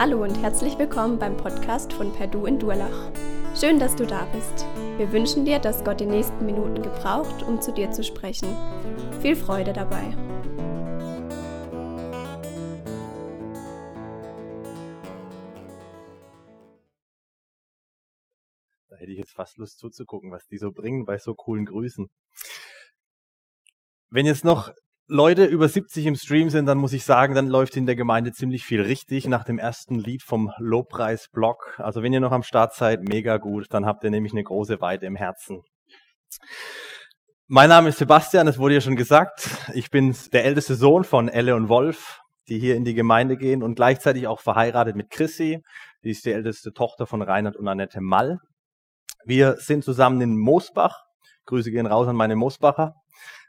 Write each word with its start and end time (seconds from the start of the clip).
Hallo 0.00 0.22
und 0.22 0.40
herzlich 0.40 0.78
willkommen 0.78 1.18
beim 1.18 1.36
Podcast 1.36 1.92
von 1.92 2.12
Perdu 2.12 2.46
in 2.46 2.56
Durlach. 2.56 3.10
Schön, 3.56 3.80
dass 3.80 3.96
du 3.96 4.06
da 4.06 4.26
bist. 4.26 4.64
Wir 4.96 5.10
wünschen 5.10 5.44
dir, 5.44 5.58
dass 5.58 5.82
Gott 5.82 5.98
die 5.98 6.06
nächsten 6.06 6.46
Minuten 6.46 6.84
gebraucht, 6.84 7.42
um 7.42 7.60
zu 7.60 7.72
dir 7.72 7.90
zu 7.90 8.04
sprechen. 8.04 8.46
Viel 9.20 9.34
Freude 9.34 9.72
dabei. 9.72 10.16
Da 18.88 18.96
hätte 18.98 19.10
ich 19.10 19.18
jetzt 19.18 19.32
fast 19.32 19.58
Lust 19.58 19.80
zuzugucken, 19.80 20.30
was 20.30 20.46
die 20.46 20.58
so 20.58 20.70
bringen 20.70 21.06
bei 21.06 21.18
so 21.18 21.34
coolen 21.34 21.66
Grüßen. 21.66 22.08
Wenn 24.10 24.26
jetzt 24.26 24.44
noch 24.44 24.72
Leute 25.10 25.46
über 25.46 25.70
70 25.70 26.04
im 26.04 26.16
Stream 26.16 26.50
sind, 26.50 26.66
dann 26.66 26.76
muss 26.76 26.92
ich 26.92 27.02
sagen, 27.02 27.34
dann 27.34 27.46
läuft 27.46 27.78
in 27.78 27.86
der 27.86 27.96
Gemeinde 27.96 28.32
ziemlich 28.32 28.66
viel 28.66 28.82
richtig 28.82 29.26
nach 29.26 29.42
dem 29.42 29.58
ersten 29.58 29.98
Lied 29.98 30.22
vom 30.22 30.52
Lobpreis-Blog. 30.58 31.76
Also 31.78 32.02
wenn 32.02 32.12
ihr 32.12 32.20
noch 32.20 32.32
am 32.32 32.42
Start 32.42 32.74
seid, 32.74 33.08
mega 33.08 33.38
gut, 33.38 33.68
dann 33.70 33.86
habt 33.86 34.04
ihr 34.04 34.10
nämlich 34.10 34.34
eine 34.34 34.44
große 34.44 34.82
Weite 34.82 35.06
im 35.06 35.16
Herzen. 35.16 35.62
Mein 37.46 37.70
Name 37.70 37.88
ist 37.88 37.96
Sebastian, 37.96 38.48
es 38.48 38.58
wurde 38.58 38.74
ja 38.74 38.80
schon 38.82 38.96
gesagt. 38.96 39.48
Ich 39.72 39.90
bin 39.90 40.14
der 40.34 40.44
älteste 40.44 40.74
Sohn 40.74 41.04
von 41.04 41.30
Elle 41.30 41.56
und 41.56 41.70
Wolf, 41.70 42.20
die 42.50 42.58
hier 42.58 42.76
in 42.76 42.84
die 42.84 42.92
Gemeinde 42.92 43.38
gehen 43.38 43.62
und 43.62 43.76
gleichzeitig 43.76 44.26
auch 44.26 44.40
verheiratet 44.40 44.94
mit 44.94 45.08
Chrissy. 45.08 45.62
Die 46.04 46.10
ist 46.10 46.26
die 46.26 46.32
älteste 46.32 46.74
Tochter 46.74 47.06
von 47.06 47.22
Reinhard 47.22 47.56
und 47.56 47.66
Annette 47.66 48.02
Mall. 48.02 48.40
Wir 49.24 49.56
sind 49.56 49.84
zusammen 49.84 50.20
in 50.20 50.36
Moosbach. 50.36 51.00
Grüße 51.46 51.70
gehen 51.70 51.86
raus 51.86 52.08
an 52.08 52.16
meine 52.16 52.36
Moosbacher. 52.36 52.92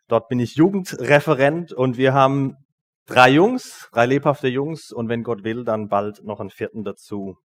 Dort 0.10 0.28
bin 0.28 0.40
ich 0.40 0.56
Jugendreferent 0.56 1.72
und 1.72 1.98
wir 1.98 2.14
haben 2.14 2.58
drei 3.06 3.30
Jungs, 3.30 3.90
drei 3.92 4.08
lebhafte 4.08 4.48
Jungs 4.48 4.92
und 4.92 5.08
wenn 5.08 5.22
Gott 5.22 5.44
will, 5.44 5.64
dann 5.64 5.88
bald 5.88 6.24
noch 6.24 6.40
einen 6.40 6.50
vierten 6.50 6.84
dazu. 6.84 7.38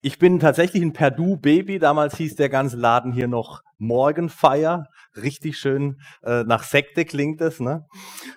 Ich 0.00 0.18
bin 0.18 0.38
tatsächlich 0.38 0.82
ein 0.82 0.92
Perdu-Baby. 0.92 1.78
Damals 1.78 2.16
hieß 2.16 2.36
der 2.36 2.50
ganze 2.50 2.76
Laden 2.76 3.12
hier 3.12 3.26
noch 3.26 3.62
Morgenfeier. 3.78 4.88
Richtig 5.16 5.58
schön 5.58 6.00
äh, 6.22 6.44
nach 6.44 6.62
Sekte 6.62 7.04
klingt 7.04 7.40
es. 7.40 7.60
Ne? 7.60 7.86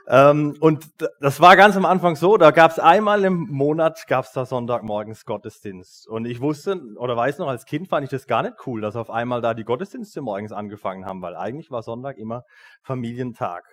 Ähm, 0.08 0.56
und 0.60 0.88
das 1.20 1.42
war 1.42 1.56
ganz 1.58 1.76
am 1.76 1.86
Anfang 1.86 2.16
so, 2.16 2.38
da 2.38 2.52
gab 2.52 2.72
es 2.72 2.80
einmal 2.80 3.26
im 3.26 3.48
Monat, 3.50 4.08
gab 4.08 4.26
es 4.26 4.32
da 4.32 4.46
Sonntagmorgens 4.46 5.26
Gottesdienst. 5.26 6.08
Und 6.08 6.26
ich 6.26 6.40
wusste 6.40 6.82
oder 6.98 7.18
weiß 7.18 7.40
noch, 7.40 7.48
als 7.48 7.66
Kind 7.66 7.88
fand 7.88 8.06
ich 8.06 8.12
das 8.12 8.28
gar 8.28 8.44
nicht 8.44 8.56
cool, 8.66 8.82
dass 8.82 8.96
auf 8.96 9.10
einmal 9.10 9.42
da 9.42 9.54
die 9.54 9.66
Gottesdienste 9.66 10.22
morgens 10.22 10.52
angefangen 10.52 11.06
haben, 11.06 11.22
weil 11.22 11.36
eigentlich 11.36 11.72
war 11.72 11.84
Sonntag 11.84 12.18
immer 12.18 12.44
Familientag. 12.82 13.66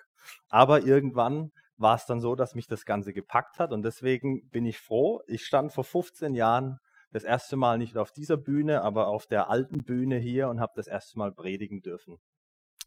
Aber 0.48 0.84
irgendwann 0.84 1.52
war 1.76 1.96
es 1.96 2.06
dann 2.06 2.20
so, 2.20 2.34
dass 2.34 2.54
mich 2.54 2.66
das 2.66 2.84
Ganze 2.84 3.12
gepackt 3.12 3.58
hat. 3.58 3.72
Und 3.72 3.82
deswegen 3.82 4.48
bin 4.48 4.64
ich 4.64 4.78
froh. 4.78 5.20
Ich 5.26 5.44
stand 5.44 5.72
vor 5.72 5.84
15 5.84 6.34
Jahren 6.34 6.78
das 7.14 7.22
erste 7.22 7.54
Mal 7.54 7.78
nicht 7.78 7.96
auf 7.96 8.10
dieser 8.10 8.36
Bühne, 8.36 8.82
aber 8.82 9.06
auf 9.06 9.26
der 9.26 9.48
alten 9.48 9.84
Bühne 9.84 10.18
hier 10.18 10.48
und 10.48 10.60
habe 10.60 10.72
das 10.74 10.88
erste 10.88 11.16
Mal 11.16 11.30
predigen 11.30 11.80
dürfen. 11.80 12.18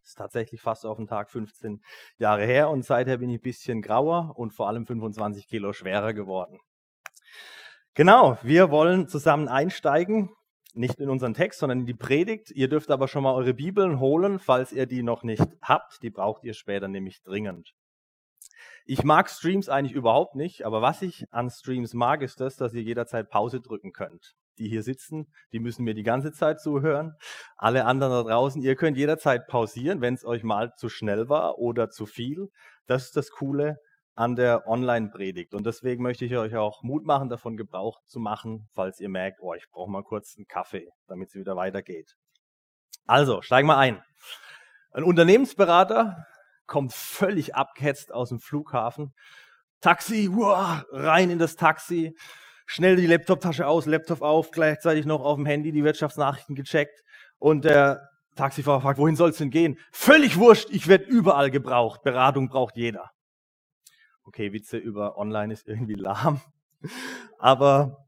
Das 0.01 0.09
ist 0.09 0.17
tatsächlich 0.17 0.59
fast 0.61 0.85
auf 0.85 0.97
den 0.97 1.07
Tag 1.07 1.31
15 1.31 1.81
Jahre 2.17 2.45
her 2.45 2.69
und 2.69 2.83
seither 2.83 3.19
bin 3.19 3.29
ich 3.29 3.39
ein 3.39 3.41
bisschen 3.41 3.81
grauer 3.81 4.33
und 4.35 4.51
vor 4.51 4.67
allem 4.67 4.85
25 4.85 5.47
Kilo 5.47 5.71
schwerer 5.71 6.13
geworden. 6.13 6.59
Genau, 7.93 8.37
wir 8.43 8.69
wollen 8.69 9.07
zusammen 9.07 9.47
einsteigen, 9.47 10.29
nicht 10.73 10.99
in 10.99 11.09
unseren 11.09 11.33
Text, 11.33 11.59
sondern 11.59 11.79
in 11.79 11.85
die 11.85 11.93
Predigt. 11.93 12.51
Ihr 12.51 12.67
dürft 12.67 12.91
aber 12.91 13.07
schon 13.07 13.23
mal 13.23 13.33
eure 13.33 13.53
Bibeln 13.53 14.01
holen, 14.01 14.39
falls 14.39 14.73
ihr 14.73 14.87
die 14.87 15.03
noch 15.03 15.23
nicht 15.23 15.47
habt. 15.61 16.03
Die 16.03 16.09
braucht 16.09 16.43
ihr 16.43 16.53
später 16.53 16.89
nämlich 16.89 17.21
dringend. 17.23 17.73
Ich 18.89 19.03
mag 19.03 19.29
Streams 19.29 19.67
eigentlich 19.67 19.91
überhaupt 19.91 20.35
nicht, 20.35 20.65
aber 20.65 20.81
was 20.81 21.01
ich 21.01 21.25
an 21.31 21.49
Streams 21.49 21.93
mag, 21.93 22.21
ist 22.21 22.39
das, 22.39 22.55
dass 22.55 22.73
ihr 22.73 22.81
jederzeit 22.81 23.29
Pause 23.29 23.59
drücken 23.59 23.91
könnt. 23.91 24.35
Die 24.59 24.69
hier 24.69 24.81
sitzen, 24.81 25.27
die 25.51 25.59
müssen 25.59 25.83
mir 25.83 25.93
die 25.93 26.03
ganze 26.03 26.31
Zeit 26.31 26.61
zuhören. 26.61 27.11
Alle 27.57 27.83
anderen 27.83 28.13
da 28.13 28.23
draußen, 28.23 28.61
ihr 28.61 28.77
könnt 28.77 28.95
jederzeit 28.95 29.45
pausieren, 29.47 29.99
wenn 29.99 30.13
es 30.13 30.23
euch 30.23 30.43
mal 30.43 30.71
zu 30.77 30.87
schnell 30.87 31.27
war 31.27 31.57
oder 31.57 31.89
zu 31.89 32.05
viel. 32.05 32.47
Das 32.85 33.03
ist 33.03 33.17
das 33.17 33.29
Coole 33.29 33.77
an 34.15 34.37
der 34.37 34.65
Online-Predigt. 34.69 35.53
Und 35.53 35.65
deswegen 35.65 36.01
möchte 36.01 36.23
ich 36.23 36.37
euch 36.37 36.55
auch 36.55 36.81
Mut 36.81 37.05
machen, 37.05 37.27
davon 37.27 37.57
Gebrauch 37.57 37.99
zu 38.05 38.21
machen, 38.21 38.69
falls 38.71 39.01
ihr 39.01 39.09
merkt, 39.09 39.39
oh, 39.41 39.53
ich 39.53 39.69
brauche 39.69 39.91
mal 39.91 40.03
kurz 40.03 40.35
einen 40.37 40.47
Kaffee, 40.47 40.87
damit 41.07 41.27
es 41.27 41.35
wieder 41.35 41.57
weitergeht. 41.57 42.15
Also, 43.05 43.41
steigen 43.41 43.67
wir 43.67 43.77
ein. 43.77 44.01
Ein 44.91 45.03
Unternehmensberater 45.03 46.25
kommt 46.67 46.93
völlig 46.93 47.55
abgehetzt 47.55 48.13
aus 48.13 48.29
dem 48.29 48.39
Flughafen. 48.39 49.13
Taxi, 49.81 50.29
wow, 50.31 50.83
rein 50.91 51.29
in 51.29 51.39
das 51.39 51.55
Taxi, 51.55 52.15
schnell 52.65 52.95
die 52.95 53.07
Laptoptasche 53.07 53.67
aus, 53.67 53.85
Laptop 53.85 54.21
auf, 54.21 54.51
gleichzeitig 54.51 55.05
noch 55.05 55.21
auf 55.21 55.37
dem 55.37 55.45
Handy 55.45 55.71
die 55.71 55.83
Wirtschaftsnachrichten 55.83 56.55
gecheckt 56.55 57.03
und 57.37 57.63
der 57.65 58.09
Taxifahrer 58.35 58.81
fragt, 58.81 58.99
wohin 58.99 59.15
soll 59.15 59.31
es 59.31 59.37
denn 59.37 59.49
gehen? 59.49 59.79
Völlig 59.91 60.37
wurscht, 60.37 60.69
ich 60.71 60.87
werde 60.87 61.05
überall 61.05 61.49
gebraucht, 61.51 62.03
Beratung 62.03 62.49
braucht 62.49 62.75
jeder. 62.75 63.11
Okay, 64.23 64.51
Witze 64.51 64.77
über 64.77 65.17
online 65.17 65.53
ist 65.53 65.67
irgendwie 65.67 65.95
lahm, 65.95 66.41
aber 67.39 68.07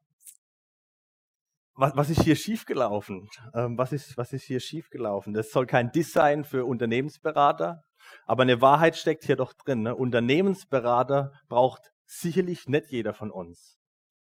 was, 1.75 1.96
was 1.96 2.09
ist 2.09 2.24
hier 2.24 2.36
schiefgelaufen? 2.36 3.30
Ähm, 3.53 3.78
was, 3.78 3.94
ist, 3.94 4.18
was 4.18 4.34
ist 4.34 4.44
hier 4.44 4.59
schiefgelaufen? 4.59 5.34
Das 5.34 5.50
soll 5.52 5.66
kein 5.66 5.92
Design 5.94 6.44
für 6.44 6.66
Unternehmensberater, 6.66 7.84
aber 8.25 8.44
eine 8.44 8.62
Wahrheit 8.62 8.96
steckt 8.96 9.25
hier 9.25 9.36
doch 9.36 9.53
drin. 9.53 9.84
Ne? 9.84 9.96
Unternehmensberater 9.96 11.31
braucht 11.47 11.92
sicherlich 12.06 12.68
nicht 12.68 12.92
jeder 12.92 13.14
von 13.14 13.31
uns. 13.31 13.78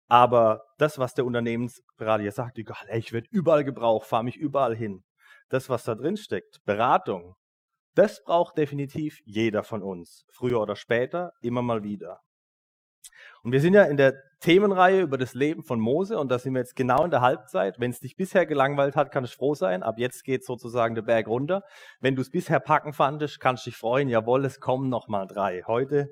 Aber 0.08 0.62
das, 0.78 0.98
was 0.98 1.14
der 1.14 1.24
Unternehmensberater 1.24 2.22
hier 2.22 2.32
sagt, 2.32 2.58
egal, 2.58 2.86
ich 2.92 3.12
werde 3.12 3.28
überall 3.30 3.64
gebraucht, 3.64 4.06
fahre 4.06 4.24
mich 4.24 4.36
überall 4.36 4.76
hin. 4.76 5.04
Das, 5.48 5.68
was 5.68 5.84
da 5.84 5.94
drin 5.94 6.16
steckt, 6.16 6.62
Beratung, 6.64 7.34
das 7.94 8.22
braucht 8.22 8.56
definitiv 8.56 9.20
jeder 9.24 9.64
von 9.64 9.82
uns. 9.82 10.24
Früher 10.30 10.60
oder 10.60 10.76
später, 10.76 11.32
immer 11.40 11.62
mal 11.62 11.82
wieder. 11.82 12.20
Und 13.42 13.52
wir 13.52 13.60
sind 13.60 13.74
ja 13.74 13.84
in 13.84 13.96
der 13.96 14.14
Themenreihe 14.40 15.02
über 15.02 15.18
das 15.18 15.34
Leben 15.34 15.62
von 15.62 15.78
Mose 15.78 16.18
und 16.18 16.30
da 16.30 16.38
sind 16.38 16.54
wir 16.54 16.60
jetzt 16.60 16.74
genau 16.74 17.04
in 17.04 17.10
der 17.10 17.20
Halbzeit. 17.20 17.78
Wenn 17.78 17.92
es 17.92 18.00
dich 18.00 18.16
bisher 18.16 18.44
gelangweilt 18.44 18.96
hat, 18.96 19.12
kann 19.12 19.24
ich 19.24 19.34
froh 19.34 19.54
sein. 19.54 19.82
Ab 19.82 19.98
jetzt 19.98 20.24
geht 20.24 20.44
sozusagen 20.44 20.94
der 20.94 21.02
Berg 21.02 21.28
runter. 21.28 21.62
Wenn 22.00 22.16
du 22.16 22.22
es 22.22 22.30
bisher 22.30 22.58
packen 22.58 22.92
fandest, 22.92 23.38
kannst 23.38 23.66
du 23.66 23.70
dich 23.70 23.76
freuen. 23.76 24.08
Jawohl, 24.08 24.44
es 24.44 24.58
kommen 24.58 24.88
noch 24.88 25.06
mal 25.06 25.26
drei. 25.26 25.62
Heute 25.66 26.10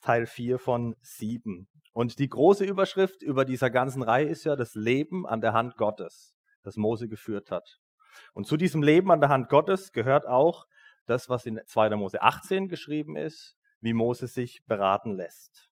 Teil 0.00 0.26
4 0.26 0.58
von 0.58 0.94
7. 1.02 1.68
Und 1.92 2.18
die 2.18 2.28
große 2.28 2.64
Überschrift 2.64 3.22
über 3.22 3.44
dieser 3.44 3.70
ganzen 3.70 4.02
Reihe 4.02 4.26
ist 4.26 4.44
ja 4.44 4.56
das 4.56 4.74
Leben 4.74 5.26
an 5.26 5.40
der 5.40 5.52
Hand 5.52 5.76
Gottes, 5.76 6.34
das 6.62 6.76
Mose 6.76 7.08
geführt 7.08 7.50
hat. 7.50 7.78
Und 8.32 8.46
zu 8.46 8.56
diesem 8.56 8.82
Leben 8.82 9.10
an 9.10 9.20
der 9.20 9.28
Hand 9.28 9.48
Gottes 9.48 9.92
gehört 9.92 10.26
auch 10.26 10.66
das, 11.06 11.28
was 11.28 11.46
in 11.46 11.60
2. 11.64 11.96
Mose 11.96 12.22
18 12.22 12.68
geschrieben 12.68 13.16
ist, 13.16 13.56
wie 13.80 13.92
Mose 13.92 14.26
sich 14.26 14.64
beraten 14.66 15.12
lässt. 15.16 15.71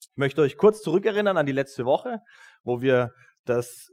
Ich 0.00 0.16
möchte 0.16 0.40
euch 0.42 0.56
kurz 0.56 0.82
zurückerinnern 0.82 1.36
an 1.36 1.46
die 1.46 1.52
letzte 1.52 1.84
Woche, 1.84 2.20
wo 2.62 2.80
wir 2.80 3.12
das 3.44 3.92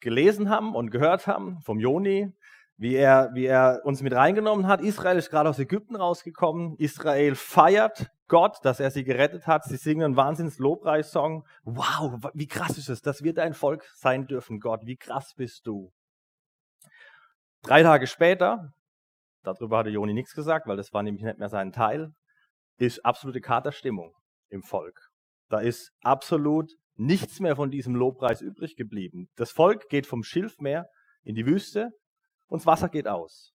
gelesen 0.00 0.50
haben 0.50 0.74
und 0.74 0.90
gehört 0.90 1.26
haben 1.26 1.60
vom 1.62 1.78
Joni, 1.80 2.32
wie 2.76 2.94
er, 2.94 3.30
wie 3.34 3.46
er 3.46 3.80
uns 3.84 4.02
mit 4.02 4.12
reingenommen 4.12 4.66
hat. 4.66 4.80
Israel 4.80 5.16
ist 5.16 5.30
gerade 5.30 5.48
aus 5.48 5.58
Ägypten 5.58 5.96
rausgekommen. 5.96 6.76
Israel 6.78 7.34
feiert 7.34 8.10
Gott, 8.28 8.58
dass 8.62 8.80
er 8.80 8.90
sie 8.90 9.04
gerettet 9.04 9.46
hat. 9.46 9.64
Sie 9.64 9.76
singen 9.76 10.02
einen 10.02 10.16
Wahnsinns-Lobpreissong. 10.16 11.46
Wow, 11.62 12.30
wie 12.34 12.46
krass 12.46 12.76
ist 12.76 12.88
es, 12.88 13.00
dass 13.00 13.22
wir 13.22 13.32
dein 13.32 13.54
Volk 13.54 13.84
sein 13.94 14.26
dürfen, 14.26 14.60
Gott. 14.60 14.80
Wie 14.84 14.96
krass 14.96 15.34
bist 15.36 15.66
du. 15.66 15.92
Drei 17.62 17.82
Tage 17.82 18.06
später, 18.06 18.72
darüber 19.42 19.78
hatte 19.78 19.90
Joni 19.90 20.12
nichts 20.12 20.34
gesagt, 20.34 20.66
weil 20.66 20.76
das 20.76 20.92
war 20.92 21.02
nämlich 21.02 21.24
nicht 21.24 21.38
mehr 21.38 21.48
sein 21.48 21.72
Teil, 21.72 22.12
ist 22.76 23.04
absolute 23.04 23.40
Katerstimmung 23.40 24.12
im 24.50 24.62
Volk. 24.62 25.13
Da 25.54 25.60
ist 25.60 25.92
absolut 26.02 26.72
nichts 26.96 27.38
mehr 27.38 27.54
von 27.54 27.70
diesem 27.70 27.94
Lobpreis 27.94 28.40
übrig 28.40 28.74
geblieben. 28.74 29.28
Das 29.36 29.52
Volk 29.52 29.88
geht 29.88 30.04
vom 30.04 30.24
Schilfmeer 30.24 30.88
in 31.22 31.36
die 31.36 31.46
Wüste 31.46 31.90
und 32.48 32.62
das 32.62 32.66
Wasser 32.66 32.88
geht 32.88 33.06
aus. 33.06 33.52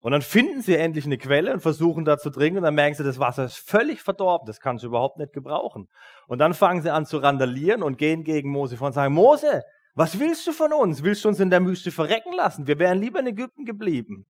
Und 0.00 0.12
dann 0.12 0.20
finden 0.20 0.60
sie 0.60 0.76
endlich 0.76 1.06
eine 1.06 1.16
Quelle 1.16 1.54
und 1.54 1.60
versuchen 1.60 2.04
da 2.04 2.18
zu 2.18 2.28
trinken 2.28 2.58
und 2.58 2.64
dann 2.64 2.74
merken 2.74 2.94
sie, 2.94 3.04
das 3.04 3.18
Wasser 3.18 3.46
ist 3.46 3.56
völlig 3.56 4.02
verdorben, 4.02 4.44
das 4.44 4.60
kannst 4.60 4.84
du 4.84 4.88
überhaupt 4.88 5.16
nicht 5.16 5.32
gebrauchen. 5.32 5.88
Und 6.26 6.40
dann 6.40 6.52
fangen 6.52 6.82
sie 6.82 6.92
an 6.92 7.06
zu 7.06 7.16
randalieren 7.16 7.82
und 7.82 7.96
gehen 7.96 8.22
gegen 8.22 8.50
Mose 8.50 8.76
vor 8.76 8.88
und 8.88 8.92
sagen, 8.92 9.14
Mose, 9.14 9.62
was 9.94 10.20
willst 10.20 10.46
du 10.46 10.52
von 10.52 10.74
uns? 10.74 11.02
Willst 11.02 11.24
du 11.24 11.30
uns 11.30 11.40
in 11.40 11.48
der 11.48 11.64
Wüste 11.64 11.90
verrecken 11.90 12.34
lassen? 12.34 12.66
Wir 12.66 12.78
wären 12.78 12.98
lieber 12.98 13.20
in 13.20 13.28
Ägypten 13.28 13.64
geblieben. 13.64 14.26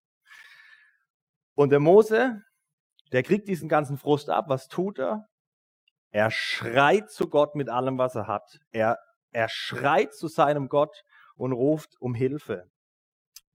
Und 1.55 1.71
der 1.71 1.81
Mose, 1.81 2.41
der 3.11 3.23
kriegt 3.23 3.49
diesen 3.49 3.67
ganzen 3.67 3.97
Frust 3.97 4.29
ab. 4.29 4.45
Was 4.47 4.69
tut 4.69 4.97
er? 4.97 5.27
Er 6.15 6.31
schreit 6.31 7.11
zu 7.11 7.27
Gott 7.27 7.55
mit 7.55 7.67
allem, 7.67 7.97
was 7.97 8.15
er 8.15 8.25
hat. 8.25 8.59
Er, 8.71 8.97
er 9.33 9.49
schreit 9.49 10.13
zu 10.13 10.29
seinem 10.29 10.69
Gott 10.69 11.03
und 11.35 11.51
ruft 11.51 11.89
um 11.99 12.13
Hilfe. 12.13 12.71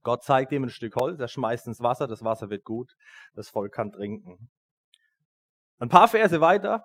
Gott 0.02 0.24
zeigt 0.24 0.52
ihm 0.52 0.64
ein 0.64 0.68
Stück 0.68 0.94
Holz, 0.96 1.18
er 1.18 1.28
schmeißt 1.28 1.68
ins 1.68 1.80
Wasser, 1.80 2.06
das 2.06 2.22
Wasser 2.22 2.50
wird 2.50 2.64
gut, 2.64 2.92
das 3.32 3.48
Volk 3.48 3.72
kann 3.72 3.92
trinken. 3.92 4.50
Ein 5.78 5.88
paar 5.88 6.06
Verse 6.06 6.38
weiter 6.42 6.84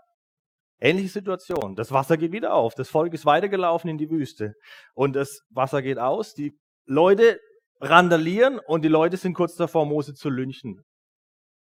Ähnliche 0.80 1.10
Situation. 1.10 1.75
Das 1.75 1.92
Wasser 1.92 2.16
geht 2.16 2.31
wieder 2.31 2.54
auf. 2.54 2.74
Das 2.75 2.88
Volk 2.88 3.13
ist 3.13 3.25
weitergelaufen 3.25 3.89
in 3.89 3.98
die 3.98 4.10
Wüste. 4.10 4.54
Und 4.94 5.13
das 5.13 5.42
Wasser 5.50 5.81
geht 5.81 6.00
aus. 6.00 6.33
Die 6.33 6.57
Leute 6.86 7.38
randalieren 7.81 8.60
und 8.60 8.83
die 8.83 8.89
Leute 8.89 9.18
sind 9.18 9.33
kurz 9.33 9.56
davor, 9.56 9.86
Mose 9.86 10.13
zu 10.13 10.30
lynchen. 10.30 10.86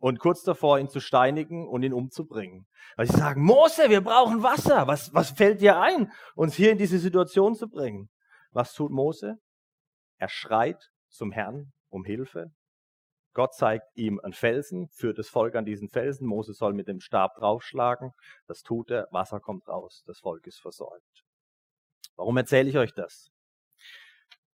Und 0.06 0.20
kurz 0.20 0.44
davor, 0.44 0.78
ihn 0.78 0.88
zu 0.88 1.00
steinigen 1.00 1.68
und 1.68 1.82
ihn 1.82 1.92
umzubringen. 1.92 2.68
Weil 2.96 3.08
sie 3.08 3.18
sagen, 3.18 3.44
Mose, 3.44 3.90
wir 3.90 4.02
brauchen 4.02 4.44
Wasser. 4.44 4.86
Was, 4.86 5.12
was 5.16 5.32
fällt 5.32 5.62
dir 5.62 5.82
ein, 5.82 6.12
uns 6.36 6.54
hier 6.54 6.72
in 6.72 6.78
diese 6.78 7.00
Situation 7.00 7.56
zu 7.56 7.68
bringen? 7.68 8.12
Was 8.52 8.76
tut 8.76 8.92
Mose? 8.92 9.40
Er 10.20 10.30
schreit 10.30 10.92
zum 11.10 11.32
Herrn 11.32 11.74
um 11.90 12.06
Hilfe. 12.06 12.52
Gott 13.34 13.56
zeigt 13.56 13.88
ihm 13.96 14.20
einen 14.20 14.34
Felsen, 14.34 14.90
führt 14.90 15.18
das 15.18 15.28
Volk 15.28 15.56
an 15.56 15.66
diesen 15.66 15.90
Felsen. 15.90 16.28
Mose 16.28 16.54
soll 16.54 16.74
mit 16.74 16.88
dem 16.88 17.00
Stab 17.00 17.38
draufschlagen. 17.38 18.12
Das 18.46 18.62
tut 18.62 18.92
er. 18.92 19.08
Wasser 19.10 19.40
kommt 19.40 19.68
raus. 19.68 20.04
Das 20.06 20.20
Volk 20.20 20.46
ist 20.46 20.60
versorgt. 20.60 21.24
Warum 22.16 22.38
erzähle 22.38 22.70
ich 22.70 22.78
euch 22.78 22.94
das? 22.94 23.32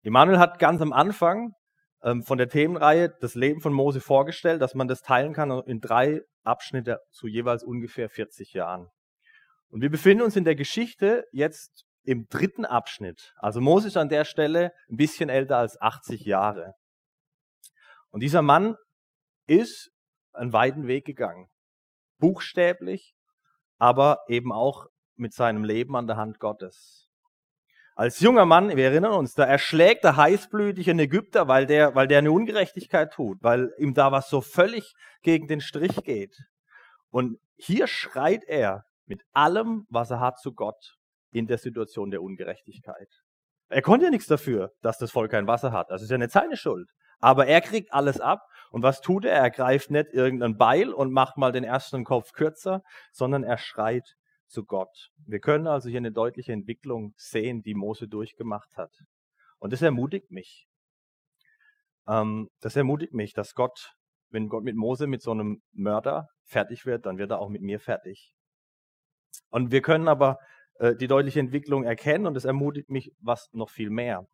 Immanuel 0.02 0.38
hat 0.38 0.60
ganz 0.60 0.80
am 0.80 0.92
Anfang 0.92 1.56
ähm, 2.02 2.22
von 2.22 2.38
der 2.38 2.48
Themenreihe 2.48 3.14
das 3.20 3.34
Leben 3.34 3.60
von 3.60 3.72
Mose 3.72 4.00
vorgestellt, 4.00 4.62
dass 4.62 4.74
man 4.74 4.88
das 4.88 5.02
teilen 5.02 5.32
kann 5.32 5.50
in 5.66 5.80
drei 5.80 6.22
Abschnitte 6.42 7.00
zu 7.10 7.26
jeweils 7.26 7.62
ungefähr 7.62 8.08
40 8.08 8.52
Jahren. 8.52 8.88
Und 9.68 9.82
wir 9.82 9.90
befinden 9.90 10.24
uns 10.24 10.36
in 10.36 10.44
der 10.44 10.56
Geschichte 10.56 11.26
jetzt 11.32 11.84
im 12.02 12.26
dritten 12.28 12.64
Abschnitt. 12.64 13.34
Also 13.36 13.60
Mose 13.60 13.88
ist 13.88 13.96
an 13.96 14.08
der 14.08 14.24
Stelle 14.24 14.72
ein 14.88 14.96
bisschen 14.96 15.28
älter 15.28 15.58
als 15.58 15.80
80 15.80 16.22
Jahre. 16.22 16.74
Und 18.10 18.20
dieser 18.20 18.42
Mann 18.42 18.76
ist 19.46 19.90
einen 20.32 20.52
weiten 20.52 20.86
Weg 20.86 21.04
gegangen. 21.04 21.48
Buchstäblich, 22.18 23.14
aber 23.78 24.20
eben 24.28 24.52
auch 24.52 24.86
mit 25.16 25.34
seinem 25.34 25.64
Leben 25.64 25.96
an 25.96 26.06
der 26.06 26.16
Hand 26.16 26.38
Gottes. 26.38 27.09
Als 28.00 28.18
junger 28.20 28.46
Mann, 28.46 28.74
wir 28.74 28.86
erinnern 28.86 29.12
uns, 29.12 29.34
da 29.34 29.44
erschlägt 29.44 30.04
er 30.04 30.16
heißblütig 30.16 30.88
einen 30.88 31.00
Ägypter, 31.00 31.48
weil 31.48 31.66
der, 31.66 31.94
weil 31.94 32.08
der 32.08 32.16
eine 32.16 32.32
Ungerechtigkeit 32.32 33.12
tut, 33.12 33.36
weil 33.42 33.74
ihm 33.76 33.92
da 33.92 34.10
was 34.10 34.30
so 34.30 34.40
völlig 34.40 34.94
gegen 35.20 35.48
den 35.48 35.60
Strich 35.60 35.94
geht. 36.02 36.34
Und 37.10 37.36
hier 37.58 37.86
schreit 37.86 38.42
er 38.44 38.84
mit 39.04 39.20
allem, 39.34 39.84
was 39.90 40.10
er 40.10 40.18
hat, 40.18 40.38
zu 40.38 40.54
Gott 40.54 40.96
in 41.30 41.46
der 41.46 41.58
Situation 41.58 42.10
der 42.10 42.22
Ungerechtigkeit. 42.22 43.10
Er 43.68 43.82
konnte 43.82 44.06
ja 44.06 44.10
nichts 44.10 44.28
dafür, 44.28 44.72
dass 44.80 44.96
das 44.96 45.10
Volk 45.10 45.32
kein 45.32 45.46
Wasser 45.46 45.72
hat. 45.72 45.90
Das 45.90 46.00
ist 46.00 46.10
ja 46.10 46.16
nicht 46.16 46.30
seine 46.30 46.56
Schuld. 46.56 46.88
Aber 47.18 47.48
er 47.48 47.60
kriegt 47.60 47.92
alles 47.92 48.18
ab. 48.18 48.40
Und 48.70 48.82
was 48.82 49.02
tut 49.02 49.26
er? 49.26 49.34
Er 49.34 49.50
greift 49.50 49.90
nicht 49.90 50.14
irgendein 50.14 50.56
Beil 50.56 50.94
und 50.94 51.12
macht 51.12 51.36
mal 51.36 51.52
den 51.52 51.64
ersten 51.64 52.04
Kopf 52.04 52.32
kürzer, 52.32 52.80
sondern 53.12 53.44
er 53.44 53.58
schreit 53.58 54.16
zu 54.50 54.64
Gott. 54.64 55.10
Wir 55.26 55.40
können 55.40 55.66
also 55.66 55.88
hier 55.88 55.98
eine 55.98 56.12
deutliche 56.12 56.52
Entwicklung 56.52 57.14
sehen, 57.16 57.62
die 57.62 57.74
Mose 57.74 58.08
durchgemacht 58.08 58.76
hat. 58.76 58.92
Und 59.58 59.72
das 59.72 59.82
ermutigt 59.82 60.30
mich. 60.30 60.66
Ähm, 62.08 62.50
das 62.60 62.76
ermutigt 62.76 63.14
mich, 63.14 63.32
dass 63.32 63.54
Gott, 63.54 63.94
wenn 64.30 64.48
Gott 64.48 64.64
mit 64.64 64.76
Mose, 64.76 65.06
mit 65.06 65.22
so 65.22 65.30
einem 65.30 65.62
Mörder 65.72 66.28
fertig 66.44 66.86
wird, 66.86 67.06
dann 67.06 67.18
wird 67.18 67.30
er 67.30 67.40
auch 67.40 67.48
mit 67.48 67.62
mir 67.62 67.80
fertig. 67.80 68.34
Und 69.50 69.70
wir 69.70 69.82
können 69.82 70.08
aber 70.08 70.38
äh, 70.78 70.96
die 70.96 71.06
deutliche 71.06 71.40
Entwicklung 71.40 71.84
erkennen 71.84 72.26
und 72.26 72.36
es 72.36 72.44
ermutigt 72.44 72.90
mich 72.90 73.12
was 73.20 73.48
noch 73.52 73.70
viel 73.70 73.90
mehr. 73.90 74.26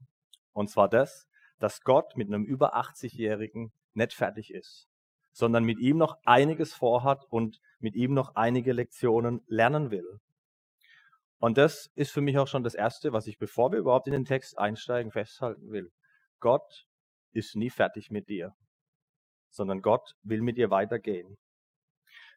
Und 0.53 0.71
zwar 0.71 0.89
das, 0.89 1.29
dass 1.59 1.83
Gott 1.83 2.17
mit 2.17 2.29
einem 2.29 2.45
über 2.45 2.77
80-Jährigen 2.77 3.73
nicht 3.95 4.15
fertig 4.15 4.53
ist, 4.53 4.89
sondern 5.37 5.65
mit 5.65 5.79
ihm 5.81 5.99
noch 5.99 6.17
einiges 6.25 6.73
vorhat 6.73 7.27
und 7.29 7.61
mit 7.79 7.95
ihm 7.95 8.15
noch 8.15 8.37
einige 8.37 8.73
Lektionen 8.73 9.43
lernen 9.49 9.91
will. 9.91 10.19
Und 11.39 11.59
das 11.59 11.91
ist 11.95 12.11
für 12.11 12.23
mich 12.23 12.39
auch 12.39 12.49
schon 12.49 12.65
das 12.65 12.75
Erste, 12.75 13.13
was 13.13 13.27
ich, 13.27 13.37
bevor 13.37 13.71
wir 13.71 13.79
überhaupt 13.79 14.07
in 14.07 14.15
den 14.15 14.25
Text 14.25 14.57
einsteigen, 14.57 15.13
festhalten 15.13 15.71
will. 15.71 15.93
Gott 16.41 16.87
ist 17.33 17.55
nie 17.55 17.69
fertig 17.69 18.11
mit 18.11 18.31
dir, 18.31 18.55
sondern 19.51 19.83
Gott 19.83 20.15
will 20.23 20.41
mit 20.41 20.57
dir 20.57 20.71
weitergehen. 20.71 21.37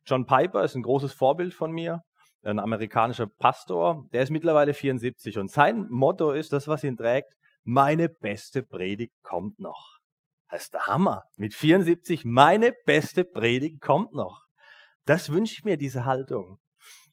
John 0.05 0.25
Piper 0.25 0.65
ist 0.65 0.75
ein 0.75 0.83
großes 0.83 1.13
Vorbild 1.13 1.53
von 1.53 1.71
mir, 1.71 2.03
ein 2.43 2.59
amerikanischer 2.59 3.27
Pastor, 3.27 4.09
der 4.11 4.23
ist 4.23 4.29
mittlerweile 4.29 4.73
74 4.73 5.37
und 5.37 5.49
sein 5.49 5.87
Motto 5.89 6.33
ist, 6.33 6.51
das, 6.51 6.67
was 6.67 6.83
ihn 6.83 6.97
trägt, 6.97 7.33
meine 7.63 8.09
beste 8.09 8.61
Predigt 8.61 9.15
kommt 9.21 9.57
noch. 9.57 9.98
Das 10.49 10.63
ist 10.63 10.73
der 10.73 10.87
Hammer. 10.87 11.23
Mit 11.37 11.53
74, 11.53 12.25
meine 12.25 12.73
beste 12.85 13.23
Predigt 13.23 13.81
kommt 13.81 14.13
noch. 14.13 14.45
Das 15.05 15.31
wünsche 15.31 15.53
ich 15.53 15.63
mir, 15.63 15.77
diese 15.77 16.05
Haltung. 16.05 16.59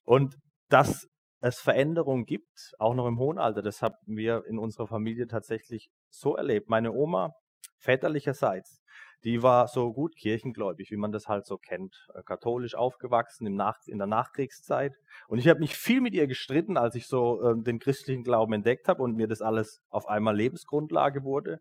Und 0.05 0.37
dass 0.69 1.07
es 1.41 1.61
Veränderungen 1.61 2.25
gibt, 2.25 2.73
auch 2.79 2.95
noch 2.95 3.07
im 3.07 3.19
hohen 3.19 3.39
Alter, 3.39 3.63
das 3.63 3.83
haben 3.83 3.95
wir 4.07 4.45
in 4.47 4.59
unserer 4.59 4.87
Familie 4.87 5.27
tatsächlich 5.27 5.91
so 6.09 6.35
erlebt. 6.37 6.69
Meine 6.69 6.93
Oma, 6.93 7.35
väterlicherseits, 7.79 8.81
die 9.25 9.43
war 9.43 9.67
so 9.69 9.93
gut 9.93 10.15
kirchengläubig, 10.17 10.91
wie 10.91 10.97
man 10.97 11.13
das 11.13 11.27
halt 11.27 11.47
so 11.47 11.59
kennt, 11.59 12.07
äh, 12.15 12.23
katholisch 12.23 12.75
aufgewachsen 12.75 13.47
im 13.47 13.55
Nach 13.55 13.77
in 13.87 13.99
der 13.99 14.07
Nachkriegszeit. 14.07 14.93
Und 15.29 15.39
ich 15.39 15.49
habe 15.49 15.61
mich 15.61 15.77
viel 15.77 16.01
mit 16.01 16.15
ihr 16.15 16.27
gestritten, 16.27 16.77
als 16.77 16.95
ich 16.95 17.07
so 17.07 17.43
äh, 17.43 17.55
den 17.63 17.79
christlichen 17.79 18.23
Glauben 18.23 18.53
entdeckt 18.53 18.89
habe 18.89 19.03
und 19.03 19.17
mir 19.17 19.27
das 19.27 19.43
alles 19.43 19.81
auf 19.89 20.07
einmal 20.07 20.37
Lebensgrundlage 20.37 21.23
wurde. 21.23 21.61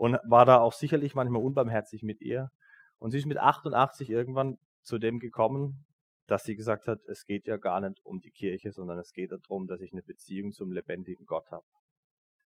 Und 0.00 0.16
war 0.24 0.46
da 0.46 0.60
auch 0.60 0.72
sicherlich 0.72 1.14
manchmal 1.14 1.42
unbarmherzig 1.42 2.02
mit 2.02 2.22
ihr. 2.22 2.48
Und 2.96 3.10
sie 3.10 3.18
ist 3.18 3.26
mit 3.26 3.36
88 3.36 4.08
irgendwann 4.08 4.56
zu 4.80 4.96
dem 4.96 5.18
gekommen, 5.18 5.84
dass 6.26 6.44
sie 6.44 6.56
gesagt 6.56 6.88
hat, 6.88 7.00
es 7.06 7.26
geht 7.26 7.46
ja 7.46 7.58
gar 7.58 7.82
nicht 7.82 8.00
um 8.02 8.18
die 8.18 8.30
Kirche, 8.30 8.72
sondern 8.72 8.98
es 8.98 9.12
geht 9.12 9.30
darum, 9.30 9.66
dass 9.66 9.82
ich 9.82 9.92
eine 9.92 10.02
Beziehung 10.02 10.52
zum 10.52 10.72
lebendigen 10.72 11.26
Gott 11.26 11.50
habe. 11.50 11.66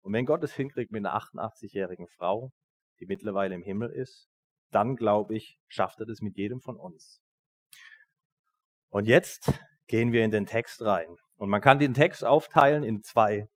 Und 0.04 0.13
wenn 0.13 0.25
Gott 0.25 0.42
es 0.45 0.54
hinkriegt 0.54 0.94
mit 0.94 1.06
einer 1.06 1.18
88-jährigen 1.18 2.07
Frau, 2.07 2.54
die 3.01 3.07
mittlerweile 3.07 3.56
im 3.56 3.62
Himmel 3.62 3.90
ist, 3.90 4.30
dann 4.72 4.95
glaube 4.95 5.36
ich, 5.36 5.57
schafft 5.68 6.00
er 6.00 6.06
das 6.06 6.22
mit 6.22 6.38
jedem 6.38 6.62
von 6.62 6.78
uns. 6.78 7.19
Und 8.88 9.06
jetzt 9.06 9.51
gehen 9.88 10.13
wir 10.13 10.24
in 10.24 10.31
den 10.31 10.45
Text 10.45 10.81
rein. 10.81 11.18
Und 11.36 11.50
man 11.50 11.60
kann 11.60 11.78
den 11.78 11.94
Text 11.94 12.24
aufteilen 12.24 12.86
in 12.86 13.01
zwei 13.01 13.50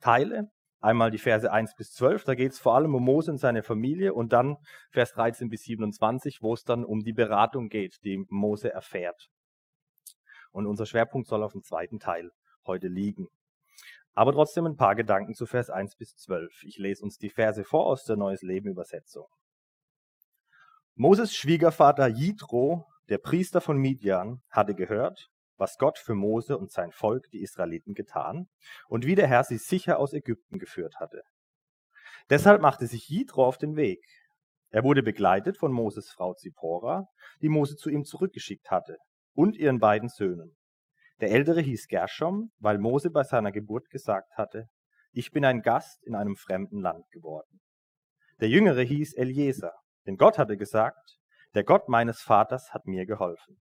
Teile. 0.00 0.50
Einmal 0.84 1.10
die 1.10 1.16
Verse 1.16 1.50
1 1.50 1.76
bis 1.76 1.92
12, 1.92 2.24
da 2.24 2.34
geht 2.34 2.52
es 2.52 2.58
vor 2.58 2.74
allem 2.74 2.94
um 2.94 3.02
Mose 3.02 3.30
und 3.30 3.38
seine 3.38 3.62
Familie 3.62 4.12
und 4.12 4.34
dann 4.34 4.58
Vers 4.90 5.14
13 5.14 5.48
bis 5.48 5.62
27, 5.62 6.42
wo 6.42 6.52
es 6.52 6.64
dann 6.64 6.84
um 6.84 7.02
die 7.02 7.14
Beratung 7.14 7.70
geht, 7.70 8.04
die 8.04 8.22
Mose 8.28 8.70
erfährt. 8.70 9.30
Und 10.52 10.66
unser 10.66 10.84
Schwerpunkt 10.84 11.26
soll 11.26 11.42
auf 11.42 11.52
dem 11.52 11.62
zweiten 11.62 12.00
Teil 12.00 12.32
heute 12.66 12.88
liegen. 12.88 13.28
Aber 14.12 14.34
trotzdem 14.34 14.66
ein 14.66 14.76
paar 14.76 14.94
Gedanken 14.94 15.32
zu 15.32 15.46
Vers 15.46 15.70
1 15.70 15.96
bis 15.96 16.16
12. 16.16 16.64
Ich 16.64 16.76
lese 16.76 17.02
uns 17.02 17.16
die 17.16 17.30
Verse 17.30 17.64
vor 17.64 17.86
aus 17.86 18.04
der 18.04 18.16
Neues 18.16 18.42
Leben 18.42 18.68
Übersetzung. 18.68 19.24
Moses 20.96 21.34
Schwiegervater 21.34 22.08
Jitro, 22.08 22.84
der 23.08 23.16
Priester 23.16 23.62
von 23.62 23.78
Midian, 23.78 24.42
hatte 24.50 24.74
gehört, 24.74 25.30
was 25.56 25.76
Gott 25.78 25.98
für 25.98 26.14
Mose 26.14 26.58
und 26.58 26.70
sein 26.70 26.90
Volk, 26.90 27.28
die 27.32 27.42
Israeliten, 27.42 27.94
getan 27.94 28.48
und 28.88 29.06
wie 29.06 29.14
der 29.14 29.26
Herr 29.26 29.44
sie 29.44 29.58
sicher 29.58 29.98
aus 29.98 30.12
Ägypten 30.12 30.58
geführt 30.58 30.94
hatte. 30.98 31.22
Deshalb 32.30 32.62
machte 32.62 32.86
sich 32.86 33.08
Jitro 33.08 33.46
auf 33.46 33.58
den 33.58 33.76
Weg. 33.76 34.04
Er 34.70 34.82
wurde 34.82 35.02
begleitet 35.02 35.58
von 35.58 35.72
Moses 35.72 36.10
Frau 36.10 36.34
Zippora, 36.34 37.06
die 37.40 37.48
Mose 37.48 37.76
zu 37.76 37.90
ihm 37.90 38.04
zurückgeschickt 38.04 38.70
hatte, 38.70 38.96
und 39.34 39.56
ihren 39.56 39.78
beiden 39.78 40.08
Söhnen. 40.08 40.56
Der 41.20 41.30
ältere 41.30 41.60
hieß 41.60 41.86
Gershom, 41.86 42.50
weil 42.58 42.78
Mose 42.78 43.10
bei 43.10 43.22
seiner 43.22 43.52
Geburt 43.52 43.88
gesagt 43.90 44.32
hatte, 44.36 44.68
ich 45.12 45.30
bin 45.30 45.44
ein 45.44 45.62
Gast 45.62 46.02
in 46.04 46.16
einem 46.16 46.34
fremden 46.34 46.80
Land 46.80 47.08
geworden. 47.10 47.60
Der 48.40 48.48
jüngere 48.48 48.82
hieß 48.82 49.16
Eliezer, 49.16 49.72
denn 50.06 50.16
Gott 50.16 50.38
hatte 50.38 50.56
gesagt, 50.56 51.18
der 51.54 51.62
Gott 51.62 51.88
meines 51.88 52.20
Vaters 52.20 52.72
hat 52.72 52.86
mir 52.86 53.06
geholfen. 53.06 53.60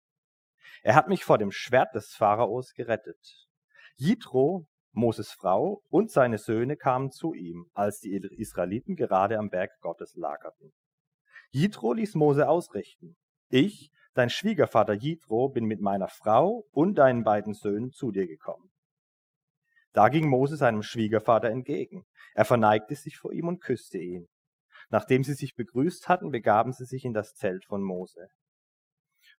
Er 0.82 0.94
hat 0.94 1.08
mich 1.08 1.24
vor 1.24 1.38
dem 1.38 1.52
Schwert 1.52 1.94
des 1.94 2.14
Pharaos 2.14 2.72
gerettet. 2.74 3.48
Jitro, 3.96 4.66
Moses 4.92 5.30
Frau, 5.32 5.82
und 5.88 6.10
seine 6.10 6.38
Söhne 6.38 6.76
kamen 6.76 7.10
zu 7.10 7.34
ihm, 7.34 7.66
als 7.72 8.00
die 8.00 8.14
Israeliten 8.14 8.96
gerade 8.96 9.38
am 9.38 9.48
Berg 9.48 9.70
Gottes 9.80 10.14
lagerten. 10.16 10.72
Jitro 11.50 11.92
ließ 11.92 12.14
Mose 12.14 12.48
ausrichten. 12.48 13.16
Ich, 13.48 13.90
dein 14.14 14.30
Schwiegervater 14.30 14.94
Jitro, 14.94 15.48
bin 15.48 15.66
mit 15.66 15.80
meiner 15.80 16.08
Frau 16.08 16.66
und 16.70 16.96
deinen 16.96 17.24
beiden 17.24 17.54
Söhnen 17.54 17.90
zu 17.90 18.10
dir 18.10 18.26
gekommen. 18.26 18.70
Da 19.92 20.08
ging 20.08 20.28
Mose 20.28 20.56
seinem 20.56 20.82
Schwiegervater 20.82 21.50
entgegen. 21.50 22.06
Er 22.34 22.46
verneigte 22.46 22.94
sich 22.94 23.18
vor 23.18 23.32
ihm 23.32 23.48
und 23.48 23.60
küsste 23.60 23.98
ihn. 23.98 24.28
Nachdem 24.88 25.22
sie 25.22 25.34
sich 25.34 25.54
begrüßt 25.54 26.08
hatten, 26.08 26.30
begaben 26.30 26.72
sie 26.72 26.86
sich 26.86 27.04
in 27.04 27.12
das 27.12 27.34
Zelt 27.34 27.64
von 27.66 27.82
Mose. 27.82 28.28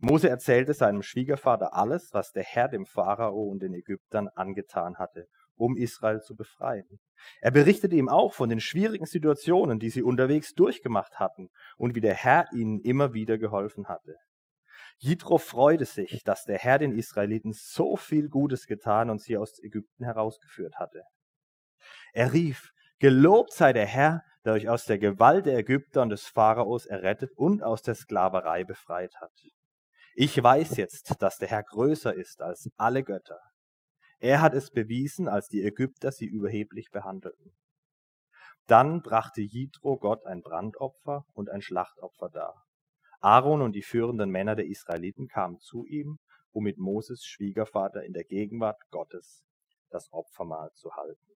Mose 0.04 0.28
erzählte 0.28 0.74
seinem 0.74 1.02
Schwiegervater 1.02 1.74
alles, 1.74 2.10
was 2.12 2.34
der 2.34 2.44
Herr 2.44 2.68
dem 2.68 2.86
Pharao 2.86 3.44
und 3.44 3.62
den 3.62 3.74
Ägyptern 3.74 4.28
angetan 4.36 4.98
hatte, 4.98 5.28
um 5.56 5.78
Israel 5.78 6.20
zu 6.20 6.36
befreien. 6.36 7.00
Er 7.40 7.52
berichtete 7.52 7.96
ihm 7.96 8.10
auch 8.10 8.34
von 8.34 8.50
den 8.50 8.60
schwierigen 8.60 9.06
Situationen, 9.06 9.80
die 9.80 9.90
sie 9.90 10.04
unterwegs 10.04 10.56
durchgemacht 10.56 11.22
hatten 11.22 11.48
und 11.78 11.96
wie 11.96 12.02
der 12.02 12.16
Herr 12.16 12.52
ihnen 12.52 12.82
immer 12.82 13.14
wieder 13.14 13.38
geholfen 13.38 13.88
hatte. 13.88 14.18
Jitro 14.98 15.38
freute 15.38 15.86
sich, 15.86 16.22
dass 16.26 16.44
der 16.44 16.58
Herr 16.58 16.80
den 16.80 16.92
Israeliten 16.92 17.54
so 17.54 17.96
viel 17.96 18.28
Gutes 18.28 18.68
getan 18.68 19.10
und 19.10 19.22
sie 19.22 19.38
aus 19.38 19.58
Ägypten 19.64 20.04
herausgeführt 20.04 20.76
hatte. 20.76 21.04
Er 22.12 22.34
rief, 22.34 22.74
Gelobt 23.00 23.54
sei 23.54 23.72
der 23.72 23.86
Herr, 23.86 24.22
der 24.44 24.54
euch 24.54 24.68
aus 24.68 24.84
der 24.84 24.98
Gewalt 24.98 25.46
der 25.46 25.58
Ägypter 25.58 26.02
und 26.02 26.10
des 26.10 26.26
Pharaos 26.26 26.86
errettet 26.86 27.32
und 27.38 27.64
aus 27.64 27.82
der 27.82 27.96
Sklaverei 27.96 28.66
befreit 28.66 29.16
hat. 29.22 29.32
Ich 30.15 30.41
weiß 30.41 30.77
jetzt, 30.77 31.15
dass 31.24 31.38
der 31.38 31.48
Herr 31.48 31.63
größer 31.63 32.13
ist 32.13 32.41
als 32.41 32.70
alle 32.77 33.03
Götter. 33.03 33.39
Er 34.20 34.41
hat 34.41 34.53
es 34.53 34.70
bewiesen, 34.70 35.27
als 35.27 35.48
die 35.48 35.63
Ägypter 35.63 36.12
sie 36.12 36.27
überheblich 36.27 36.91
behandelten. 36.91 37.58
Dann 38.67 39.01
brachte 39.01 39.41
Jitro 39.41 39.98
Gott 39.98 40.24
ein 40.27 40.41
Brandopfer 40.41 41.25
und 41.34 41.50
ein 41.50 41.63
Schlachtopfer 41.63 42.29
dar. 42.29 42.63
Aaron 43.22 43.63
und 43.63 43.74
die 43.74 43.82
führenden 43.82 44.29
Männer 44.29 44.55
der 44.55 44.67
Israeliten 44.67 45.27
kamen 45.27 45.58
zu 45.60 45.84
ihm, 45.86 46.20
um 46.51 46.63
mit 46.63 46.77
Moses 46.77 47.25
Schwiegervater 47.25 48.03
in 48.03 48.13
der 48.13 48.24
Gegenwart 48.24 48.79
Gottes 48.91 49.43
das 49.89 50.08
Opfermahl 50.12 50.72
zu 50.74 50.91
halten. 50.93 51.33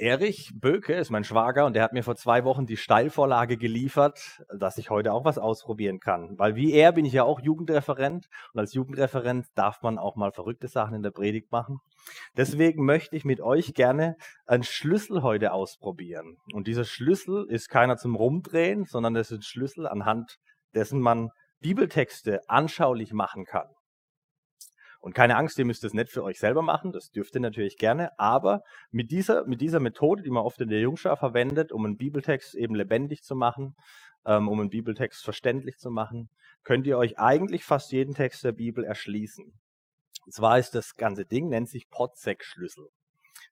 Erich 0.00 0.52
Böke 0.54 0.94
ist 0.94 1.10
mein 1.10 1.24
Schwager 1.24 1.66
und 1.66 1.74
der 1.74 1.82
hat 1.82 1.92
mir 1.92 2.04
vor 2.04 2.14
zwei 2.14 2.44
Wochen 2.44 2.66
die 2.66 2.76
Steilvorlage 2.76 3.56
geliefert, 3.56 4.44
dass 4.56 4.78
ich 4.78 4.90
heute 4.90 5.12
auch 5.12 5.24
was 5.24 5.38
ausprobieren 5.38 5.98
kann. 5.98 6.38
Weil 6.38 6.54
wie 6.54 6.72
er 6.72 6.92
bin 6.92 7.04
ich 7.04 7.14
ja 7.14 7.24
auch 7.24 7.40
Jugendreferent 7.40 8.28
und 8.52 8.60
als 8.60 8.74
Jugendreferent 8.74 9.46
darf 9.56 9.82
man 9.82 9.98
auch 9.98 10.14
mal 10.14 10.30
verrückte 10.30 10.68
Sachen 10.68 10.94
in 10.94 11.02
der 11.02 11.10
Predigt 11.10 11.50
machen. 11.50 11.80
Deswegen 12.36 12.84
möchte 12.84 13.16
ich 13.16 13.24
mit 13.24 13.40
euch 13.40 13.74
gerne 13.74 14.16
einen 14.46 14.62
Schlüssel 14.62 15.22
heute 15.22 15.52
ausprobieren. 15.52 16.36
Und 16.52 16.68
dieser 16.68 16.84
Schlüssel 16.84 17.46
ist 17.48 17.68
keiner 17.68 17.96
zum 17.96 18.14
Rumdrehen, 18.14 18.84
sondern 18.84 19.14
das 19.14 19.32
ist 19.32 19.38
ein 19.38 19.42
Schlüssel, 19.42 19.88
anhand 19.88 20.38
dessen 20.76 21.00
man 21.00 21.30
Bibeltexte 21.58 22.48
anschaulich 22.48 23.12
machen 23.12 23.44
kann. 23.44 23.66
Und 25.00 25.14
keine 25.14 25.36
Angst, 25.36 25.58
ihr 25.58 25.64
müsst 25.64 25.84
das 25.84 25.94
nicht 25.94 26.10
für 26.10 26.24
euch 26.24 26.38
selber 26.38 26.62
machen, 26.62 26.92
das 26.92 27.10
dürft 27.10 27.34
ihr 27.34 27.40
natürlich 27.40 27.76
gerne, 27.76 28.18
aber 28.18 28.62
mit 28.90 29.10
dieser, 29.10 29.46
mit 29.46 29.60
dieser 29.60 29.80
Methode, 29.80 30.22
die 30.22 30.30
man 30.30 30.42
oft 30.42 30.60
in 30.60 30.68
der 30.68 30.80
Jungschar 30.80 31.16
verwendet, 31.16 31.70
um 31.70 31.84
einen 31.84 31.96
Bibeltext 31.96 32.54
eben 32.56 32.74
lebendig 32.74 33.22
zu 33.22 33.36
machen, 33.36 33.76
ähm, 34.26 34.48
um 34.48 34.58
einen 34.60 34.70
Bibeltext 34.70 35.22
verständlich 35.22 35.76
zu 35.78 35.90
machen, 35.90 36.30
könnt 36.64 36.86
ihr 36.86 36.98
euch 36.98 37.18
eigentlich 37.18 37.64
fast 37.64 37.92
jeden 37.92 38.14
Text 38.14 38.42
der 38.42 38.52
Bibel 38.52 38.84
erschließen. 38.84 39.44
Und 40.26 40.32
zwar 40.32 40.58
ist 40.58 40.74
das 40.74 40.94
ganze 40.96 41.24
Ding, 41.24 41.48
nennt 41.48 41.68
sich 41.68 41.88
Podsec-Schlüssel. 41.88 42.88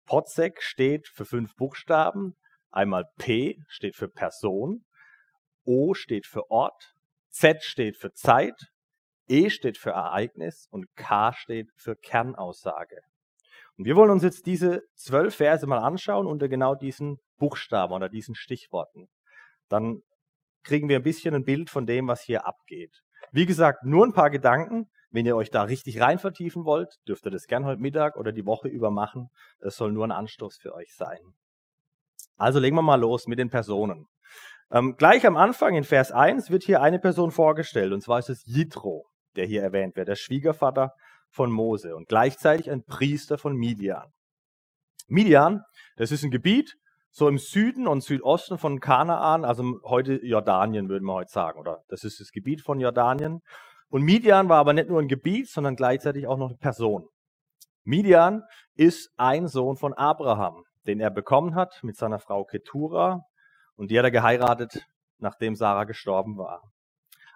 Podsec 0.04 0.62
steht 0.62 1.08
für 1.08 1.24
fünf 1.24 1.54
Buchstaben. 1.56 2.36
Einmal 2.70 3.06
P 3.16 3.62
steht 3.68 3.96
für 3.96 4.08
Person, 4.08 4.84
O 5.64 5.94
steht 5.94 6.26
für 6.26 6.50
Ort, 6.50 6.94
Z 7.30 7.62
steht 7.64 7.96
für 7.96 8.12
Zeit, 8.12 8.54
E 9.28 9.50
steht 9.50 9.78
für 9.78 9.90
Ereignis 9.90 10.68
und 10.70 10.86
K 10.94 11.32
steht 11.32 11.70
für 11.76 11.96
Kernaussage. 11.96 13.00
Und 13.76 13.84
wir 13.84 13.96
wollen 13.96 14.10
uns 14.10 14.22
jetzt 14.22 14.46
diese 14.46 14.82
zwölf 14.94 15.36
Verse 15.36 15.66
mal 15.66 15.78
anschauen 15.78 16.26
unter 16.26 16.48
genau 16.48 16.74
diesen 16.74 17.18
Buchstaben 17.36 17.92
oder 17.92 18.08
diesen 18.08 18.34
Stichworten. 18.34 19.08
Dann 19.68 20.02
kriegen 20.62 20.88
wir 20.88 20.96
ein 20.96 21.02
bisschen 21.02 21.34
ein 21.34 21.44
Bild 21.44 21.70
von 21.70 21.86
dem, 21.86 22.08
was 22.08 22.22
hier 22.22 22.46
abgeht. 22.46 23.02
Wie 23.32 23.46
gesagt, 23.46 23.84
nur 23.84 24.06
ein 24.06 24.12
paar 24.12 24.30
Gedanken. 24.30 24.88
Wenn 25.10 25.26
ihr 25.26 25.36
euch 25.36 25.50
da 25.50 25.62
richtig 25.62 26.00
rein 26.00 26.18
vertiefen 26.18 26.64
wollt, 26.64 26.96
dürft 27.08 27.26
ihr 27.26 27.30
das 27.30 27.46
gern 27.46 27.64
heute 27.64 27.80
Mittag 27.80 28.16
oder 28.16 28.32
die 28.32 28.44
Woche 28.44 28.68
über 28.68 28.90
machen. 28.90 29.28
Das 29.60 29.76
soll 29.76 29.92
nur 29.92 30.06
ein 30.06 30.12
Anstoß 30.12 30.58
für 30.58 30.74
euch 30.74 30.94
sein. 30.94 31.34
Also 32.36 32.58
legen 32.58 32.76
wir 32.76 32.82
mal 32.82 33.00
los 33.00 33.26
mit 33.26 33.38
den 33.38 33.50
Personen. 33.50 34.08
Ähm, 34.70 34.96
gleich 34.96 35.26
am 35.26 35.36
Anfang 35.36 35.74
in 35.74 35.84
Vers 35.84 36.12
1 36.12 36.50
wird 36.50 36.64
hier 36.64 36.82
eine 36.82 36.98
Person 36.98 37.30
vorgestellt, 37.30 37.92
und 37.92 38.02
zwar 38.02 38.18
ist 38.18 38.28
es 38.28 38.42
Jitro 38.44 39.06
der 39.36 39.46
hier 39.46 39.62
erwähnt 39.62 39.96
wird, 39.96 40.08
der 40.08 40.16
Schwiegervater 40.16 40.92
von 41.30 41.50
Mose 41.50 41.96
und 41.96 42.08
gleichzeitig 42.08 42.70
ein 42.70 42.84
Priester 42.84 43.38
von 43.38 43.54
Midian. 43.54 44.12
Midian, 45.08 45.62
das 45.96 46.12
ist 46.12 46.24
ein 46.24 46.30
Gebiet 46.30 46.76
so 47.16 47.28
im 47.28 47.38
Süden 47.38 47.86
und 47.86 48.02
Südosten 48.02 48.58
von 48.58 48.78
Kanaan, 48.78 49.46
also 49.46 49.80
heute 49.84 50.22
Jordanien, 50.22 50.90
würden 50.90 51.06
wir 51.06 51.14
heute 51.14 51.30
sagen, 51.30 51.58
oder 51.58 51.82
das 51.88 52.04
ist 52.04 52.20
das 52.20 52.30
Gebiet 52.30 52.60
von 52.60 52.78
Jordanien. 52.78 53.40
Und 53.88 54.02
Midian 54.02 54.50
war 54.50 54.58
aber 54.58 54.74
nicht 54.74 54.90
nur 54.90 55.00
ein 55.00 55.08
Gebiet, 55.08 55.48
sondern 55.48 55.76
gleichzeitig 55.76 56.26
auch 56.26 56.36
noch 56.36 56.50
eine 56.50 56.58
Person. 56.58 57.08
Midian 57.84 58.42
ist 58.74 59.10
ein 59.16 59.48
Sohn 59.48 59.76
von 59.76 59.94
Abraham, 59.94 60.64
den 60.86 61.00
er 61.00 61.08
bekommen 61.10 61.54
hat 61.54 61.82
mit 61.82 61.96
seiner 61.96 62.18
Frau 62.18 62.44
Ketura 62.44 63.22
und 63.76 63.90
die 63.90 63.98
hat 63.98 64.04
er 64.04 64.10
geheiratet, 64.10 64.84
nachdem 65.16 65.54
Sarah 65.54 65.84
gestorben 65.84 66.36
war. 66.36 66.70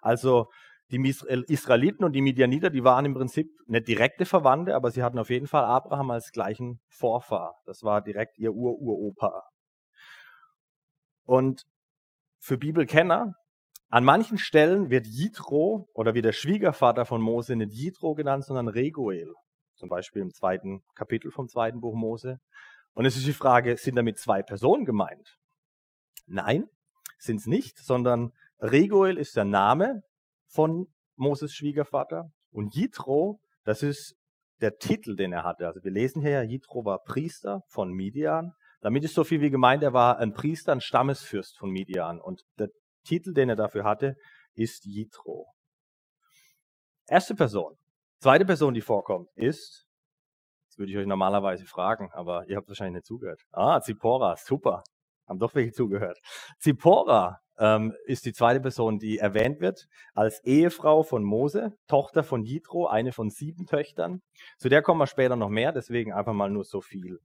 Also 0.02 0.50
die 0.90 1.08
Israeliten 1.08 2.04
und 2.04 2.12
die 2.12 2.22
Midianiter, 2.22 2.70
die 2.70 2.82
waren 2.82 3.04
im 3.04 3.14
Prinzip 3.14 3.48
nicht 3.66 3.86
direkte 3.86 4.24
Verwandte, 4.24 4.74
aber 4.74 4.90
sie 4.90 5.02
hatten 5.02 5.18
auf 5.18 5.30
jeden 5.30 5.46
Fall 5.46 5.64
Abraham 5.64 6.10
als 6.10 6.32
gleichen 6.32 6.80
Vorfahr. 6.88 7.60
Das 7.64 7.82
war 7.82 8.02
direkt 8.02 8.38
ihr 8.38 8.52
Ur-Uropa. 8.52 9.44
Und 11.24 11.64
für 12.38 12.58
Bibelkenner, 12.58 13.34
an 13.88 14.04
manchen 14.04 14.38
Stellen 14.38 14.90
wird 14.90 15.06
Jitro 15.06 15.88
oder 15.94 16.14
wie 16.14 16.22
der 16.22 16.32
Schwiegervater 16.32 17.06
von 17.06 17.20
Mose 17.20 17.54
nicht 17.56 17.72
Jitro 17.72 18.14
genannt, 18.14 18.44
sondern 18.44 18.68
Reguel. 18.68 19.34
Zum 19.74 19.88
Beispiel 19.88 20.22
im 20.22 20.32
zweiten 20.32 20.82
Kapitel 20.94 21.30
vom 21.30 21.48
zweiten 21.48 21.80
Buch 21.80 21.94
Mose. 21.94 22.40
Und 22.94 23.04
es 23.04 23.16
ist 23.16 23.26
die 23.26 23.32
Frage, 23.32 23.76
sind 23.76 23.96
damit 23.96 24.18
zwei 24.18 24.42
Personen 24.42 24.84
gemeint? 24.84 25.38
Nein, 26.26 26.68
sind 27.18 27.36
es 27.36 27.46
nicht, 27.46 27.78
sondern 27.78 28.32
Reguel 28.60 29.16
ist 29.16 29.36
der 29.36 29.44
Name, 29.44 30.02
von 30.50 30.86
Moses 31.16 31.52
Schwiegervater. 31.54 32.30
Und 32.50 32.74
Jitro, 32.74 33.40
das 33.64 33.82
ist 33.82 34.16
der 34.60 34.76
Titel, 34.76 35.16
den 35.16 35.32
er 35.32 35.44
hatte. 35.44 35.66
Also 35.66 35.82
wir 35.82 35.90
lesen 35.90 36.22
hier 36.22 36.30
ja, 36.30 36.42
Jitro 36.42 36.84
war 36.84 37.02
Priester 37.02 37.62
von 37.68 37.92
Midian. 37.92 38.52
Damit 38.80 39.04
ist 39.04 39.14
so 39.14 39.24
viel 39.24 39.40
wie 39.40 39.50
gemeint, 39.50 39.82
er 39.82 39.92
war 39.92 40.18
ein 40.18 40.32
Priester, 40.32 40.72
ein 40.72 40.80
Stammesfürst 40.80 41.58
von 41.58 41.70
Midian. 41.70 42.20
Und 42.20 42.42
der 42.58 42.68
Titel, 43.04 43.32
den 43.32 43.50
er 43.50 43.56
dafür 43.56 43.84
hatte, 43.84 44.16
ist 44.54 44.84
Jitro. 44.84 45.46
Erste 47.08 47.34
Person. 47.34 47.76
Zweite 48.20 48.44
Person, 48.44 48.74
die 48.74 48.82
vorkommt, 48.82 49.28
ist, 49.34 49.86
das 50.68 50.78
würde 50.78 50.92
ich 50.92 50.98
euch 50.98 51.06
normalerweise 51.06 51.64
fragen, 51.64 52.10
aber 52.12 52.46
ihr 52.48 52.56
habt 52.56 52.68
wahrscheinlich 52.68 52.96
nicht 52.96 53.06
zugehört. 53.06 53.40
Ah, 53.52 53.80
Zipporah, 53.80 54.36
super. 54.36 54.82
Haben 55.30 55.38
doch 55.38 55.54
welche 55.54 55.70
zugehört. 55.70 56.18
Zipporah 56.58 57.38
ähm, 57.56 57.94
ist 58.06 58.26
die 58.26 58.32
zweite 58.32 58.58
Person, 58.58 58.98
die 58.98 59.18
erwähnt 59.18 59.60
wird, 59.60 59.86
als 60.12 60.42
Ehefrau 60.42 61.04
von 61.04 61.22
Mose, 61.22 61.72
Tochter 61.86 62.24
von 62.24 62.42
Jitro, 62.42 62.88
eine 62.88 63.12
von 63.12 63.30
sieben 63.30 63.66
Töchtern. 63.66 64.22
Zu 64.58 64.68
der 64.68 64.82
kommen 64.82 64.98
wir 64.98 65.06
später 65.06 65.36
noch 65.36 65.48
mehr, 65.48 65.70
deswegen 65.70 66.12
einfach 66.12 66.32
mal 66.32 66.50
nur 66.50 66.64
so 66.64 66.80
viel. 66.80 67.20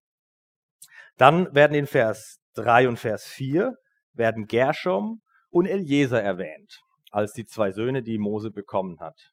Dann 1.18 1.54
werden 1.56 1.74
in 1.74 1.88
Vers 1.88 2.42
3 2.54 2.90
und 2.90 3.00
Vers 3.00 3.26
4 3.26 3.76
werden 4.14 4.46
Gershom 4.46 5.22
und 5.50 5.66
Eliezer 5.66 6.22
erwähnt, 6.22 6.82
als 7.10 7.34
die 7.34 7.46
zwei 7.46 7.72
Söhne, 7.72 8.04
die 8.04 8.20
Mose 8.20 8.52
bekommen 8.52 9.00
hat. 9.00 9.32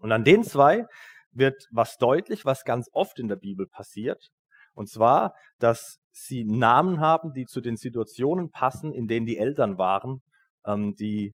Und 0.00 0.12
an 0.12 0.24
den 0.24 0.44
zwei 0.44 0.86
wird 1.32 1.66
was 1.70 1.98
deutlich, 1.98 2.46
was 2.46 2.64
ganz 2.64 2.88
oft 2.92 3.18
in 3.18 3.28
der 3.28 3.36
Bibel 3.36 3.66
passiert. 3.66 4.30
Und 4.74 4.88
zwar, 4.88 5.34
dass 5.58 5.98
sie 6.10 6.44
Namen 6.44 7.00
haben, 7.00 7.32
die 7.32 7.46
zu 7.46 7.60
den 7.60 7.76
Situationen 7.76 8.50
passen, 8.50 8.92
in 8.92 9.06
denen 9.06 9.26
die 9.26 9.38
Eltern 9.38 9.78
waren, 9.78 10.22
ähm, 10.66 10.94
die, 10.94 11.32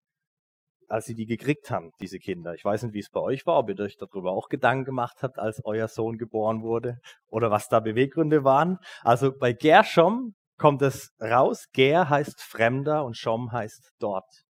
als 0.88 1.07
sie 1.07 1.14
die 1.14 1.26
gekriegt 1.26 1.71
haben, 1.71 1.90
diese 2.00 2.18
Kinder. 2.18 2.54
Ich 2.54 2.64
weiß 2.64 2.85
nicht, 2.85 2.95
wie 2.95 3.00
es 3.00 3.11
bei 3.11 3.21
euch 3.21 3.47
war, 3.47 3.59
ob 3.59 3.68
ihr 3.68 3.78
euch 3.80 3.97
darüber 3.97 4.33
auch 4.33 4.49
Gedanken 4.49 4.85
gemacht 4.85 5.18
habt, 5.23 5.38
als 5.38 5.61
euer 5.64 5.88
Sohn 5.88 6.16
geboren 6.16 6.62
wurde 6.62 6.99
oder 7.28 7.50
was 7.50 7.68
da 7.68 7.80
Beweggründe 7.80 8.45
waren. 8.45 8.78
Also 9.02 9.37
bei 9.37 9.52
Gershom 9.52 10.35
kommt 10.57 10.83
es 10.83 11.12
raus. 11.21 11.66
Ger 11.73 12.09
heißt 12.09 12.40
Fremder 12.40 13.04
und 13.04 13.16
Schom 13.16 13.52
heißt 13.52 13.92
dort. 13.99 14.45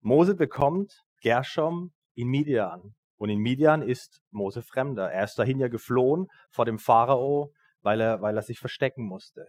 Mose 0.00 0.34
bekommt 0.34 0.92
Gershom 1.20 1.92
in 2.14 2.28
Midian. 2.28 2.94
Und 3.16 3.30
in 3.30 3.38
Midian 3.38 3.82
ist 3.82 4.20
Mose 4.30 4.62
Fremder. 4.62 5.10
Er 5.10 5.24
ist 5.24 5.38
dahin 5.38 5.60
ja 5.60 5.68
geflohen 5.68 6.26
vor 6.50 6.64
dem 6.64 6.78
Pharao, 6.78 7.52
weil 7.84 8.00
er, 8.00 8.22
weil 8.22 8.36
er 8.36 8.42
sich 8.42 8.58
verstecken 8.58 9.04
musste. 9.04 9.46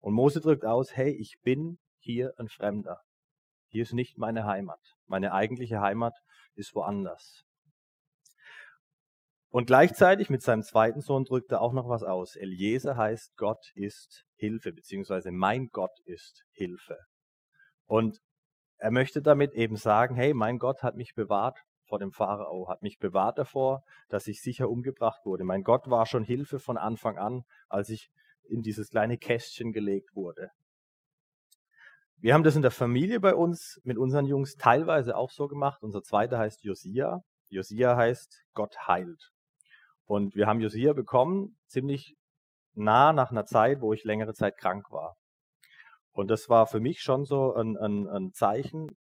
Und 0.00 0.14
Mose 0.14 0.40
drückt 0.40 0.64
aus, 0.64 0.96
hey, 0.96 1.10
ich 1.10 1.36
bin 1.42 1.78
hier 1.98 2.32
ein 2.38 2.48
Fremder. 2.48 3.00
Hier 3.68 3.82
ist 3.82 3.92
nicht 3.92 4.16
meine 4.16 4.46
Heimat. 4.46 4.80
Meine 5.06 5.32
eigentliche 5.32 5.80
Heimat 5.80 6.14
ist 6.54 6.74
woanders. 6.74 7.42
Und 9.50 9.66
gleichzeitig 9.66 10.30
mit 10.30 10.42
seinem 10.42 10.62
zweiten 10.62 11.00
Sohn 11.00 11.24
drückt 11.24 11.50
er 11.50 11.60
auch 11.60 11.72
noch 11.72 11.88
was 11.88 12.02
aus. 12.02 12.36
Eliezer 12.36 12.96
heißt, 12.96 13.36
Gott 13.36 13.72
ist 13.74 14.24
Hilfe, 14.36 14.72
beziehungsweise 14.72 15.32
mein 15.32 15.68
Gott 15.68 15.98
ist 16.04 16.44
Hilfe. 16.52 16.98
Und 17.86 18.20
er 18.78 18.90
möchte 18.90 19.22
damit 19.22 19.54
eben 19.54 19.76
sagen, 19.76 20.14
hey, 20.14 20.34
mein 20.34 20.58
Gott 20.58 20.82
hat 20.82 20.94
mich 20.96 21.14
bewahrt 21.14 21.58
vor 21.86 21.98
dem 21.98 22.12
Pharao, 22.12 22.68
hat 22.68 22.82
mich 22.82 22.98
bewahrt 22.98 23.38
davor, 23.38 23.82
dass 24.08 24.26
ich 24.26 24.42
sicher 24.42 24.68
umgebracht 24.68 25.24
wurde. 25.24 25.44
Mein 25.44 25.62
Gott 25.62 25.88
war 25.88 26.06
schon 26.06 26.24
Hilfe 26.24 26.58
von 26.58 26.76
Anfang 26.76 27.18
an, 27.18 27.42
als 27.68 27.88
ich 27.88 28.10
in 28.44 28.62
dieses 28.62 28.90
kleine 28.90 29.18
Kästchen 29.18 29.72
gelegt 29.72 30.14
wurde. 30.14 30.50
Wir 32.18 32.32
haben 32.32 32.44
das 32.44 32.56
in 32.56 32.62
der 32.62 32.70
Familie 32.70 33.20
bei 33.20 33.34
uns 33.34 33.80
mit 33.84 33.98
unseren 33.98 34.26
Jungs 34.26 34.54
teilweise 34.56 35.16
auch 35.16 35.30
so 35.30 35.48
gemacht. 35.48 35.82
Unser 35.82 36.02
zweiter 36.02 36.38
heißt 36.38 36.64
Josia. 36.64 37.20
Josia 37.48 37.96
heißt 37.96 38.42
Gott 38.54 38.74
heilt. 38.86 39.30
Und 40.06 40.34
wir 40.34 40.46
haben 40.46 40.60
Josia 40.60 40.92
bekommen, 40.92 41.58
ziemlich 41.66 42.16
nah 42.74 43.12
nach 43.12 43.30
einer 43.30 43.44
Zeit, 43.44 43.80
wo 43.80 43.92
ich 43.92 44.04
längere 44.04 44.34
Zeit 44.34 44.56
krank 44.56 44.90
war. 44.90 45.16
Und 46.12 46.28
das 46.28 46.48
war 46.48 46.66
für 46.66 46.80
mich 46.80 47.00
schon 47.00 47.26
so 47.26 47.54
ein, 47.54 47.76
ein, 47.76 48.08
ein 48.08 48.32
Zeichen. 48.32 48.96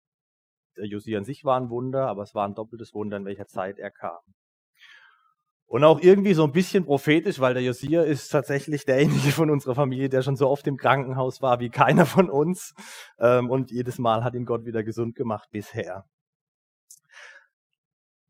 Der 0.77 0.86
Josia 0.86 1.17
an 1.17 1.25
sich 1.25 1.46
war 1.46 1.60
ein 1.60 1.70
Wunder, 1.70 2.08
aber 2.08 2.24
es 2.24 2.36
war 2.36 2.48
ein 2.48 2.55
doppeltes 2.55 2.94
Wunder, 2.94 3.17
in 3.17 3.25
welcher 3.25 3.48
Zeit 3.48 3.79
er 3.79 3.91
kam. 3.91 4.20
Und 5.67 5.84
auch 5.84 6.00
irgendwie 6.00 6.34
so 6.34 6.44
ein 6.44 6.51
bisschen 6.51 6.86
prophetisch, 6.86 7.39
weil 7.39 7.53
der 7.53 7.63
Josia 7.63 8.03
ist 8.03 8.29
tatsächlich 8.29 8.86
derjenige 8.86 9.32
von 9.32 9.50
unserer 9.50 9.75
Familie, 9.75 10.10
der 10.10 10.22
schon 10.22 10.36
so 10.36 10.48
oft 10.48 10.67
im 10.67 10.77
Krankenhaus 10.77 11.41
war 11.41 11.60
wie 11.60 11.70
keiner 11.70 12.05
von 12.05 12.29
uns. 12.29 12.74
Ähm, 13.20 13.50
und 13.50 13.72
jedes 13.72 13.98
Mal 13.98 14.24
hat 14.24 14.36
ihn 14.36 14.46
Gott 14.46 14.65
wieder 14.65 14.84
gesund 14.84 15.15
gemacht 15.15 15.50
bisher. 15.51 16.05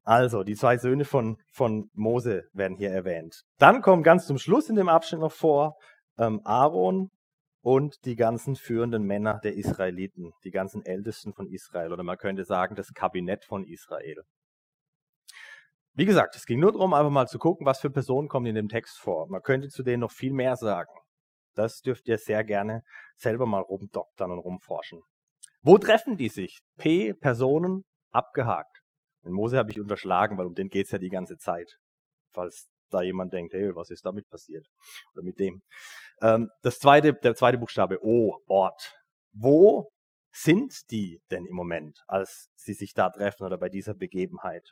Also, 0.04 0.44
die 0.44 0.56
zwei 0.56 0.78
Söhne 0.78 1.04
von, 1.04 1.38
von 1.52 1.90
Mose 1.94 2.44
werden 2.54 2.78
hier 2.78 2.92
erwähnt. 2.92 3.44
Dann 3.58 3.82
kommen 3.82 4.04
ganz 4.04 4.28
zum 4.28 4.38
Schluss 4.38 4.70
in 4.70 4.76
dem 4.76 4.88
Abschnitt 4.88 5.20
noch 5.20 5.32
vor 5.32 5.78
ähm, 6.18 6.42
Aaron 6.44 7.10
und 7.66 8.06
die 8.06 8.16
ganzen 8.16 8.56
führenden 8.56 9.02
Männer 9.02 9.40
der 9.44 9.56
Israeliten, 9.56 10.34
die 10.44 10.52
ganzen 10.52 10.86
Ältesten 10.86 11.34
von 11.34 11.48
Israel 11.48 11.92
oder 11.92 12.04
man 12.04 12.20
könnte 12.20 12.46
sagen 12.46 12.76
das 12.76 12.94
Kabinett 12.94 13.44
von 13.44 13.64
Israel. 13.64 14.22
Wie 15.94 16.06
gesagt, 16.06 16.36
es 16.36 16.46
ging 16.46 16.60
nur 16.60 16.74
darum, 16.74 16.94
einfach 16.94 17.10
mal 17.10 17.26
zu 17.26 17.40
gucken, 17.40 17.66
was 17.66 17.80
für 17.80 17.90
Personen 17.90 18.28
kommen 18.28 18.46
in 18.46 18.54
dem 18.54 18.68
Text 18.68 19.00
vor. 19.00 19.28
Man 19.30 19.42
könnte 19.42 19.70
zu 19.70 19.82
denen 19.82 20.02
noch 20.02 20.12
viel 20.12 20.32
mehr 20.32 20.58
sagen. 20.58 20.94
Das 21.56 21.82
dürft 21.82 22.08
ihr 22.08 22.20
sehr 22.20 22.44
gerne 22.44 22.84
selber 23.16 23.48
mal 23.48 23.62
rumdoktern 23.62 24.30
und 24.30 24.40
rumforschen. 24.40 25.02
Wo 25.64 25.80
treffen 25.80 26.18
die 26.18 26.30
sich? 26.30 26.60
P, 26.78 27.16
Personen, 27.16 27.84
abgehakt. 28.12 28.84
Den 29.24 29.32
Mose 29.32 29.58
habe 29.58 29.72
ich 29.72 29.80
unterschlagen, 29.80 30.38
weil 30.38 30.46
um 30.46 30.54
den 30.54 30.70
geht 30.70 30.86
es 30.86 30.92
ja 30.92 31.00
die 31.00 31.10
ganze 31.10 31.38
Zeit. 31.38 31.78
Falls 32.32 32.68
da 32.96 33.02
jemand 33.02 33.34
denkt, 33.34 33.54
hey, 33.54 33.76
was 33.76 33.90
ist 33.90 34.06
damit 34.06 34.28
passiert? 34.30 34.66
Oder 35.14 35.24
mit 35.24 35.40
dem. 35.40 35.62
Ähm, 36.22 36.50
das 36.62 36.80
zweite, 36.80 37.14
der 37.14 37.36
zweite 37.36 37.58
Buchstabe, 37.58 38.00
O, 38.04 38.40
Ort. 38.48 38.94
Wo 39.34 39.92
sind 40.32 40.92
die 40.92 41.22
denn 41.32 41.46
im 41.46 41.56
Moment, 41.56 42.04
als 42.08 42.50
sie 42.56 42.74
sich 42.74 42.94
da 42.94 43.10
treffen 43.10 43.44
oder 43.44 43.58
bei 43.58 43.70
dieser 43.70 43.94
Begebenheit? 43.94 44.72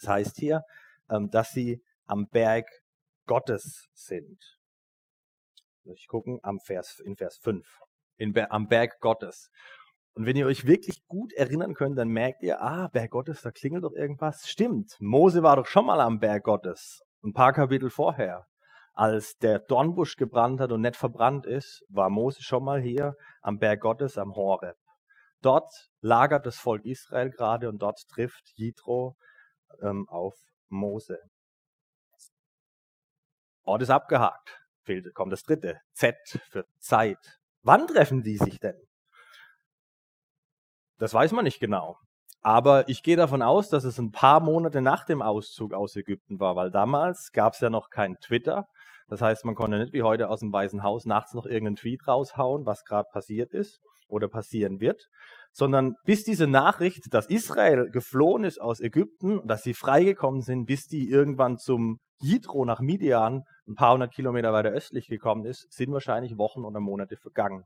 Das 0.00 0.08
heißt 0.08 0.36
hier, 0.36 0.62
ähm, 1.10 1.30
dass 1.30 1.50
sie 1.50 1.82
am 2.06 2.28
Berg 2.28 2.66
Gottes 3.26 3.88
sind. 3.92 4.38
Ich 5.84 6.08
gucken, 6.08 6.40
am 6.42 6.58
Vers, 6.60 7.00
in 7.04 7.16
Vers 7.16 7.38
5. 7.38 7.66
In, 8.16 8.36
am 8.50 8.68
Berg 8.68 9.00
Gottes. 9.00 9.50
Und 10.14 10.26
wenn 10.26 10.36
ihr 10.36 10.46
euch 10.46 10.66
wirklich 10.66 11.06
gut 11.06 11.32
erinnern 11.32 11.74
könnt, 11.74 11.96
dann 11.96 12.08
merkt 12.08 12.42
ihr, 12.42 12.60
ah, 12.60 12.88
Berg 12.88 13.12
Gottes, 13.12 13.42
da 13.42 13.50
klingelt 13.50 13.84
doch 13.84 13.92
irgendwas. 13.92 14.48
Stimmt, 14.48 14.96
Mose 15.00 15.42
war 15.42 15.56
doch 15.56 15.66
schon 15.66 15.86
mal 15.86 16.00
am 16.00 16.18
Berg 16.18 16.44
Gottes, 16.44 17.02
ein 17.22 17.32
paar 17.32 17.52
Kapitel 17.52 17.90
vorher. 17.90 18.46
Als 18.92 19.38
der 19.38 19.60
Dornbusch 19.60 20.16
gebrannt 20.16 20.60
hat 20.60 20.72
und 20.72 20.82
nicht 20.82 20.96
verbrannt 20.96 21.46
ist, 21.46 21.84
war 21.88 22.10
Mose 22.10 22.42
schon 22.42 22.64
mal 22.64 22.80
hier 22.80 23.16
am 23.40 23.58
Berg 23.58 23.80
Gottes, 23.80 24.18
am 24.18 24.34
Horeb. 24.34 24.76
Dort 25.42 25.90
lagert 26.00 26.44
das 26.44 26.56
Volk 26.58 26.84
Israel 26.84 27.30
gerade 27.30 27.68
und 27.68 27.78
dort 27.80 28.06
trifft 28.08 28.52
Jitro 28.56 29.16
ähm, 29.80 30.06
auf 30.08 30.34
Mose. 30.68 31.18
Ort 33.62 33.82
ist 33.82 33.90
abgehakt. 33.90 34.60
Fehlt, 34.82 35.14
kommt 35.14 35.32
das 35.32 35.42
dritte. 35.42 35.80
Z 35.92 36.16
für 36.50 36.66
Zeit. 36.78 37.40
Wann 37.62 37.86
treffen 37.86 38.22
die 38.22 38.36
sich 38.36 38.58
denn? 38.58 38.76
Das 40.98 41.14
weiß 41.14 41.32
man 41.32 41.44
nicht 41.44 41.60
genau. 41.60 41.98
Aber 42.42 42.88
ich 42.88 43.02
gehe 43.02 43.16
davon 43.16 43.42
aus, 43.42 43.68
dass 43.68 43.84
es 43.84 43.98
ein 43.98 44.12
paar 44.12 44.40
Monate 44.40 44.80
nach 44.80 45.04
dem 45.04 45.20
Auszug 45.20 45.74
aus 45.74 45.94
Ägypten 45.96 46.40
war, 46.40 46.56
weil 46.56 46.70
damals 46.70 47.32
gab 47.32 47.52
es 47.52 47.60
ja 47.60 47.68
noch 47.68 47.90
kein 47.90 48.16
Twitter. 48.16 48.66
Das 49.08 49.20
heißt, 49.20 49.44
man 49.44 49.54
konnte 49.54 49.78
nicht 49.78 49.92
wie 49.92 50.02
heute 50.02 50.28
aus 50.30 50.40
dem 50.40 50.52
Weißen 50.52 50.82
Haus 50.82 51.04
nachts 51.04 51.34
noch 51.34 51.44
irgendeinen 51.44 51.76
Tweet 51.76 52.06
raushauen, 52.06 52.64
was 52.64 52.84
gerade 52.84 53.08
passiert 53.12 53.52
ist 53.52 53.80
oder 54.08 54.28
passieren 54.28 54.80
wird, 54.80 55.08
sondern 55.52 55.94
bis 56.04 56.24
diese 56.24 56.46
Nachricht, 56.46 57.12
dass 57.12 57.26
Israel 57.26 57.90
geflohen 57.90 58.44
ist 58.44 58.60
aus 58.60 58.80
Ägypten, 58.80 59.46
dass 59.46 59.62
sie 59.62 59.74
freigekommen 59.74 60.40
sind, 60.40 60.66
bis 60.66 60.86
die 60.86 61.08
irgendwann 61.10 61.58
zum 61.58 61.98
Jitro 62.20 62.64
nach 62.64 62.80
Midian, 62.80 63.44
ein 63.66 63.74
paar 63.74 63.94
hundert 63.94 64.12
Kilometer 64.12 64.52
weiter 64.52 64.70
östlich 64.70 65.08
gekommen 65.08 65.44
ist, 65.44 65.66
sind 65.72 65.92
wahrscheinlich 65.92 66.38
Wochen 66.38 66.64
oder 66.64 66.80
Monate 66.80 67.16
vergangen. 67.16 67.64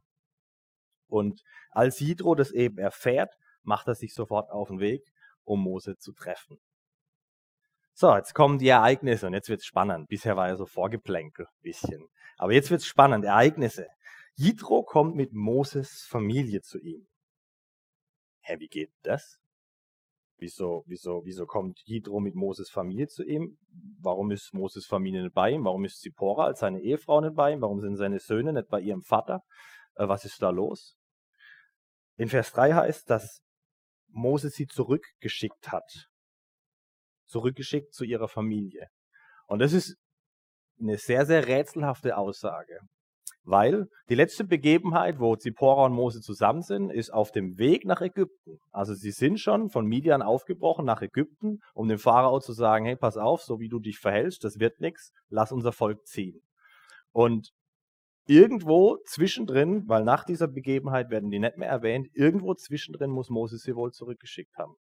Und 1.08 1.42
als 1.70 2.00
Jitro 2.00 2.34
das 2.34 2.50
eben 2.50 2.78
erfährt, 2.78 3.34
macht 3.64 3.88
er 3.88 3.94
sich 3.94 4.14
sofort 4.14 4.50
auf 4.50 4.68
den 4.68 4.80
Weg, 4.80 5.02
um 5.44 5.60
Mose 5.60 5.96
zu 5.96 6.12
treffen. 6.12 6.58
So, 7.92 8.14
jetzt 8.16 8.34
kommen 8.34 8.58
die 8.58 8.68
Ereignisse 8.68 9.26
und 9.26 9.34
jetzt 9.34 9.48
wird's 9.48 9.66
spannend. 9.66 10.08
Bisher 10.08 10.36
war 10.36 10.48
ja 10.48 10.56
so 10.56 10.66
Vorgeplänkel, 10.66 11.46
bisschen. 11.62 12.08
Aber 12.38 12.52
jetzt 12.52 12.70
wird's 12.70 12.86
spannend. 12.86 13.24
Ereignisse. 13.24 13.86
Jitro 14.34 14.82
kommt 14.82 15.14
mit 15.14 15.32
Moses 15.32 16.04
Familie 16.08 16.60
zu 16.60 16.80
ihm. 16.80 17.06
Hä, 18.40 18.56
wie 18.58 18.66
geht 18.66 18.90
das? 19.02 19.38
Wieso, 20.38 20.82
wieso, 20.86 21.24
wieso 21.24 21.46
kommt 21.46 21.80
Jitro 21.84 22.18
mit 22.18 22.34
Moses 22.34 22.68
Familie 22.68 23.06
zu 23.06 23.22
ihm? 23.24 23.56
Warum 24.00 24.32
ist 24.32 24.52
Moses 24.52 24.86
Familie 24.86 25.22
nicht 25.22 25.34
bei 25.34 25.52
ihm? 25.52 25.64
Warum 25.64 25.84
ist 25.84 26.00
Zipporah 26.00 26.46
als 26.46 26.58
seine 26.58 26.80
Ehefrau 26.80 27.20
nicht 27.20 27.36
bei 27.36 27.52
ihm? 27.52 27.60
Warum 27.60 27.80
sind 27.80 27.96
seine 27.96 28.18
Söhne 28.18 28.52
nicht 28.52 28.68
bei 28.68 28.80
ihrem 28.80 29.02
Vater? 29.02 29.42
Äh, 29.94 30.08
was 30.08 30.24
ist 30.24 30.42
da 30.42 30.50
los? 30.50 30.96
In 32.16 32.28
Vers 32.28 32.52
3 32.52 32.74
heißt, 32.74 33.08
dass 33.08 33.43
Moses 34.14 34.54
sie 34.54 34.66
zurückgeschickt 34.66 35.70
hat. 35.72 36.08
Zurückgeschickt 37.26 37.92
zu 37.92 38.04
ihrer 38.04 38.28
Familie. 38.28 38.88
Und 39.46 39.58
das 39.58 39.72
ist 39.72 39.96
eine 40.80 40.96
sehr, 40.98 41.26
sehr 41.26 41.46
rätselhafte 41.46 42.16
Aussage. 42.16 42.80
Weil 43.46 43.88
die 44.08 44.14
letzte 44.14 44.44
Begebenheit, 44.44 45.20
wo 45.20 45.36
Zipporah 45.36 45.84
und 45.84 45.92
Mose 45.92 46.22
zusammen 46.22 46.62
sind, 46.62 46.90
ist 46.90 47.12
auf 47.12 47.30
dem 47.30 47.58
Weg 47.58 47.84
nach 47.84 48.00
Ägypten. 48.00 48.58
Also 48.70 48.94
sie 48.94 49.10
sind 49.10 49.38
schon 49.38 49.68
von 49.68 49.86
Midian 49.86 50.22
aufgebrochen 50.22 50.86
nach 50.86 51.02
Ägypten, 51.02 51.58
um 51.74 51.88
dem 51.88 51.98
Pharao 51.98 52.40
zu 52.40 52.54
sagen, 52.54 52.86
hey, 52.86 52.96
pass 52.96 53.18
auf, 53.18 53.42
so 53.42 53.60
wie 53.60 53.68
du 53.68 53.80
dich 53.80 53.98
verhältst, 53.98 54.44
das 54.44 54.60
wird 54.60 54.80
nichts, 54.80 55.12
lass 55.28 55.52
unser 55.52 55.72
Volk 55.72 56.06
ziehen. 56.06 56.40
Und 57.12 57.50
irgendwo 58.26 58.98
zwischendrin, 59.06 59.88
weil 59.88 60.04
nach 60.04 60.24
dieser 60.24 60.48
Begebenheit 60.48 61.10
werden 61.10 61.30
die 61.30 61.38
nicht 61.38 61.56
mehr 61.56 61.68
erwähnt, 61.68 62.08
irgendwo 62.12 62.54
zwischendrin 62.54 63.10
muss 63.10 63.30
Moses 63.30 63.62
sie 63.62 63.76
wohl 63.76 63.92
zurückgeschickt 63.92 64.56
haben. 64.56 64.76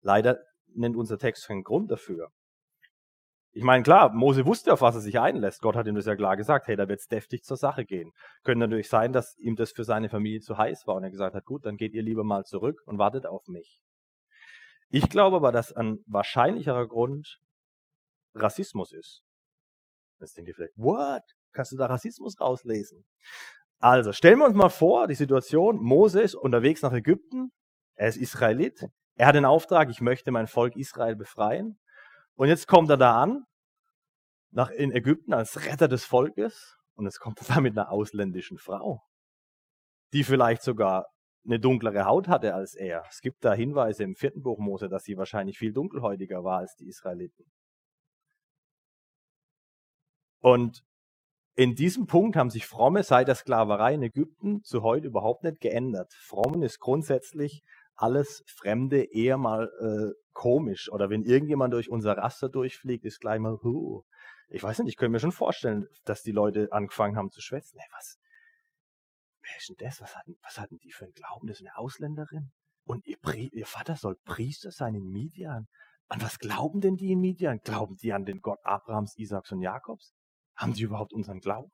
Leider 0.00 0.38
nennt 0.74 0.96
unser 0.96 1.18
Text 1.18 1.46
keinen 1.46 1.64
Grund 1.64 1.90
dafür. 1.90 2.30
Ich 3.52 3.64
meine, 3.64 3.82
klar, 3.82 4.12
Mose 4.12 4.46
wusste, 4.46 4.72
auf 4.72 4.82
was 4.82 4.94
er 4.94 5.00
sich 5.00 5.18
einlässt. 5.18 5.62
Gott 5.62 5.74
hat 5.74 5.86
ihm 5.86 5.94
das 5.94 6.06
ja 6.06 6.14
klar 6.14 6.36
gesagt, 6.36 6.68
hey, 6.68 6.76
da 6.76 6.86
wird 6.88 7.00
es 7.00 7.06
deftig 7.06 7.42
zur 7.42 7.56
Sache 7.56 7.84
gehen. 7.84 8.12
Könnte 8.44 8.60
natürlich 8.60 8.88
sein, 8.88 9.12
dass 9.12 9.36
ihm 9.38 9.56
das 9.56 9.72
für 9.72 9.84
seine 9.84 10.08
Familie 10.08 10.40
zu 10.40 10.58
heiß 10.58 10.86
war 10.86 10.94
und 10.94 11.02
er 11.02 11.10
gesagt 11.10 11.34
hat, 11.34 11.44
gut, 11.44 11.64
dann 11.64 11.76
geht 11.76 11.94
ihr 11.94 12.02
lieber 12.02 12.24
mal 12.24 12.44
zurück 12.44 12.82
und 12.86 12.98
wartet 12.98 13.26
auf 13.26 13.46
mich. 13.48 13.80
Ich 14.90 15.08
glaube 15.08 15.36
aber, 15.36 15.50
dass 15.50 15.72
ein 15.72 15.98
wahrscheinlicherer 16.06 16.86
Grund 16.86 17.40
Rassismus 18.34 18.92
ist. 18.92 19.22
Jetzt 20.20 20.36
denkt 20.36 20.48
ihr 20.48 20.54
vielleicht, 20.54 20.76
what? 20.76 21.22
Kannst 21.58 21.72
du 21.72 21.76
da 21.76 21.86
Rassismus 21.86 22.40
rauslesen? 22.40 23.04
Also, 23.80 24.12
stellen 24.12 24.38
wir 24.38 24.46
uns 24.46 24.54
mal 24.54 24.68
vor, 24.68 25.08
die 25.08 25.16
Situation, 25.16 25.82
Moses 25.82 26.36
unterwegs 26.36 26.82
nach 26.82 26.92
Ägypten, 26.92 27.50
er 27.96 28.06
ist 28.06 28.16
Israelit, 28.16 28.86
er 29.16 29.26
hat 29.26 29.34
den 29.34 29.44
Auftrag, 29.44 29.90
ich 29.90 30.00
möchte 30.00 30.30
mein 30.30 30.46
Volk 30.46 30.76
Israel 30.76 31.16
befreien. 31.16 31.80
Und 32.36 32.46
jetzt 32.46 32.68
kommt 32.68 32.90
er 32.90 32.96
da 32.96 33.20
an, 33.20 33.42
nach, 34.52 34.70
in 34.70 34.92
Ägypten 34.92 35.32
als 35.32 35.66
Retter 35.66 35.88
des 35.88 36.04
Volkes, 36.04 36.76
und 36.94 37.06
jetzt 37.06 37.18
kommt 37.18 37.40
er 37.40 37.56
da 37.56 37.60
mit 37.60 37.76
einer 37.76 37.90
ausländischen 37.90 38.58
Frau, 38.58 39.02
die 40.12 40.22
vielleicht 40.22 40.62
sogar 40.62 41.08
eine 41.44 41.58
dunklere 41.58 42.04
Haut 42.04 42.28
hatte 42.28 42.54
als 42.54 42.76
er. 42.76 43.02
Es 43.10 43.20
gibt 43.20 43.44
da 43.44 43.52
Hinweise 43.52 44.04
im 44.04 44.14
vierten 44.14 44.42
Buch 44.42 44.60
Mose, 44.60 44.88
dass 44.88 45.02
sie 45.02 45.16
wahrscheinlich 45.16 45.58
viel 45.58 45.72
dunkelhäutiger 45.72 46.44
war 46.44 46.58
als 46.58 46.76
die 46.76 46.86
Israeliten. 46.86 47.50
Und 50.40 50.84
in 51.58 51.74
diesem 51.74 52.06
Punkt 52.06 52.36
haben 52.36 52.50
sich 52.50 52.66
Fromme 52.66 53.02
seit 53.02 53.26
der 53.26 53.34
Sklaverei 53.34 53.94
in 53.94 54.02
Ägypten 54.04 54.62
zu 54.62 54.84
heute 54.84 55.08
überhaupt 55.08 55.42
nicht 55.42 55.60
geändert. 55.60 56.14
Frommen 56.14 56.62
ist 56.62 56.78
grundsätzlich 56.78 57.64
alles 57.96 58.44
Fremde 58.46 59.02
eher 59.02 59.38
mal 59.38 59.68
äh, 59.80 60.14
komisch. 60.32 60.88
Oder 60.92 61.10
wenn 61.10 61.24
irgendjemand 61.24 61.74
durch 61.74 61.90
unser 61.90 62.16
Raster 62.16 62.48
durchfliegt, 62.48 63.04
ist 63.04 63.18
gleich 63.18 63.40
mal, 63.40 63.58
huh. 63.60 64.04
ich 64.48 64.62
weiß 64.62 64.78
nicht, 64.78 64.90
ich 64.90 64.96
könnte 64.96 65.10
mir 65.10 65.18
schon 65.18 65.32
vorstellen, 65.32 65.88
dass 66.04 66.22
die 66.22 66.30
Leute 66.30 66.68
angefangen 66.70 67.16
haben 67.16 67.32
zu 67.32 67.40
schwätzen. 67.40 67.80
Hey, 67.80 67.88
was, 67.90 68.20
wer 69.42 69.56
ist 69.56 69.68
denn 69.68 69.84
das? 69.84 70.00
Was 70.00 70.14
hatten, 70.14 70.38
was 70.44 70.60
hatten 70.60 70.78
die 70.78 70.92
für 70.92 71.06
einen 71.06 71.14
Glauben? 71.14 71.48
Das 71.48 71.58
ist 71.58 71.66
eine 71.66 71.76
Ausländerin? 71.76 72.52
Und 72.84 73.04
ihr, 73.04 73.18
ihr 73.34 73.66
Vater 73.66 73.96
soll 73.96 74.14
Priester 74.24 74.70
sein 74.70 74.94
in 74.94 75.10
Midian. 75.10 75.66
An 76.06 76.22
was 76.22 76.38
glauben 76.38 76.80
denn 76.80 76.94
die 76.94 77.10
in 77.10 77.20
Midian? 77.20 77.58
Glauben 77.58 77.96
die 77.96 78.12
an 78.12 78.24
den 78.24 78.42
Gott 78.42 78.60
Abrahams, 78.62 79.18
Isaaks 79.18 79.50
und 79.50 79.60
Jakobs? 79.60 80.14
Haben 80.58 80.74
die 80.74 80.82
überhaupt 80.82 81.14
unseren 81.14 81.40
Glauben? 81.40 81.72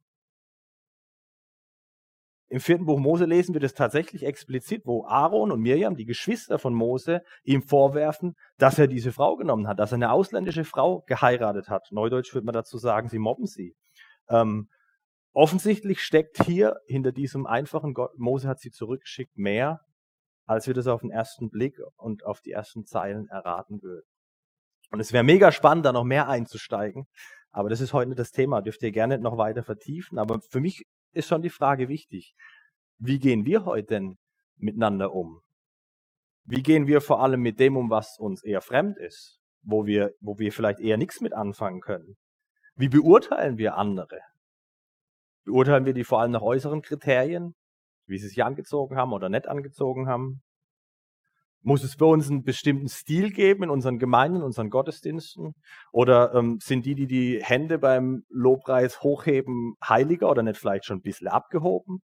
im 2.54 2.60
vierten 2.60 2.86
Buch 2.86 3.00
Mose 3.00 3.24
lesen 3.24 3.52
wir 3.52 3.60
das 3.60 3.74
tatsächlich 3.74 4.22
explizit, 4.24 4.82
wo 4.84 5.04
Aaron 5.06 5.50
und 5.50 5.60
Mirjam, 5.60 5.96
die 5.96 6.04
Geschwister 6.04 6.60
von 6.60 6.72
Mose, 6.72 7.22
ihm 7.42 7.62
vorwerfen, 7.62 8.36
dass 8.58 8.78
er 8.78 8.86
diese 8.86 9.10
Frau 9.10 9.34
genommen 9.34 9.66
hat, 9.66 9.80
dass 9.80 9.90
er 9.90 9.96
eine 9.96 10.12
ausländische 10.12 10.64
Frau 10.64 11.02
geheiratet 11.08 11.68
hat. 11.68 11.88
Neudeutsch 11.90 12.32
würde 12.32 12.44
man 12.44 12.52
dazu 12.52 12.78
sagen, 12.78 13.08
sie 13.08 13.18
mobben 13.18 13.46
sie. 13.46 13.74
Ähm, 14.28 14.68
offensichtlich 15.32 16.00
steckt 16.00 16.44
hier 16.44 16.76
hinter 16.86 17.10
diesem 17.10 17.44
einfachen 17.44 17.92
Gott, 17.92 18.16
Mose 18.18 18.46
hat 18.46 18.60
sie 18.60 18.70
zurückgeschickt, 18.70 19.36
mehr, 19.36 19.80
als 20.46 20.68
wir 20.68 20.74
das 20.74 20.86
auf 20.86 21.00
den 21.00 21.10
ersten 21.10 21.50
Blick 21.50 21.80
und 21.96 22.24
auf 22.24 22.40
die 22.40 22.52
ersten 22.52 22.84
Zeilen 22.84 23.26
erraten 23.30 23.82
würden. 23.82 24.06
Und 24.92 25.00
es 25.00 25.12
wäre 25.12 25.24
mega 25.24 25.50
spannend, 25.50 25.86
da 25.86 25.92
noch 25.92 26.04
mehr 26.04 26.28
einzusteigen. 26.28 27.08
Aber 27.54 27.68
das 27.68 27.80
ist 27.80 27.92
heute 27.92 28.08
nicht 28.08 28.18
das 28.18 28.32
Thema. 28.32 28.62
Dürft 28.62 28.82
ihr 28.82 28.90
gerne 28.90 29.16
noch 29.18 29.38
weiter 29.38 29.62
vertiefen. 29.62 30.18
Aber 30.18 30.40
für 30.50 30.60
mich 30.60 30.84
ist 31.12 31.28
schon 31.28 31.40
die 31.40 31.50
Frage 31.50 31.88
wichtig. 31.88 32.34
Wie 32.98 33.20
gehen 33.20 33.46
wir 33.46 33.64
heute 33.64 33.86
denn 33.86 34.18
miteinander 34.56 35.14
um? 35.14 35.40
Wie 36.44 36.62
gehen 36.62 36.88
wir 36.88 37.00
vor 37.00 37.22
allem 37.22 37.40
mit 37.40 37.60
dem 37.60 37.76
um, 37.76 37.90
was 37.90 38.18
uns 38.18 38.42
eher 38.42 38.60
fremd 38.60 38.98
ist? 38.98 39.38
Wo 39.62 39.86
wir, 39.86 40.14
wo 40.20 40.36
wir 40.38 40.52
vielleicht 40.52 40.80
eher 40.80 40.96
nichts 40.96 41.20
mit 41.20 41.32
anfangen 41.32 41.80
können? 41.80 42.16
Wie 42.74 42.88
beurteilen 42.88 43.56
wir 43.56 43.76
andere? 43.76 44.18
Beurteilen 45.44 45.86
wir 45.86 45.94
die 45.94 46.04
vor 46.04 46.20
allem 46.20 46.32
nach 46.32 46.42
äußeren 46.42 46.82
Kriterien? 46.82 47.54
Wie 48.06 48.18
sie 48.18 48.28
sich 48.28 48.42
angezogen 48.42 48.96
haben 48.96 49.12
oder 49.12 49.28
nicht 49.28 49.46
angezogen 49.46 50.08
haben? 50.08 50.42
Muss 51.66 51.82
es 51.82 51.96
bei 51.96 52.04
uns 52.04 52.30
einen 52.30 52.44
bestimmten 52.44 52.88
Stil 52.88 53.30
geben 53.30 53.62
in 53.64 53.70
unseren 53.70 53.98
Gemeinden, 53.98 54.36
in 54.36 54.42
unseren 54.42 54.68
Gottesdiensten? 54.68 55.54
Oder 55.92 56.34
ähm, 56.34 56.58
sind 56.62 56.84
die, 56.84 56.94
die 56.94 57.06
die 57.06 57.42
Hände 57.42 57.78
beim 57.78 58.24
Lobpreis 58.28 59.02
hochheben, 59.02 59.74
heiliger 59.82 60.30
oder 60.30 60.42
nicht 60.42 60.58
vielleicht 60.58 60.84
schon 60.84 60.98
ein 60.98 61.02
bisschen 61.02 61.26
abgehoben? 61.28 62.02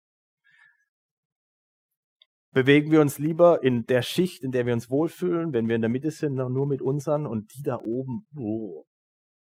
Bewegen 2.53 2.91
wir 2.91 3.03
uns 3.03 3.19
lieber 3.19 3.63
in 3.63 3.85
der 3.85 4.01
Schicht, 4.01 4.43
in 4.43 4.51
der 4.51 4.65
wir 4.65 4.73
uns 4.73 4.89
wohlfühlen, 4.89 5.53
wenn 5.53 5.69
wir 5.69 5.77
in 5.77 5.83
der 5.83 5.91
Mitte 5.91 6.11
sind, 6.11 6.37
noch 6.37 6.49
nur 6.49 6.67
mit 6.67 6.81
unseren 6.81 7.27
und 7.27 7.55
die 7.55 7.63
da 7.63 7.79
oben, 7.85 8.27
oh, 8.37 8.87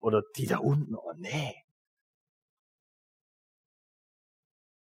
oder 0.00 0.22
die 0.36 0.46
da 0.46 0.58
unten, 0.58 0.94
oh 0.94 1.12
nee. 1.16 1.63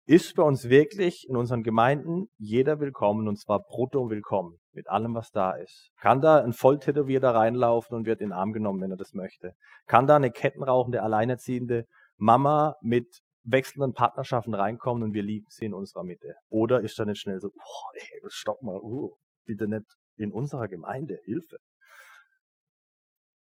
Ist 0.07 0.37
bei 0.37 0.43
uns 0.45 0.69
wirklich 0.69 1.29
in 1.29 1.37
unseren 1.37 1.65
Gemeinden 1.65 2.29
jeder 2.39 2.79
willkommen 2.79 3.27
und 3.27 3.41
zwar 3.41 3.65
brutto 3.65 4.09
willkommen 4.09 4.59
mit 4.73 4.89
allem, 4.89 5.15
was 5.15 5.33
da 5.33 5.51
ist. 5.57 5.91
Kann 6.01 6.21
da 6.21 6.41
ein 6.43 6.53
Volltätowierter 6.53 7.35
reinlaufen 7.35 7.97
und 7.97 8.07
wird 8.07 8.21
in 8.21 8.29
den 8.29 8.33
Arm 8.33 8.53
genommen, 8.53 8.81
wenn 8.81 8.93
er 8.93 8.97
das 8.97 9.15
möchte? 9.15 9.55
Kann 9.87 10.07
da 10.07 10.15
eine 10.15 10.31
kettenrauchende, 10.31 11.03
alleinerziehende 11.03 11.87
Mama 12.19 12.77
mit 12.83 13.21
wechselnden 13.43 13.95
Partnerschaften 13.95 14.55
reinkommen 14.55 15.03
und 15.03 15.13
wir 15.13 15.25
lieben 15.25 15.47
sie 15.49 15.67
in 15.67 15.75
unserer 15.75 16.05
Mitte? 16.05 16.35
Oder 16.49 16.83
ist 16.83 16.97
da 17.01 17.05
nicht 17.05 17.21
schnell 17.21 17.41
so, 17.41 17.49
boah, 17.49 17.91
ey, 17.95 18.21
stopp 18.29 18.63
mal, 18.63 18.79
uh, 18.81 19.17
bitte 19.45 19.67
nicht 19.67 19.87
in 20.17 20.31
unserer 20.31 20.69
Gemeinde, 20.69 21.19
Hilfe. 21.25 21.57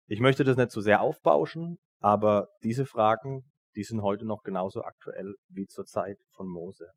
Ich 0.08 0.22
möchte 0.22 0.46
das 0.46 0.56
nicht 0.56 0.72
zu 0.72 0.80
so 0.80 0.86
sehr 0.86 1.02
aufbauschen, 1.02 1.80
aber 2.00 2.48
diese 2.64 2.86
Fragen 2.86 3.44
die 3.76 3.84
sind 3.84 4.02
heute 4.02 4.26
noch 4.26 4.44
genauso 4.44 4.84
aktuell 4.84 5.36
wie 5.50 5.68
zur 5.68 5.86
Zeit 5.86 6.18
von 6.32 6.48
Mose. 6.48 6.88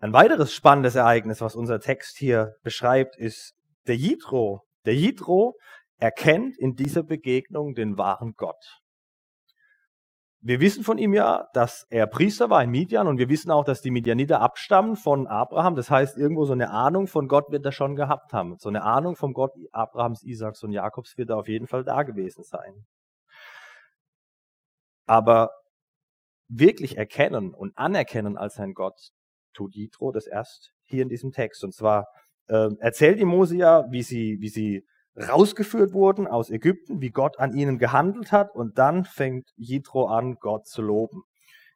Ein 0.00 0.12
weiteres 0.12 0.52
spannendes 0.52 0.94
Ereignis, 0.94 1.40
was 1.40 1.56
unser 1.56 1.80
Text 1.80 2.16
hier 2.18 2.54
beschreibt, 2.62 3.16
ist 3.16 3.54
der 3.86 3.96
Jitro. 3.96 4.62
Der 4.84 4.94
Jitro 4.94 5.56
erkennt 5.96 6.56
in 6.56 6.74
dieser 6.74 7.02
Begegnung 7.02 7.74
den 7.74 7.98
wahren 7.98 8.34
Gott. 8.36 8.80
Wir 10.40 10.60
wissen 10.60 10.84
von 10.84 10.98
ihm 10.98 11.14
ja, 11.14 11.48
dass 11.52 11.84
er 11.90 12.06
Priester 12.06 12.48
war 12.48 12.62
in 12.62 12.70
Midian 12.70 13.08
und 13.08 13.18
wir 13.18 13.28
wissen 13.28 13.50
auch, 13.50 13.64
dass 13.64 13.82
die 13.82 13.90
Midianiter 13.90 14.40
abstammen 14.40 14.94
von 14.94 15.26
Abraham. 15.26 15.74
Das 15.74 15.90
heißt, 15.90 16.16
irgendwo 16.16 16.44
so 16.44 16.52
eine 16.52 16.70
Ahnung 16.70 17.08
von 17.08 17.26
Gott 17.26 17.50
wird 17.50 17.64
er 17.64 17.72
schon 17.72 17.96
gehabt 17.96 18.32
haben. 18.32 18.56
So 18.58 18.68
eine 18.68 18.84
Ahnung 18.84 19.16
vom 19.16 19.32
Gott 19.32 19.50
Abrahams, 19.72 20.22
Isaaks 20.22 20.62
und 20.62 20.70
Jakobs 20.70 21.18
wird 21.18 21.30
er 21.30 21.38
auf 21.38 21.48
jeden 21.48 21.66
Fall 21.66 21.82
da 21.82 22.04
gewesen 22.04 22.44
sein. 22.44 22.86
Aber 25.08 25.50
wirklich 26.48 26.96
erkennen 26.96 27.54
und 27.54 27.76
anerkennen 27.76 28.36
als 28.36 28.54
sein 28.54 28.74
Gott 28.74 29.10
tut 29.54 29.74
Jitro 29.74 30.12
das 30.12 30.26
erst 30.26 30.72
hier 30.84 31.02
in 31.02 31.08
diesem 31.08 31.32
Text. 31.32 31.64
Und 31.64 31.74
zwar 31.74 32.06
äh, 32.46 32.68
erzählt 32.78 33.18
ihm 33.18 33.28
Mose 33.28 33.56
ja, 33.56 33.84
wie 33.90 34.02
sie, 34.02 34.36
wie 34.40 34.48
sie 34.48 34.86
rausgeführt 35.16 35.92
wurden 35.92 36.26
aus 36.26 36.50
Ägypten, 36.50 37.00
wie 37.00 37.10
Gott 37.10 37.38
an 37.38 37.54
ihnen 37.54 37.78
gehandelt 37.78 38.32
hat. 38.32 38.54
Und 38.54 38.78
dann 38.78 39.04
fängt 39.04 39.50
Jitro 39.56 40.06
an, 40.06 40.36
Gott 40.36 40.66
zu 40.66 40.82
loben. 40.82 41.22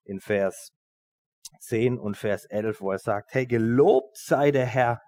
In 0.04 0.20
Vers 0.20 0.72
10 1.60 1.98
und 1.98 2.16
Vers 2.16 2.44
11, 2.44 2.80
wo 2.80 2.92
er 2.92 2.98
sagt, 2.98 3.32
hey, 3.32 3.46
gelobt 3.46 4.16
sei 4.16 4.50
der 4.50 4.66
Herr. 4.66 5.00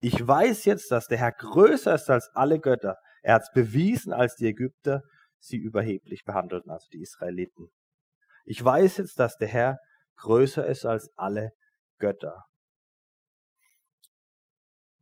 Ich 0.00 0.26
weiß 0.26 0.64
jetzt, 0.66 0.90
dass 0.90 1.08
der 1.08 1.18
Herr 1.18 1.32
größer 1.32 1.94
ist 1.94 2.08
als 2.10 2.30
alle 2.34 2.60
Götter. 2.60 2.96
Er 3.22 3.34
hat 3.34 3.42
es 3.42 3.52
bewiesen, 3.52 4.12
als 4.12 4.36
die 4.36 4.46
Ägypter 4.46 5.02
sie 5.40 5.56
überheblich 5.56 6.24
behandelten, 6.24 6.70
also 6.70 6.86
die 6.92 7.00
Israeliten. 7.00 7.70
Ich 8.44 8.64
weiß 8.64 8.98
jetzt, 8.98 9.18
dass 9.18 9.36
der 9.36 9.48
Herr 9.48 9.78
größer 10.16 10.66
ist 10.66 10.84
als 10.84 11.10
alle 11.16 11.52
Götter. 11.98 12.44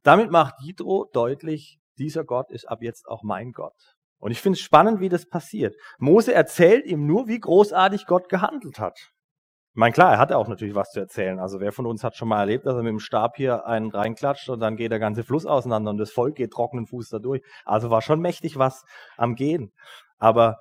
Damit 0.03 0.31
macht 0.31 0.55
Jidro 0.61 1.09
deutlich, 1.13 1.79
dieser 1.99 2.25
Gott 2.25 2.51
ist 2.51 2.67
ab 2.67 2.83
jetzt 2.83 3.09
auch 3.09 3.23
mein 3.23 3.53
Gott. 3.53 3.97
Und 4.19 4.31
ich 4.31 4.41
finde 4.41 4.57
es 4.57 4.61
spannend, 4.61 5.01
wie 5.01 5.09
das 5.09 5.27
passiert. 5.29 5.77
Mose 5.99 6.35
erzählt 6.35 6.87
ihm 6.87 7.07
nur, 7.07 7.29
wie 7.29 7.39
großartig 7.39 8.07
Gott 8.07 8.29
gehandelt 8.29 8.79
hat. 8.79 8.99
Ich 8.99 9.81
meine, 9.81 9.93
klar, 9.93 10.13
er 10.13 10.19
hatte 10.19 10.37
auch 10.37 10.49
natürlich 10.49 10.75
was 10.75 10.91
zu 10.91 10.99
erzählen. 10.99 11.39
Also 11.39 11.61
wer 11.61 11.73
von 11.73 11.87
uns 11.87 12.03
hat 12.03 12.17
schon 12.17 12.27
mal 12.27 12.41
erlebt, 12.41 12.67
dass 12.67 12.75
er 12.75 12.83
mit 12.83 12.91
dem 12.91 12.99
Stab 12.99 13.37
hier 13.37 13.65
einen 13.67 13.91
reinklatscht 13.91 14.49
und 14.49 14.59
dann 14.59 14.77
geht 14.77 14.91
der 14.91 14.99
ganze 14.99 15.23
Fluss 15.23 15.47
auseinander 15.47 15.91
und 15.91 15.99
das 15.99 16.11
Volk 16.11 16.35
geht 16.35 16.51
trockenen 16.51 16.87
Fuß 16.87 17.11
da 17.11 17.21
durch. 17.21 17.43
Also 17.65 17.91
war 17.91 18.03
schon 18.03 18.21
mächtig 18.21 18.59
was 18.59 18.85
am 19.17 19.37
Gehen. 19.37 19.73
Aber 20.19 20.59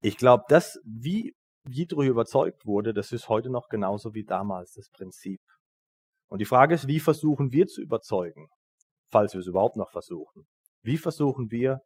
ich 0.00 0.16
glaube, 0.16 0.44
das, 0.48 0.78
wie 0.84 1.34
Jitro 1.68 2.02
überzeugt 2.02 2.64
wurde, 2.66 2.94
das 2.94 3.12
ist 3.12 3.28
heute 3.28 3.50
noch 3.50 3.68
genauso 3.68 4.14
wie 4.14 4.24
damals 4.24 4.72
das 4.72 4.88
Prinzip. 4.90 5.40
Und 6.28 6.38
die 6.38 6.46
Frage 6.46 6.74
ist, 6.74 6.86
wie 6.86 7.00
versuchen 7.00 7.52
wir 7.52 7.66
zu 7.66 7.82
überzeugen, 7.82 8.48
falls 9.10 9.34
wir 9.34 9.40
es 9.40 9.46
überhaupt 9.46 9.76
noch 9.76 9.90
versuchen? 9.90 10.46
Wie 10.82 10.96
versuchen 10.96 11.50
wir 11.50 11.80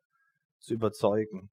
zu 0.61 0.75
überzeugen? 0.75 1.51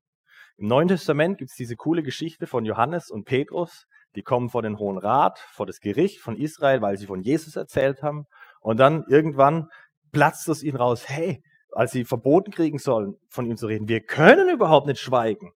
Im 0.58 0.68
Neuen 0.68 0.90
Testament 0.90 1.38
gibt 1.40 1.50
es 1.50 1.56
diese 1.56 1.76
coole 1.76 2.04
Geschichte 2.04 2.46
von 2.46 2.66
Johannes 2.66 3.10
und 3.10 3.26
Petrus, 3.26 3.86
die 4.16 4.22
kommen 4.22 4.50
vor 4.50 4.62
den 4.62 4.78
Hohen 4.78 4.98
Rat, 4.98 5.40
vor 5.40 5.66
das 5.66 5.80
Gericht 5.80 6.20
von 6.20 6.36
Israel, 6.36 6.82
weil 6.82 6.98
sie 6.98 7.08
von 7.08 7.22
Jesus 7.22 7.56
erzählt 7.56 8.04
haben. 8.04 8.26
Und 8.60 8.78
dann 8.78 9.06
irgendwann 9.08 9.70
platzt 10.12 10.50
es 10.50 10.62
ihnen 10.62 10.78
raus, 10.78 11.08
hey, 11.08 11.42
als 11.72 11.92
sie 11.92 12.06
verboten 12.06 12.52
kriegen 12.52 12.78
sollen, 12.78 13.16
von 13.30 13.46
ihm 13.46 13.58
zu 13.58 13.68
reden. 13.68 13.88
Wir 13.88 14.02
können 14.02 14.50
überhaupt 14.50 14.88
nicht 14.88 15.00
schweigen. 15.00 15.54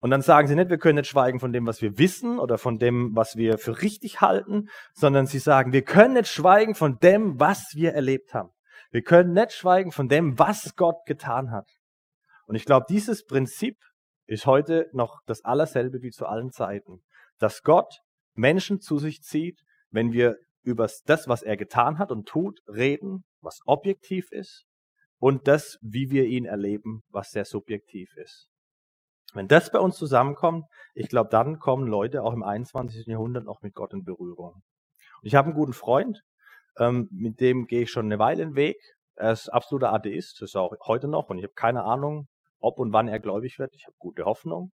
Und 0.00 0.10
dann 0.10 0.22
sagen 0.22 0.48
sie 0.48 0.54
nicht, 0.54 0.70
wir 0.70 0.78
können 0.78 0.96
nicht 0.96 1.08
schweigen 1.08 1.40
von 1.40 1.52
dem, 1.52 1.66
was 1.66 1.82
wir 1.82 1.98
wissen 1.98 2.38
oder 2.38 2.56
von 2.56 2.78
dem, 2.78 3.14
was 3.14 3.36
wir 3.36 3.58
für 3.58 3.82
richtig 3.82 4.20
halten, 4.22 4.68
sondern 4.94 5.26
sie 5.26 5.38
sagen, 5.38 5.72
wir 5.72 5.82
können 5.82 6.14
nicht 6.14 6.28
schweigen 6.28 6.74
von 6.74 6.98
dem, 6.98 7.38
was 7.38 7.72
wir 7.74 7.92
erlebt 7.92 8.32
haben. 8.32 8.50
Wir 8.90 9.02
können 9.02 9.34
nicht 9.34 9.52
schweigen 9.52 9.92
von 9.92 10.08
dem, 10.08 10.38
was 10.38 10.74
Gott 10.74 11.04
getan 11.06 11.50
hat. 11.50 11.68
Und 12.46 12.56
ich 12.56 12.64
glaube, 12.64 12.86
dieses 12.88 13.24
Prinzip 13.24 13.76
ist 14.26 14.46
heute 14.46 14.88
noch 14.92 15.20
das 15.26 15.44
allerselbe 15.44 16.02
wie 16.02 16.10
zu 16.10 16.26
allen 16.26 16.50
Zeiten. 16.50 17.02
Dass 17.38 17.62
Gott 17.62 18.00
Menschen 18.34 18.80
zu 18.80 18.98
sich 18.98 19.22
zieht, 19.22 19.60
wenn 19.90 20.12
wir 20.12 20.36
über 20.62 20.88
das, 21.06 21.28
was 21.28 21.42
er 21.42 21.56
getan 21.56 21.98
hat 21.98 22.10
und 22.10 22.26
tut, 22.26 22.60
reden, 22.66 23.24
was 23.40 23.60
objektiv 23.66 24.32
ist, 24.32 24.64
und 25.20 25.46
das, 25.46 25.78
wie 25.82 26.10
wir 26.10 26.24
ihn 26.24 26.46
erleben, 26.46 27.04
was 27.10 27.30
sehr 27.30 27.44
subjektiv 27.44 28.16
ist. 28.16 28.48
Wenn 29.32 29.46
das 29.46 29.70
bei 29.70 29.78
uns 29.78 29.96
zusammenkommt, 29.96 30.64
ich 30.94 31.08
glaube, 31.08 31.30
dann 31.30 31.60
kommen 31.60 31.86
Leute 31.86 32.24
auch 32.24 32.32
im 32.32 32.42
21. 32.42 33.06
Jahrhundert 33.06 33.44
noch 33.44 33.62
mit 33.62 33.74
Gott 33.74 33.92
in 33.92 34.02
Berührung. 34.02 34.54
Und 34.54 34.62
ich 35.22 35.36
habe 35.36 35.46
einen 35.46 35.54
guten 35.54 35.74
Freund, 35.74 36.24
ähm, 36.78 37.08
mit 37.12 37.40
dem 37.40 37.66
gehe 37.66 37.82
ich 37.82 37.90
schon 37.92 38.06
eine 38.06 38.18
Weile 38.18 38.44
den 38.44 38.56
Weg. 38.56 38.76
Er 39.14 39.32
ist 39.32 39.48
absoluter 39.50 39.92
Atheist, 39.92 40.40
das 40.40 40.50
ist 40.50 40.56
auch 40.56 40.74
heute 40.86 41.06
noch, 41.06 41.28
und 41.28 41.38
ich 41.38 41.44
habe 41.44 41.54
keine 41.54 41.84
Ahnung, 41.84 42.26
ob 42.58 42.78
und 42.78 42.92
wann 42.92 43.06
er 43.06 43.20
gläubig 43.20 43.58
wird. 43.58 43.74
Ich 43.74 43.86
habe 43.86 43.94
gute 43.98 44.24
Hoffnung. 44.24 44.72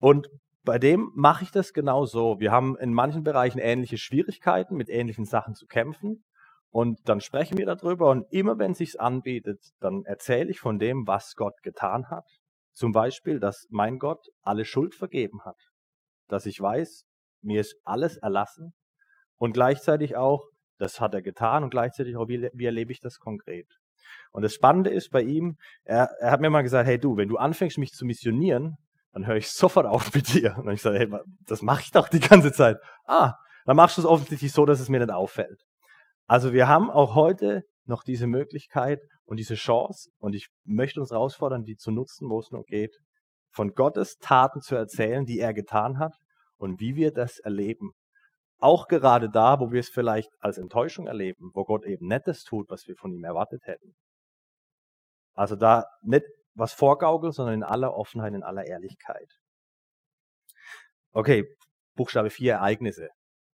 Und 0.00 0.28
bei 0.64 0.78
dem 0.78 1.12
mache 1.14 1.44
ich 1.44 1.50
das 1.50 1.72
genau 1.72 2.06
so. 2.06 2.40
Wir 2.40 2.50
haben 2.50 2.76
in 2.78 2.94
manchen 2.94 3.22
Bereichen 3.22 3.58
ähnliche 3.58 3.98
Schwierigkeiten, 3.98 4.76
mit 4.76 4.88
ähnlichen 4.88 5.24
Sachen 5.24 5.54
zu 5.54 5.66
kämpfen. 5.66 6.24
Und 6.72 7.06
dann 7.06 7.20
sprechen 7.20 7.58
wir 7.58 7.66
darüber 7.66 8.10
und 8.10 8.26
immer 8.32 8.58
wenn 8.58 8.72
sich's 8.72 8.96
anbietet, 8.96 9.60
dann 9.80 10.04
erzähle 10.06 10.50
ich 10.50 10.58
von 10.58 10.78
dem, 10.78 11.06
was 11.06 11.36
Gott 11.36 11.62
getan 11.62 12.08
hat. 12.08 12.24
Zum 12.72 12.92
Beispiel, 12.92 13.38
dass 13.38 13.66
mein 13.68 13.98
Gott 13.98 14.26
alle 14.40 14.64
Schuld 14.64 14.94
vergeben 14.94 15.44
hat. 15.44 15.58
Dass 16.28 16.46
ich 16.46 16.58
weiß, 16.58 17.04
mir 17.42 17.60
ist 17.60 17.76
alles 17.84 18.16
erlassen. 18.16 18.72
Und 19.36 19.52
gleichzeitig 19.52 20.16
auch, 20.16 20.48
das 20.78 20.98
hat 20.98 21.12
er 21.12 21.20
getan 21.20 21.62
und 21.62 21.68
gleichzeitig 21.68 22.16
auch, 22.16 22.28
wie, 22.28 22.48
wie 22.54 22.64
erlebe 22.64 22.90
ich 22.90 23.00
das 23.00 23.18
konkret. 23.18 23.68
Und 24.30 24.40
das 24.40 24.54
Spannende 24.54 24.88
ist 24.88 25.10
bei 25.10 25.20
ihm, 25.20 25.58
er, 25.84 26.08
er 26.20 26.30
hat 26.30 26.40
mir 26.40 26.48
mal 26.48 26.62
gesagt, 26.62 26.88
hey 26.88 26.98
du, 26.98 27.18
wenn 27.18 27.28
du 27.28 27.36
anfängst, 27.36 27.76
mich 27.76 27.92
zu 27.92 28.06
missionieren, 28.06 28.78
dann 29.12 29.26
höre 29.26 29.36
ich 29.36 29.50
sofort 29.52 29.86
auf 29.86 30.14
mit 30.14 30.32
dir. 30.32 30.56
Und 30.56 30.72
ich 30.72 30.80
sage, 30.80 30.98
hey, 31.00 31.08
das 31.46 31.60
mache 31.60 31.82
ich 31.82 31.90
doch 31.90 32.08
die 32.08 32.20
ganze 32.20 32.50
Zeit. 32.50 32.78
Ah, 33.04 33.34
dann 33.66 33.76
machst 33.76 33.98
du 33.98 34.00
es 34.00 34.06
offensichtlich 34.06 34.52
so, 34.52 34.64
dass 34.64 34.80
es 34.80 34.88
mir 34.88 35.00
nicht 35.00 35.12
auffällt. 35.12 35.66
Also 36.26 36.52
wir 36.52 36.68
haben 36.68 36.90
auch 36.90 37.14
heute 37.14 37.64
noch 37.84 38.04
diese 38.04 38.26
Möglichkeit 38.26 39.00
und 39.24 39.38
diese 39.38 39.54
Chance 39.54 40.10
und 40.18 40.34
ich 40.34 40.48
möchte 40.64 41.00
uns 41.00 41.10
herausfordern, 41.10 41.64
die 41.64 41.76
zu 41.76 41.90
nutzen, 41.90 42.30
wo 42.30 42.38
es 42.38 42.50
nur 42.50 42.64
geht, 42.64 42.96
von 43.50 43.74
Gottes 43.74 44.18
Taten 44.18 44.60
zu 44.60 44.74
erzählen, 44.74 45.26
die 45.26 45.38
er 45.38 45.52
getan 45.52 45.98
hat 45.98 46.14
und 46.56 46.80
wie 46.80 46.96
wir 46.96 47.12
das 47.12 47.38
erleben. 47.38 47.92
Auch 48.58 48.86
gerade 48.88 49.28
da, 49.28 49.58
wo 49.58 49.72
wir 49.72 49.80
es 49.80 49.88
vielleicht 49.88 50.30
als 50.38 50.56
Enttäuschung 50.56 51.06
erleben, 51.06 51.50
wo 51.52 51.64
Gott 51.64 51.84
eben 51.84 52.06
Nettes 52.06 52.44
tut, 52.44 52.70
was 52.70 52.86
wir 52.86 52.96
von 52.96 53.12
ihm 53.12 53.24
erwartet 53.24 53.62
hätten. 53.66 53.94
Also 55.34 55.56
da 55.56 55.84
nicht 56.02 56.24
was 56.54 56.72
vorgaukeln, 56.72 57.32
sondern 57.32 57.56
in 57.56 57.62
aller 57.62 57.94
Offenheit, 57.94 58.34
in 58.34 58.42
aller 58.42 58.66
Ehrlichkeit. 58.66 59.28
Okay, 61.12 61.44
Buchstabe 61.94 62.30
4 62.30 62.54
Ereignisse. 62.54 63.08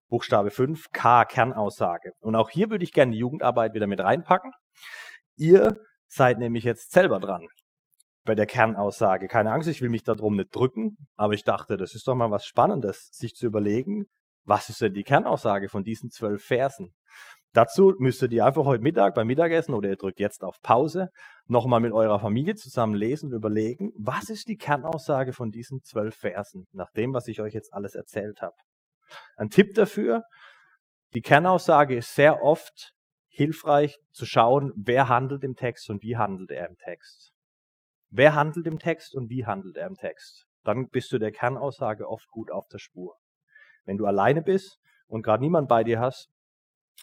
Buchstabe 0.09 0.51
5 0.51 0.91
K 0.93 1.25
Kernaussage. 1.25 2.13
Und 2.21 2.37
auch 2.37 2.51
hier 2.51 2.71
würde 2.71 2.85
ich 2.85 2.93
gerne 2.93 3.13
die 3.13 3.19
Jugendarbeit 3.19 3.75
wieder 3.75 3.87
mit 3.87 4.01
reinpacken. 4.01 4.53
Ihr 5.37 5.77
seid 6.07 6.39
nämlich 6.39 6.65
jetzt 6.65 6.93
selber 6.93 7.21
dran 7.21 7.47
bei 8.25 8.35
der 8.35 8.47
Kernaussage. 8.47 9.29
Keine 9.29 9.53
Angst, 9.53 9.69
ich 9.69 9.83
will 9.83 9.91
mich 9.91 10.03
darum 10.03 10.37
nicht 10.37 10.55
drücken, 10.55 10.97
aber 11.17 11.35
ich 11.35 11.45
dachte, 11.45 11.77
das 11.77 11.95
ist 11.95 12.09
doch 12.09 12.15
mal 12.15 12.31
was 12.31 12.47
Spannendes, 12.47 13.09
sich 13.13 13.35
zu 13.35 13.47
überlegen, 13.47 14.07
was 14.45 14.69
ist 14.69 14.81
denn 14.81 14.95
die 14.95 15.05
Kernaussage 15.05 15.69
von 15.69 15.85
diesen 15.85 16.11
zwölf 16.11 16.45
Versen? 16.45 16.95
Dazu 17.53 17.95
müsstet 17.99 18.33
ihr 18.33 18.45
einfach 18.45 18.65
heute 18.65 18.83
Mittag 18.83 19.15
beim 19.15 19.29
Mittagessen 19.29 19.75
oder 19.75 19.89
ihr 19.89 19.97
drückt 19.97 20.19
jetzt 20.19 20.43
auf 20.43 20.61
Pause 20.61 21.11
nochmal 21.47 21.81
mit 21.81 21.93
eurer 21.93 22.19
Familie 22.19 22.57
zusammen 22.57 22.95
lesen 22.95 23.31
und 23.31 23.37
überlegen, 23.37 23.93
was 23.97 24.29
ist 24.29 24.49
die 24.49 24.57
Kernaussage 24.57 25.33
von 25.33 25.51
diesen 25.51 25.81
zwölf 25.83 26.17
Versen, 26.17 26.67
nach 26.73 26.91
dem, 26.91 27.15
was 27.15 27.29
ich 27.29 27.41
euch 27.41 27.55
jetzt 27.55 27.73
alles 27.73 27.95
erzählt 27.95 28.43
habe. 28.43 28.57
Ein 29.37 29.51
Tipp 29.51 29.75
dafür, 29.75 30.25
die 31.15 31.23
Kernaussage 31.23 31.97
ist 31.97 32.15
sehr 32.15 32.43
oft 32.43 32.93
hilfreich 33.29 33.99
zu 34.13 34.27
schauen, 34.27 34.73
wer 34.77 35.09
handelt 35.09 35.43
im 35.45 35.57
Text 35.57 35.91
und 35.91 36.03
wie 36.03 36.17
handelt 36.17 36.51
er 36.51 36.69
im 36.69 36.77
Text. 36.77 37.33
Wer 38.11 38.35
handelt 38.35 38.67
im 38.67 38.79
Text 38.79 39.15
und 39.15 39.29
wie 39.29 39.45
handelt 39.45 39.77
er 39.77 39.87
im 39.87 39.97
Text? 39.97 40.47
Dann 40.63 40.89
bist 40.89 41.13
du 41.13 41.19
der 41.19 41.33
Kernaussage 41.33 42.09
oft 42.09 42.29
gut 42.31 42.51
auf 42.51 42.69
der 42.69 42.79
Spur. 42.79 43.17
Wenn 43.85 43.99
du 43.99 44.07
alleine 44.07 44.41
bist 44.41 44.79
und 45.09 45.23
gerade 45.23 45.43
niemand 45.43 45.69
bei 45.69 45.85
dir 45.85 46.01
hast, 46.01 46.31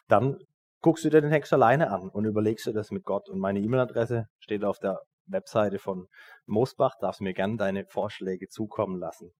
dann 0.07 0.37
guckst 0.81 1.05
du 1.05 1.09
dir 1.09 1.21
den 1.21 1.31
Text 1.31 1.53
alleine 1.53 1.91
an 1.91 2.09
und 2.09 2.25
überlegst 2.25 2.65
dir 2.65 2.73
das 2.73 2.91
mit 2.91 3.03
Gott. 3.03 3.29
Und 3.29 3.39
meine 3.39 3.59
E-Mail-Adresse 3.59 4.27
steht 4.39 4.63
auf 4.63 4.79
der 4.79 5.01
Webseite 5.25 5.79
von 5.79 6.07
Moosbach, 6.45 6.95
darfst 6.99 7.21
mir 7.21 7.33
gerne 7.33 7.57
deine 7.57 7.85
Vorschläge 7.85 8.47
zukommen 8.47 8.99
lassen. 8.99 9.31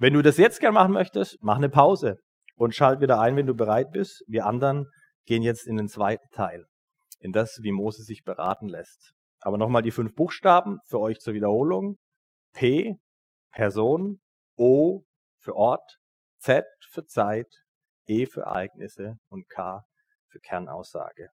Wenn 0.00 0.14
du 0.14 0.22
das 0.22 0.38
jetzt 0.38 0.60
gerne 0.60 0.72
machen 0.72 0.94
möchtest, 0.94 1.36
mach 1.42 1.56
eine 1.56 1.68
Pause 1.68 2.16
und 2.54 2.74
schalt 2.74 3.02
wieder 3.02 3.20
ein, 3.20 3.36
wenn 3.36 3.46
du 3.46 3.54
bereit 3.54 3.92
bist. 3.92 4.24
Wir 4.26 4.46
anderen 4.46 4.86
gehen 5.26 5.42
jetzt 5.42 5.66
in 5.66 5.76
den 5.76 5.88
zweiten 5.88 6.26
Teil, 6.30 6.64
in 7.18 7.32
das, 7.32 7.58
wie 7.60 7.70
Mose 7.70 8.02
sich 8.02 8.24
beraten 8.24 8.66
lässt. 8.66 9.12
Aber 9.40 9.58
nochmal 9.58 9.82
die 9.82 9.90
fünf 9.90 10.14
Buchstaben 10.14 10.78
für 10.86 11.00
euch 11.00 11.18
zur 11.20 11.34
Wiederholung. 11.34 11.98
P, 12.54 12.96
Person, 13.50 14.22
O 14.56 15.02
für 15.38 15.54
Ort, 15.54 15.98
Z 16.38 16.64
für 16.88 17.04
Zeit, 17.04 17.52
E 18.06 18.24
für 18.24 18.40
Ereignisse 18.40 19.18
und 19.28 19.50
K 19.50 19.84
für 20.28 20.40
Kernaussage. 20.40 21.28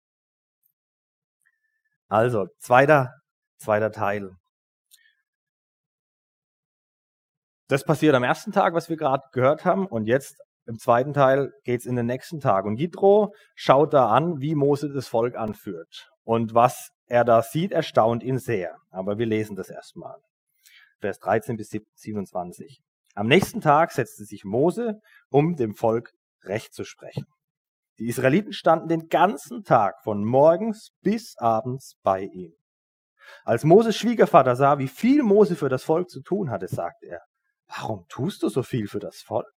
Also, 2.08 2.48
zweiter, 2.58 3.14
zweiter 3.58 3.92
Teil. 3.92 4.32
Das 7.68 7.84
passiert 7.84 8.14
am 8.16 8.24
ersten 8.24 8.52
Tag, 8.52 8.74
was 8.74 8.90
wir 8.90 8.98
gerade 8.98 9.24
gehört 9.32 9.66
haben, 9.66 9.88
und 9.88 10.06
jetzt 10.06 10.38
im 10.68 10.78
zweiten 10.80 11.14
Teil 11.14 11.52
geht 11.64 11.82
es 11.82 11.86
in 11.86 11.96
den 11.96 12.06
nächsten 12.08 12.40
Tag. 12.40 12.66
Und 12.66 12.78
Jitro 12.78 13.34
schaut 13.54 13.94
da 13.94 14.10
an, 14.10 14.40
wie 14.40 14.56
Mose 14.56 14.92
das 14.92 15.08
Volk 15.08 15.36
anführt. 15.36 16.10
Und 16.24 16.56
was 16.56 16.90
er 17.08 17.24
da 17.24 17.44
sieht, 17.44 17.72
erstaunt 17.72 18.24
ihn 18.24 18.40
sehr. 18.40 18.76
Aber 18.90 19.20
wir 19.20 19.28
lesen 19.28 19.56
das 19.56 19.70
erstmal. 19.70 20.18
Vers 21.00 21.20
13 21.20 21.56
bis 21.56 21.70
27. 21.96 22.82
Am 23.14 23.28
nächsten 23.28 23.62
Tag 23.62 23.92
setzte 23.92 24.26
sich 24.26 24.44
Mose, 24.44 25.00
um 25.30 25.56
dem 25.56 25.76
Volk 25.76 26.12
Recht 26.44 26.74
zu 26.74 26.84
sprechen. 26.84 27.26
Die 28.00 28.08
Israeliten 28.08 28.54
standen 28.54 28.88
den 28.88 29.08
ganzen 29.08 29.64
Tag 29.64 29.96
von 30.04 30.26
morgens 30.26 30.90
bis 31.02 31.36
abends 31.38 31.96
bei 32.04 32.24
ihm. 32.24 32.54
Als 33.44 33.64
Moses 33.64 33.96
Schwiegervater 33.96 34.56
sah, 34.56 34.78
wie 34.80 34.88
viel 34.88 35.24
Mose 35.24 35.56
für 35.56 35.70
das 35.70 35.84
Volk 35.84 36.10
zu 36.10 36.22
tun 36.22 36.50
hatte, 36.50 36.68
sagte 36.68 37.08
er, 37.08 37.22
warum 37.68 38.06
tust 38.08 38.44
du 38.44 38.50
so 38.50 38.64
viel 38.64 38.88
für 38.88 39.00
das 39.00 39.22
Volk? 39.22 39.52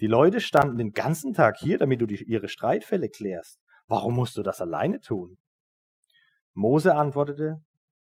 Die 0.00 0.06
Leute 0.06 0.40
standen 0.40 0.76
den 0.76 0.92
ganzen 0.92 1.34
Tag 1.34 1.56
hier, 1.58 1.78
damit 1.78 2.00
du 2.00 2.06
ihre 2.06 2.48
Streitfälle 2.48 3.08
klärst. 3.08 3.60
Warum 3.86 4.14
musst 4.14 4.36
du 4.36 4.42
das 4.42 4.60
alleine 4.60 5.00
tun? 5.00 5.38
Mose 6.52 6.94
antwortete, 6.94 7.62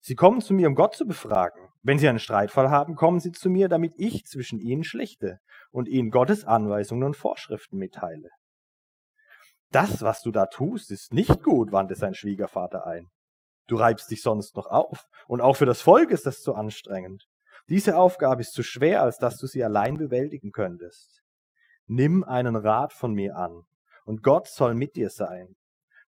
Sie 0.01 0.15
kommen 0.15 0.41
zu 0.41 0.53
mir, 0.53 0.67
um 0.67 0.75
Gott 0.75 0.95
zu 0.95 1.05
befragen. 1.05 1.69
Wenn 1.81 1.99
Sie 1.99 2.07
einen 2.07 2.19
Streitfall 2.19 2.69
haben, 2.69 2.95
kommen 2.95 3.19
Sie 3.19 3.31
zu 3.31 3.49
mir, 3.49 3.67
damit 3.67 3.93
ich 3.97 4.25
zwischen 4.25 4.59
Ihnen 4.59 4.83
schlichte 4.83 5.39
und 5.71 5.87
Ihnen 5.87 6.09
Gottes 6.09 6.45
Anweisungen 6.45 7.03
und 7.03 7.17
Vorschriften 7.17 7.77
mitteile. 7.77 8.29
Das, 9.71 10.01
was 10.01 10.21
du 10.21 10.31
da 10.31 10.47
tust, 10.47 10.89
ist 10.91 11.13
nicht 11.13 11.43
gut, 11.43 11.71
wandte 11.71 11.95
sein 11.95 12.15
Schwiegervater 12.15 12.87
ein. 12.87 13.09
Du 13.67 13.75
reibst 13.75 14.09
dich 14.09 14.23
sonst 14.23 14.55
noch 14.55 14.65
auf, 14.65 15.05
und 15.27 15.41
auch 15.41 15.57
für 15.57 15.67
das 15.67 15.81
Volk 15.81 16.09
ist 16.09 16.25
das 16.25 16.41
zu 16.41 16.55
anstrengend. 16.55 17.27
Diese 17.69 17.97
Aufgabe 17.97 18.41
ist 18.41 18.53
zu 18.53 18.63
schwer, 18.63 19.03
als 19.03 19.19
dass 19.19 19.37
du 19.37 19.45
sie 19.45 19.63
allein 19.63 19.95
bewältigen 19.95 20.51
könntest. 20.51 21.21
Nimm 21.85 22.23
einen 22.23 22.55
Rat 22.55 22.93
von 22.93 23.13
mir 23.13 23.35
an, 23.35 23.61
und 24.05 24.23
Gott 24.23 24.47
soll 24.47 24.73
mit 24.73 24.95
dir 24.95 25.11
sein. 25.11 25.55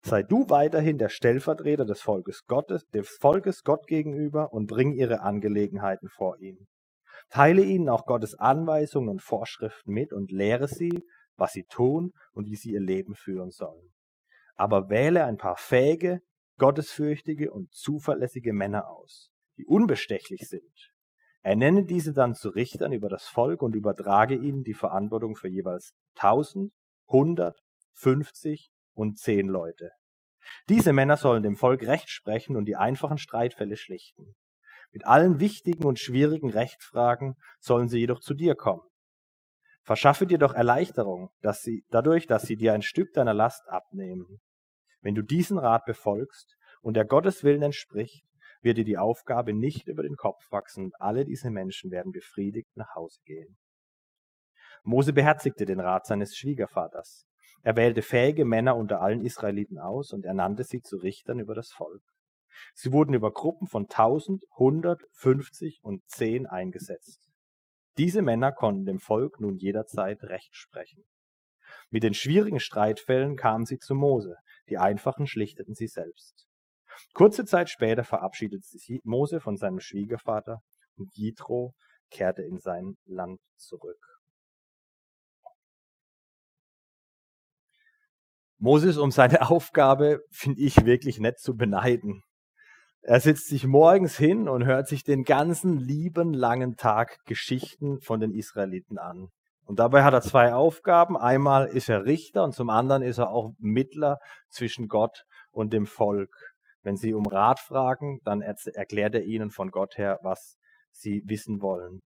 Sei 0.02 0.24
du 0.24 0.50
weiterhin 0.50 0.98
der 0.98 1.10
Stellvertreter 1.10 1.86
des 1.86 2.02
Volkes 2.02 2.46
Gottes, 2.48 2.88
des 2.88 3.08
Volkes 3.22 3.64
Gott 3.64 3.86
gegenüber 3.86 4.52
und 4.52 4.66
bring 4.66 4.94
ihre 4.94 5.22
Angelegenheiten 5.22 6.10
vor 6.10 6.40
ihn. 6.40 6.68
Teile 7.30 7.62
ihnen 7.62 7.90
auch 7.90 8.08
Gottes 8.08 8.34
Anweisungen 8.34 9.10
und 9.10 9.22
Vorschriften 9.22 9.94
mit 9.94 10.14
und 10.14 10.32
lehre 10.32 10.68
sie, 10.68 11.04
was 11.36 11.54
sie 11.54 11.66
tun 11.66 12.12
und 12.34 12.48
wie 12.48 12.56
sie 12.56 12.72
ihr 12.72 12.82
Leben 12.82 13.14
führen 13.14 13.52
sollen. 13.52 13.94
Aber 14.56 14.90
wähle 14.90 15.26
ein 15.26 15.38
paar 15.38 15.58
fähige, 15.58 16.22
gottesfürchtige 16.58 17.52
und 17.52 17.72
zuverlässige 17.72 18.52
Männer 18.52 18.90
aus, 18.90 19.30
die 19.58 19.66
unbestechlich 19.68 20.50
sind. 20.50 20.92
Ernenne 21.44 21.84
diese 21.86 22.14
dann 22.14 22.36
zu 22.36 22.50
Richtern 22.50 22.94
über 22.94 23.10
das 23.10 23.26
Volk 23.26 23.64
und 23.64 23.76
übertrage 23.76 24.36
ihnen 24.36 24.64
die 24.64 24.76
Verantwortung 24.76 25.36
für 25.36 25.48
jeweils 25.48 25.94
1000, 26.16 26.72
100, 27.08 27.60
50 27.94 28.70
und 28.94 29.18
zehn 29.18 29.48
Leute. 29.48 29.92
Diese 30.70 30.94
Männer 30.94 31.18
sollen 31.18 31.44
dem 31.44 31.56
Volk 31.56 31.84
Recht 31.84 32.10
sprechen 32.10 32.56
und 32.56 32.66
die 32.66 32.76
einfachen 32.76 33.18
Streitfälle 33.18 33.76
schlichten. 33.76 34.36
Mit 34.92 35.06
allen 35.06 35.40
wichtigen 35.40 35.86
und 35.86 36.00
schwierigen 36.00 36.50
Rechtsfragen 36.50 37.36
sollen 37.60 37.88
sie 37.88 38.00
jedoch 38.00 38.20
zu 38.20 38.34
dir 38.34 38.56
kommen. 38.56 38.84
Verschaffe 39.84 40.28
dir 40.28 40.38
doch 40.38 40.54
Erleichterung, 40.54 41.32
dass 41.42 41.62
sie, 41.62 41.86
dadurch, 41.90 42.28
dass 42.28 42.44
sie 42.44 42.56
dir 42.56 42.74
ein 42.74 42.82
Stück 42.82 43.14
deiner 43.14 43.34
Last 43.34 43.68
abnehmen. 43.68 44.42
Wenn 45.02 45.16
du 45.16 45.24
diesen 45.24 45.58
Rat 45.58 45.86
befolgst 45.86 46.56
und 46.82 46.96
der 46.96 47.06
Gottes 47.06 47.44
Willen 47.44 47.64
entspricht, 47.64 48.24
wird 48.62 48.78
dir 48.78 48.86
die 48.86 48.98
Aufgabe 48.98 49.54
nicht 49.54 49.88
über 49.88 50.04
den 50.04 50.16
Kopf 50.16 50.52
wachsen 50.52 50.86
und 50.86 51.02
alle 51.02 51.26
diese 51.26 51.50
Menschen 51.50 51.92
werden 51.92 52.12
befriedigt 52.12 52.76
nach 52.76 52.96
Hause 52.96 53.20
gehen. 53.26 53.58
Mose 54.84 55.14
beherzigte 55.14 55.66
den 55.66 55.80
Rat 55.80 56.06
seines 56.06 56.36
Schwiegervaters. 56.36 57.28
Er 57.64 57.76
wählte 57.76 58.02
fähige 58.02 58.46
Männer 58.46 58.76
unter 58.76 59.02
allen 59.02 59.22
Israeliten 59.22 59.78
aus 59.78 60.12
und 60.12 60.26
ernannte 60.26 60.64
sie 60.64 60.82
zu 60.82 60.98
Richtern 60.98 61.40
über 61.40 61.54
das 61.54 61.72
Volk. 61.72 62.02
Sie 62.74 62.92
wurden 62.92 63.14
über 63.14 63.32
Gruppen 63.32 63.68
von 63.68 63.84
1000, 63.84 64.44
100, 64.54 65.04
50 65.14 65.80
und 65.84 66.04
10 66.10 66.48
eingesetzt. 66.48 67.30
Diese 67.98 68.22
Männer 68.22 68.52
konnten 68.52 68.86
dem 68.86 69.00
Volk 69.00 69.40
nun 69.40 69.58
jederzeit 69.58 70.24
Recht 70.24 70.56
sprechen. 70.56 71.04
Mit 71.90 72.04
den 72.04 72.14
schwierigen 72.14 72.60
Streitfällen 72.60 73.36
kamen 73.36 73.66
sie 73.66 73.78
zu 73.78 73.96
Mose, 73.96 74.36
die 74.70 74.78
einfachen 74.78 75.28
schlichteten 75.28 75.76
sie 75.76 75.88
selbst. 75.88 76.48
Kurze 77.14 77.46
Zeit 77.46 77.70
später 77.70 78.04
verabschiedete 78.04 78.64
sich 78.64 79.02
Mose 79.04 79.40
von 79.40 79.58
seinem 79.58 79.80
Schwiegervater 79.80 80.62
und 80.96 81.16
Jitro 81.16 81.74
kehrte 82.10 82.44
in 82.44 82.60
sein 82.60 82.96
Land 83.06 83.40
zurück. 83.58 83.98
Moses 88.60 88.98
um 88.98 89.10
seine 89.10 89.50
Aufgabe 89.50 90.22
finde 90.30 90.62
ich 90.62 90.86
wirklich 90.86 91.20
nett 91.20 91.40
zu 91.40 91.56
beneiden. 91.56 92.22
Er 93.02 93.20
setzt 93.20 93.48
sich 93.48 93.66
morgens 93.66 94.16
hin 94.16 94.48
und 94.48 94.66
hört 94.66 94.88
sich 94.88 95.04
den 95.04 95.24
ganzen 95.24 95.80
lieben 95.80 96.36
langen 96.36 96.76
Tag 96.76 97.18
Geschichten 97.26 98.00
von 98.02 98.20
den 98.20 98.32
Israeliten 98.36 99.00
an. 99.00 99.30
Und 99.66 99.80
dabei 99.80 100.04
hat 100.04 100.14
er 100.14 100.22
zwei 100.22 100.54
Aufgaben. 100.54 101.18
Einmal 101.18 101.66
ist 101.68 101.90
er 101.90 102.06
Richter 102.06 102.44
und 102.44 102.54
zum 102.54 102.70
anderen 102.70 103.02
ist 103.02 103.18
er 103.18 103.32
auch 103.32 103.54
Mittler 103.58 104.20
zwischen 104.50 104.88
Gott 104.88 105.24
und 105.50 105.74
dem 105.74 105.88
Volk. 105.88 106.51
Wenn 106.84 106.96
sie 106.96 107.14
um 107.14 107.26
Rat 107.26 107.60
fragen, 107.60 108.20
dann 108.24 108.42
erklärt 108.42 109.16
er 109.16 109.24
ihnen 109.24 109.52
von 109.52 109.70
Gott 109.70 109.98
her, 109.98 110.20
was 110.24 110.58
sie 110.92 111.24
wissen 111.26 111.62
wollen. 111.62 112.00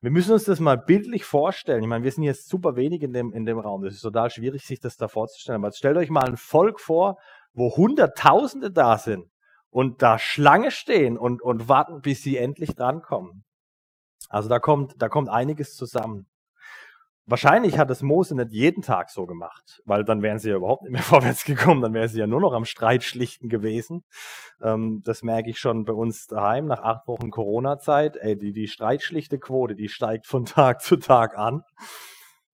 Wir 0.00 0.12
müssen 0.12 0.32
uns 0.32 0.44
das 0.44 0.60
mal 0.60 0.78
bildlich 0.78 1.24
vorstellen. 1.24 1.82
Ich 1.82 1.88
meine, 1.88 2.04
wir 2.04 2.12
sind 2.12 2.22
jetzt 2.22 2.48
super 2.48 2.76
wenig 2.76 3.02
in 3.02 3.12
dem, 3.12 3.32
in 3.32 3.46
dem 3.46 3.58
Raum. 3.58 3.82
Das 3.82 3.94
ist 3.94 4.02
total 4.02 4.30
schwierig, 4.30 4.64
sich 4.64 4.78
das 4.78 4.96
da 4.96 5.08
vorzustellen. 5.08 5.60
Aber 5.60 5.72
stellt 5.72 5.96
euch 5.96 6.10
mal 6.10 6.24
ein 6.24 6.36
Volk 6.36 6.80
vor, 6.80 7.16
wo 7.52 7.76
Hunderttausende 7.76 8.70
da 8.70 8.96
sind 8.98 9.24
und 9.70 10.00
da 10.02 10.18
Schlange 10.18 10.70
stehen 10.70 11.18
und, 11.18 11.42
und 11.42 11.68
warten, 11.68 12.00
bis 12.00 12.22
sie 12.22 12.36
endlich 12.36 12.76
drankommen. 12.76 13.44
Also 14.28 14.48
da 14.48 14.60
kommt, 14.60 14.94
da 14.98 15.08
kommt 15.08 15.30
einiges 15.30 15.74
zusammen. 15.74 16.26
Wahrscheinlich 17.30 17.78
hat 17.78 17.90
es 17.90 18.00
Mose 18.00 18.34
nicht 18.34 18.52
jeden 18.52 18.82
Tag 18.82 19.10
so 19.10 19.26
gemacht, 19.26 19.82
weil 19.84 20.02
dann 20.02 20.22
wären 20.22 20.38
sie 20.38 20.48
ja 20.48 20.56
überhaupt 20.56 20.84
nicht 20.84 20.92
mehr 20.92 21.02
vorwärts 21.02 21.44
gekommen, 21.44 21.82
dann 21.82 21.92
wären 21.92 22.08
sie 22.08 22.20
ja 22.20 22.26
nur 22.26 22.40
noch 22.40 22.54
am 22.54 22.64
Streitschlichten 22.64 23.50
gewesen. 23.50 24.02
Ähm, 24.62 25.02
das 25.04 25.22
merke 25.22 25.50
ich 25.50 25.58
schon 25.58 25.84
bei 25.84 25.92
uns 25.92 26.26
daheim 26.26 26.64
nach 26.64 26.80
acht 26.80 27.06
Wochen 27.06 27.30
Corona-Zeit. 27.30 28.16
Ey, 28.16 28.38
die, 28.38 28.52
die 28.52 28.66
Streitschlichte-Quote, 28.66 29.74
die 29.74 29.90
steigt 29.90 30.26
von 30.26 30.44
Tag 30.46 30.80
zu 30.80 30.96
Tag 30.96 31.36
an. 31.36 31.64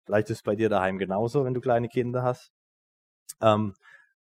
Vielleicht 0.06 0.30
ist 0.30 0.38
es 0.38 0.42
bei 0.42 0.56
dir 0.56 0.68
daheim 0.68 0.98
genauso, 0.98 1.44
wenn 1.44 1.54
du 1.54 1.60
kleine 1.60 1.88
Kinder 1.88 2.24
hast. 2.24 2.50
Ähm, 3.40 3.74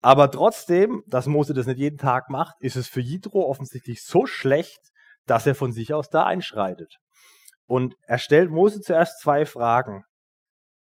aber 0.02 0.32
trotzdem, 0.32 1.04
dass 1.06 1.28
Mose 1.28 1.54
das 1.54 1.66
nicht 1.66 1.78
jeden 1.78 1.96
Tag 1.96 2.28
macht, 2.28 2.56
ist 2.58 2.74
es 2.74 2.88
für 2.88 3.00
Jitro 3.00 3.48
offensichtlich 3.48 4.02
so 4.02 4.26
schlecht, 4.26 4.80
dass 5.26 5.46
er 5.46 5.54
von 5.54 5.70
sich 5.70 5.94
aus 5.94 6.10
da 6.10 6.24
einschreitet. 6.24 6.96
Und 7.66 7.94
er 8.02 8.18
stellt 8.18 8.50
Mose 8.50 8.80
zuerst 8.80 9.20
zwei 9.20 9.46
Fragen. 9.46 10.04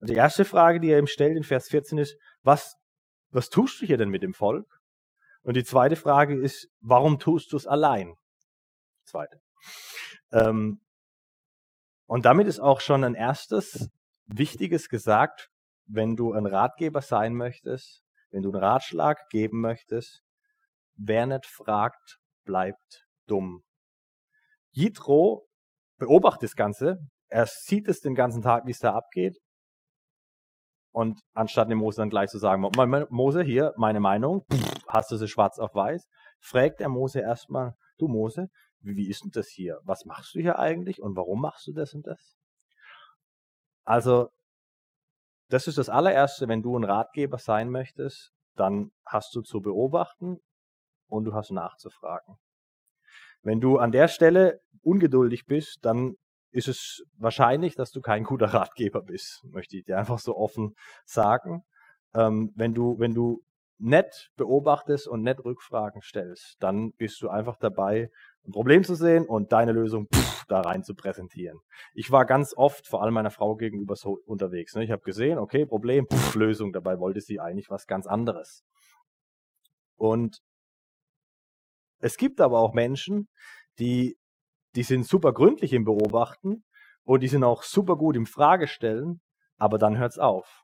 Und 0.01 0.11
die 0.11 0.15
erste 0.15 0.45
Frage, 0.45 0.81
die 0.81 0.91
er 0.91 0.99
ihm 0.99 1.07
stellt 1.07 1.37
in 1.37 1.43
Vers 1.43 1.69
14 1.69 1.99
ist, 1.99 2.17
was, 2.43 2.77
was 3.31 3.49
tust 3.49 3.81
du 3.81 3.87
hier 3.87 3.97
denn 3.97 4.11
mit 4.11 4.23
dem 4.23 4.35
Volk? 4.35 4.81
Und 5.43 5.57
die 5.57 5.65
zweite 5.65 5.97
Frage 5.97 6.41
ist, 6.41 6.69
warum 6.81 7.19
tust 7.19 7.53
du 7.53 7.57
es 7.57 7.67
allein? 7.67 8.15
Zweite. 9.05 9.41
Ähm, 10.33 10.81
und 12.07 12.25
damit 12.25 12.47
ist 12.47 12.61
auch 12.61 12.81
schon 12.81 13.05
ein 13.05 13.15
erstes 13.15 13.91
Wichtiges 14.27 14.89
gesagt, 14.89 15.51
wenn 15.87 16.17
du 16.17 16.33
ein 16.33 16.47
Ratgeber 16.47 17.03
sein 17.03 17.35
möchtest, 17.35 18.03
wenn 18.31 18.43
du 18.43 18.53
einen 18.53 18.63
Ratschlag 18.63 19.29
geben 19.31 19.61
möchtest, 19.61 20.23
wer 20.97 21.27
nicht 21.27 21.47
fragt, 21.47 22.19
bleibt 22.45 23.07
dumm. 23.27 23.63
Jitro 24.71 25.49
beobachtet 25.97 26.45
das 26.45 26.57
Ganze, 26.57 26.99
er 27.29 27.47
sieht 27.47 27.89
es 27.89 28.01
den 28.01 28.15
ganzen 28.15 28.43
Tag, 28.43 28.67
wie 28.67 28.71
es 28.71 28.79
da 28.79 28.95
abgeht 28.95 29.39
und 30.99 31.21
anstatt 31.33 31.71
dem 31.71 31.79
Mose 31.79 32.03
dann 32.03 32.11
gleich 32.11 32.29
zu 32.29 32.39
sagen, 32.39 32.61
Mose, 33.11 33.43
hier, 33.43 33.73
meine 33.77 34.01
Meinung, 34.01 34.45
hast 34.89 35.13
du 35.13 35.17
sie 35.17 35.29
schwarz 35.29 35.61
auf 35.61 35.73
weiß, 35.73 36.09
fragt 36.41 36.81
der 36.81 36.89
Mose 36.89 37.21
erstmal, 37.21 37.77
du 37.99 38.09
Mose, 38.09 38.49
wie 38.81 39.09
ist 39.09 39.23
denn 39.23 39.31
das 39.31 39.47
hier? 39.47 39.79
Was 39.85 40.07
machst 40.07 40.35
du 40.35 40.41
hier 40.41 40.59
eigentlich 40.59 41.01
und 41.01 41.15
warum 41.15 41.41
machst 41.41 41.69
du 41.69 41.73
das 41.73 41.95
und 41.95 42.05
das? 42.09 42.37
Also, 43.85 44.31
das 45.51 45.69
ist 45.69 45.79
das 45.79 45.89
allererste, 45.89 46.49
wenn 46.49 46.63
du 46.63 46.77
ein 46.77 46.83
Ratgeber 46.83 47.39
sein 47.39 47.71
möchtest, 47.71 48.33
dann 48.57 48.91
hast 49.07 49.33
du 49.37 49.43
zu 49.43 49.61
beobachten 49.61 50.41
und 51.07 51.27
du 51.27 51.33
hast 51.33 51.53
nachzufragen. 51.53 52.39
Wenn 53.43 53.61
du 53.61 53.79
an 53.79 53.93
der 53.93 54.09
Stelle 54.09 54.59
ungeduldig 54.83 55.47
bist, 55.47 55.79
dann 55.83 56.17
ist 56.51 56.69
es 56.69 57.03
wahrscheinlich, 57.17 57.75
dass 57.75 57.91
du 57.91 58.01
kein 58.01 58.25
guter 58.25 58.47
Ratgeber 58.55 59.03
bist, 59.03 59.45
möchte 59.45 59.77
ich 59.77 59.85
dir 59.85 59.99
einfach 59.99 60.19
so 60.19 60.37
offen 60.37 60.75
sagen. 61.05 61.65
Ähm, 62.15 62.53
wenn 62.57 62.75
du, 62.75 62.99
wenn 62.99 63.15
du 63.15 63.43
nett 63.79 64.31
beobachtest 64.37 65.07
und 65.07 65.23
nett 65.23 65.45
Rückfragen 65.45 66.03
stellst, 66.03 66.57
dann 66.61 66.93
bist 66.93 67.23
du 67.23 67.29
einfach 67.29 67.57
dabei, 67.57 68.11
ein 68.47 68.53
Problem 68.53 68.83
zu 68.83 68.95
sehen 68.95 69.27
und 69.27 69.53
deine 69.53 69.73
Lösung 69.73 70.09
pff, 70.13 70.47
da 70.47 70.61
rein 70.63 70.83
zu 70.83 70.95
präsentieren. 70.95 71.61
Ich 71.95 72.11
war 72.11 72.25
ganz 72.25 72.55
oft, 72.57 72.87
vor 72.87 73.03
allem 73.03 73.15
meiner 73.15 73.31
Frau 73.31 73.55
gegenüber, 73.55 73.95
so 73.95 74.19
unterwegs. 74.25 74.75
Ne? 74.75 74.85
Ich 74.85 74.91
habe 74.91 75.03
gesehen, 75.03 75.39
okay, 75.39 75.67
Problem, 75.67 76.07
pff, 76.09 76.35
Lösung. 76.35 76.73
Dabei 76.73 76.99
wollte 76.99 77.21
sie 77.21 77.41
eigentlich 77.41 77.71
was 77.71 77.87
ganz 77.87 78.07
anderes. 78.07 78.65
Und 79.97 80.41
es 82.01 82.17
gibt 82.17 82.41
aber 82.41 82.59
auch 82.61 82.75
Menschen, 82.75 83.29
die 83.79 84.18
die 84.79 84.85
sind 84.85 85.05
super 85.05 85.33
gründlich 85.33 85.73
im 85.73 85.85
Beobachten 85.85 86.63
und 87.03 87.25
die 87.25 87.27
sind 87.27 87.43
auch 87.43 87.65
super 87.65 87.97
gut 87.97 88.15
im 88.15 88.27
Fragestellen, 88.27 89.21
aber 89.57 89.77
dann 89.77 89.99
hört's 89.99 90.21
auf. 90.21 90.63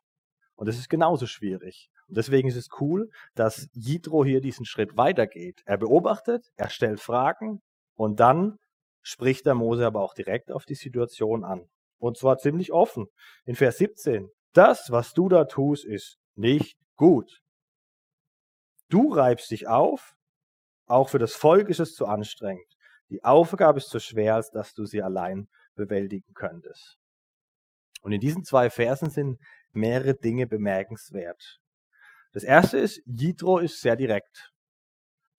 Und 0.55 0.69
das 0.69 0.79
ist 0.79 0.89
genauso 0.89 1.27
schwierig. 1.27 1.91
Und 2.07 2.17
deswegen 2.17 2.47
ist 2.47 2.55
es 2.55 2.69
cool, 2.79 3.11
dass 3.35 3.67
Jitro 3.73 4.25
hier 4.25 4.41
diesen 4.41 4.67
Schritt 4.67 4.97
weitergeht. 4.97 5.63
Er 5.65 5.79
beobachtet, 5.79 6.47
er 6.55 6.71
stellt 6.71 7.01
Fragen 7.01 7.61
und 7.97 8.21
dann 8.21 8.61
spricht 9.03 9.47
der 9.47 9.57
Mose 9.57 9.85
aber 9.85 10.01
auch 10.01 10.15
direkt 10.15 10.53
auf 10.53 10.65
die 10.65 10.77
Situation 10.77 11.43
an. 11.43 11.69
Und 11.99 12.17
zwar 12.17 12.39
ziemlich 12.39 12.73
offen. 12.73 13.07
In 13.45 13.57
Vers 13.57 13.79
17. 13.79 14.31
Das, 14.53 14.93
was 14.93 15.13
du 15.13 15.29
da 15.29 15.47
tust, 15.47 15.85
ist 15.85 16.19
nicht 16.37 16.79
gut. 16.95 17.41
Du 18.91 19.13
reibst 19.13 19.51
dich 19.51 19.67
auf, 19.67 20.15
auch 20.87 21.09
für 21.09 21.19
das 21.19 21.35
Volk 21.35 21.69
ist 21.69 21.81
es 21.81 21.97
zu 21.97 22.07
anstrengend. 22.07 22.75
Die 23.11 23.23
Aufgabe 23.25 23.79
ist 23.79 23.91
so 23.91 23.99
schwer, 23.99 24.37
als 24.37 24.51
dass 24.51 24.75
du 24.75 24.87
sie 24.87 25.03
allein 25.03 25.49
bewältigen 25.75 26.33
könntest. 26.35 26.99
Und 28.03 28.13
in 28.13 28.21
diesen 28.21 28.45
zwei 28.45 28.71
Versen 28.71 29.11
sind 29.11 29.39
mehrere 29.73 30.15
Dinge 30.15 30.47
bemerkenswert. 30.47 31.61
Das 32.33 32.43
erste 32.43 32.79
ist, 32.79 33.01
Jitro 33.07 33.59
ist 33.59 33.81
sehr 33.81 33.97
direkt. 33.97 34.53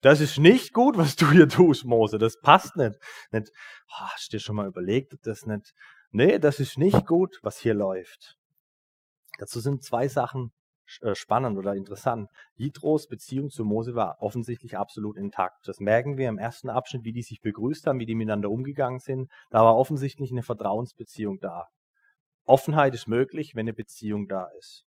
Das 0.00 0.20
ist 0.20 0.38
nicht 0.38 0.72
gut, 0.72 0.96
was 0.96 1.16
du 1.16 1.30
hier 1.30 1.48
tust, 1.48 1.84
Mose. 1.84 2.18
Das 2.18 2.40
passt 2.40 2.76
nicht. 2.76 2.98
nicht 3.32 3.50
oh, 3.88 4.06
hast 4.06 4.32
du 4.32 4.36
dir 4.36 4.40
schon 4.40 4.56
mal 4.56 4.66
überlegt, 4.66 5.14
ob 5.14 5.22
das 5.22 5.46
nicht. 5.46 5.74
Nee, 6.10 6.38
das 6.38 6.60
ist 6.60 6.78
nicht 6.78 7.06
gut, 7.06 7.38
was 7.42 7.58
hier 7.58 7.74
läuft. 7.74 8.38
Dazu 9.38 9.60
sind 9.60 9.84
zwei 9.84 10.08
Sachen 10.08 10.52
spannend 10.86 11.58
oder 11.58 11.74
interessant. 11.74 12.30
Jitros 12.54 13.08
Beziehung 13.08 13.50
zu 13.50 13.64
Mose 13.64 13.94
war 13.94 14.16
offensichtlich 14.20 14.76
absolut 14.76 15.16
intakt. 15.16 15.66
Das 15.66 15.80
merken 15.80 16.16
wir 16.16 16.28
im 16.28 16.38
ersten 16.38 16.70
Abschnitt, 16.70 17.04
wie 17.04 17.12
die 17.12 17.22
sich 17.22 17.40
begrüßt 17.40 17.86
haben, 17.86 17.98
wie 17.98 18.06
die 18.06 18.14
miteinander 18.14 18.50
umgegangen 18.50 19.00
sind. 19.00 19.30
Da 19.50 19.64
war 19.64 19.76
offensichtlich 19.76 20.30
eine 20.30 20.42
Vertrauensbeziehung 20.42 21.40
da. 21.40 21.66
Offenheit 22.44 22.94
ist 22.94 23.08
möglich, 23.08 23.54
wenn 23.54 23.64
eine 23.64 23.74
Beziehung 23.74 24.28
da 24.28 24.48
ist. 24.58 24.84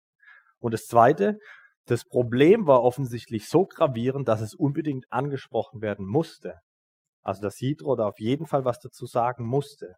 Und 0.60 0.74
das 0.74 0.88
Zweite, 0.88 1.38
das 1.86 2.06
Problem 2.06 2.66
war 2.66 2.82
offensichtlich 2.84 3.48
so 3.48 3.66
gravierend, 3.66 4.28
dass 4.28 4.42
es 4.42 4.56
unbedingt 4.56 5.06
angesprochen 5.12 5.82
werden 5.82 6.06
musste. 6.06 6.60
Also 7.22 7.42
dass 7.42 7.60
Jitro 7.60 7.96
da 7.96 8.08
auf 8.08 8.20
jeden 8.20 8.48
Fall 8.48 8.66
was 8.66 8.80
dazu 8.80 9.06
sagen 9.06 9.46
musste. 9.46 9.96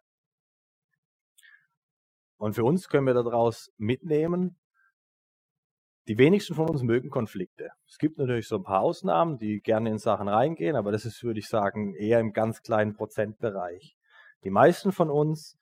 Und 2.38 2.54
für 2.54 2.64
uns 2.64 2.88
können 2.88 3.06
wir 3.06 3.14
daraus 3.14 3.70
mitnehmen, 3.78 4.58
die 6.08 6.18
wenigsten 6.18 6.54
von 6.54 6.68
uns 6.68 6.82
mögen 6.82 7.10
Konflikte. 7.10 7.70
Es 7.88 7.98
gibt 7.98 8.18
natürlich 8.18 8.46
so 8.46 8.56
ein 8.56 8.62
paar 8.62 8.80
Ausnahmen, 8.80 9.38
die 9.38 9.60
gerne 9.60 9.90
in 9.90 9.98
Sachen 9.98 10.28
reingehen, 10.28 10.76
aber 10.76 10.92
das 10.92 11.04
ist, 11.04 11.22
würde 11.24 11.40
ich 11.40 11.48
sagen, 11.48 11.94
eher 11.94 12.20
im 12.20 12.32
ganz 12.32 12.62
kleinen 12.62 12.94
Prozentbereich. 12.94 13.96
Die 14.44 14.50
meisten 14.50 14.92
von 14.92 15.10
uns 15.10 15.58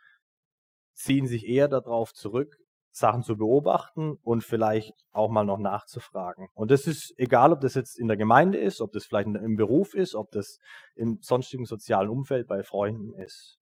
ziehen 0.93 1.27
sich 1.27 1.47
eher 1.47 1.69
darauf 1.69 2.13
zurück, 2.13 2.59
Sachen 2.91 3.23
zu 3.23 3.37
beobachten 3.37 4.19
und 4.23 4.45
vielleicht 4.45 4.95
auch 5.11 5.29
mal 5.29 5.45
noch 5.45 5.59
nachzufragen. 5.59 6.49
Und 6.55 6.71
das 6.71 6.87
ist 6.87 7.13
egal, 7.17 7.53
ob 7.53 7.61
das 7.61 7.75
jetzt 7.75 7.99
in 7.99 8.07
der 8.07 8.17
Gemeinde 8.17 8.59
ist, 8.59 8.81
ob 8.81 8.93
das 8.93 9.05
vielleicht 9.05 9.27
im 9.27 9.57
Beruf 9.57 9.95
ist, 9.95 10.15
ob 10.15 10.31
das 10.31 10.61
im 10.95 11.19
sonstigen 11.21 11.65
sozialen 11.65 12.09
Umfeld 12.09 12.47
bei 12.47 12.63
Freunden 12.63 13.13
ist. 13.15 13.59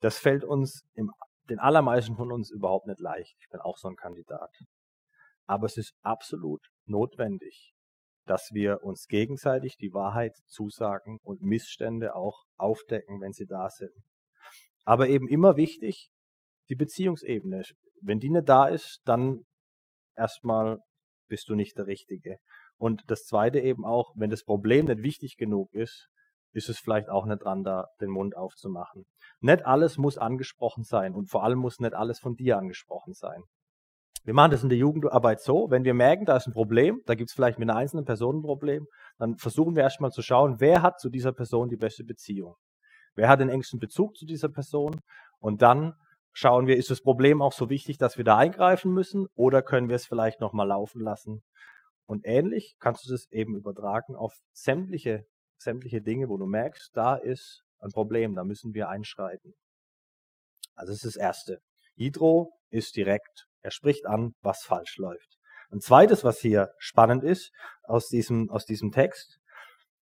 Das 0.00 0.18
fällt 0.18 0.42
uns, 0.42 0.84
im, 0.94 1.12
den 1.48 1.60
allermeisten 1.60 2.16
von 2.16 2.32
uns 2.32 2.50
überhaupt 2.50 2.86
nicht 2.86 3.00
leicht. 3.00 3.36
Ich 3.40 3.48
bin 3.48 3.60
auch 3.60 3.76
so 3.76 3.88
ein 3.88 3.96
Kandidat. 3.96 4.50
Aber 5.48 5.66
es 5.66 5.78
ist 5.78 5.94
absolut 6.02 6.60
notwendig, 6.84 7.72
dass 8.26 8.50
wir 8.52 8.82
uns 8.82 9.06
gegenseitig 9.06 9.76
die 9.78 9.94
Wahrheit 9.94 10.36
zusagen 10.46 11.18
und 11.22 11.40
Missstände 11.40 12.14
auch 12.14 12.44
aufdecken, 12.58 13.20
wenn 13.20 13.32
sie 13.32 13.46
da 13.46 13.70
sind. 13.70 13.94
Aber 14.84 15.08
eben 15.08 15.26
immer 15.26 15.56
wichtig, 15.56 16.10
die 16.68 16.74
Beziehungsebene. 16.74 17.62
Wenn 18.02 18.20
die 18.20 18.30
nicht 18.30 18.48
da 18.48 18.68
ist, 18.68 19.00
dann 19.04 19.46
erstmal 20.14 20.78
bist 21.28 21.48
du 21.48 21.54
nicht 21.54 21.78
der 21.78 21.86
Richtige. 21.86 22.36
Und 22.76 23.02
das 23.06 23.24
Zweite 23.24 23.60
eben 23.60 23.86
auch, 23.86 24.12
wenn 24.16 24.30
das 24.30 24.44
Problem 24.44 24.84
nicht 24.84 25.02
wichtig 25.02 25.36
genug 25.36 25.72
ist, 25.72 26.08
ist 26.52 26.68
es 26.68 26.78
vielleicht 26.78 27.08
auch 27.08 27.24
nicht 27.24 27.42
dran, 27.42 27.62
da 27.62 27.86
den 28.00 28.10
Mund 28.10 28.36
aufzumachen. 28.36 29.04
Nicht 29.40 29.64
alles 29.64 29.96
muss 29.96 30.18
angesprochen 30.18 30.84
sein 30.84 31.14
und 31.14 31.30
vor 31.30 31.42
allem 31.42 31.58
muss 31.58 31.78
nicht 31.78 31.94
alles 31.94 32.18
von 32.18 32.34
dir 32.34 32.58
angesprochen 32.58 33.14
sein. 33.14 33.42
Wir 34.24 34.34
machen 34.34 34.50
das 34.50 34.62
in 34.62 34.68
der 34.68 34.78
Jugendarbeit 34.78 35.40
so, 35.40 35.70
wenn 35.70 35.84
wir 35.84 35.94
merken, 35.94 36.26
da 36.26 36.36
ist 36.36 36.46
ein 36.46 36.52
Problem, 36.52 37.00
da 37.06 37.14
gibt 37.14 37.30
es 37.30 37.34
vielleicht 37.34 37.58
mit 37.58 37.68
einer 37.68 37.78
einzelnen 37.78 38.04
Person 38.04 38.38
ein 38.38 38.42
Problem, 38.42 38.86
dann 39.18 39.36
versuchen 39.36 39.74
wir 39.74 39.82
erstmal 39.82 40.10
zu 40.10 40.22
schauen, 40.22 40.60
wer 40.60 40.82
hat 40.82 41.00
zu 41.00 41.08
dieser 41.08 41.32
Person 41.32 41.68
die 41.68 41.76
beste 41.76 42.04
Beziehung. 42.04 42.56
Wer 43.14 43.28
hat 43.28 43.40
den 43.40 43.48
engsten 43.48 43.80
Bezug 43.80 44.16
zu 44.16 44.26
dieser 44.26 44.48
Person? 44.48 45.00
Und 45.40 45.62
dann 45.62 45.94
schauen 46.32 46.66
wir, 46.66 46.76
ist 46.76 46.90
das 46.90 47.00
Problem 47.00 47.42
auch 47.42 47.52
so 47.52 47.68
wichtig, 47.68 47.98
dass 47.98 48.16
wir 48.16 48.24
da 48.24 48.36
eingreifen 48.36 48.92
müssen 48.92 49.26
oder 49.34 49.60
können 49.62 49.88
wir 49.88 49.96
es 49.96 50.06
vielleicht 50.06 50.40
nochmal 50.40 50.68
laufen 50.68 51.00
lassen? 51.00 51.42
Und 52.06 52.24
ähnlich 52.24 52.76
kannst 52.78 53.06
du 53.06 53.10
das 53.10 53.26
eben 53.32 53.56
übertragen 53.56 54.14
auf 54.14 54.34
sämtliche, 54.52 55.24
sämtliche 55.58 56.00
Dinge, 56.00 56.28
wo 56.28 56.36
du 56.36 56.46
merkst, 56.46 56.90
da 56.94 57.16
ist 57.16 57.64
ein 57.80 57.90
Problem, 57.90 58.34
da 58.34 58.44
müssen 58.44 58.72
wir 58.72 58.88
einschreiten. 58.88 59.54
Also 60.76 60.92
das 60.92 61.02
ist 61.02 61.16
das 61.16 61.20
Erste. 61.20 61.58
Hydro 61.96 62.52
ist 62.70 62.94
direkt. 62.94 63.47
Er 63.62 63.70
spricht 63.70 64.06
an, 64.06 64.34
was 64.40 64.62
falsch 64.62 64.96
läuft. 64.98 65.38
Ein 65.70 65.80
zweites, 65.80 66.24
was 66.24 66.38
hier 66.40 66.72
spannend 66.78 67.24
ist 67.24 67.52
aus 67.82 68.08
diesem, 68.08 68.50
aus 68.50 68.64
diesem 68.64 68.90
Text, 68.92 69.38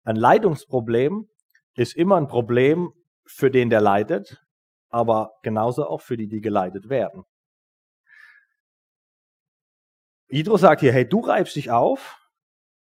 ein 0.04 0.16
Leitungsproblem 0.16 1.28
ist 1.74 1.96
immer 1.96 2.16
ein 2.16 2.28
Problem 2.28 2.92
für 3.26 3.50
den, 3.50 3.70
der 3.70 3.80
leitet, 3.80 4.40
aber 4.88 5.32
genauso 5.42 5.86
auch 5.86 6.00
für 6.00 6.16
die, 6.16 6.28
die 6.28 6.40
geleitet 6.40 6.88
werden. 6.88 7.24
Hydro 10.28 10.56
sagt 10.56 10.80
hier, 10.80 10.92
hey, 10.92 11.08
du 11.08 11.20
reibst 11.20 11.56
dich 11.56 11.70
auf 11.70 12.20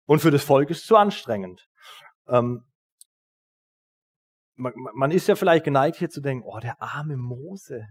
und 0.06 0.20
für 0.20 0.32
das 0.32 0.44
Volk 0.44 0.70
ist 0.70 0.82
es 0.82 0.86
zu 0.86 0.96
anstrengend. 0.96 1.68
Ähm, 2.28 2.66
man, 4.56 4.74
man 4.76 5.12
ist 5.12 5.28
ja 5.28 5.36
vielleicht 5.36 5.66
geneigt 5.66 5.98
hier 5.98 6.10
zu 6.10 6.22
denken, 6.22 6.46
oh, 6.46 6.60
der 6.60 6.82
arme 6.82 7.18
Mose, 7.18 7.88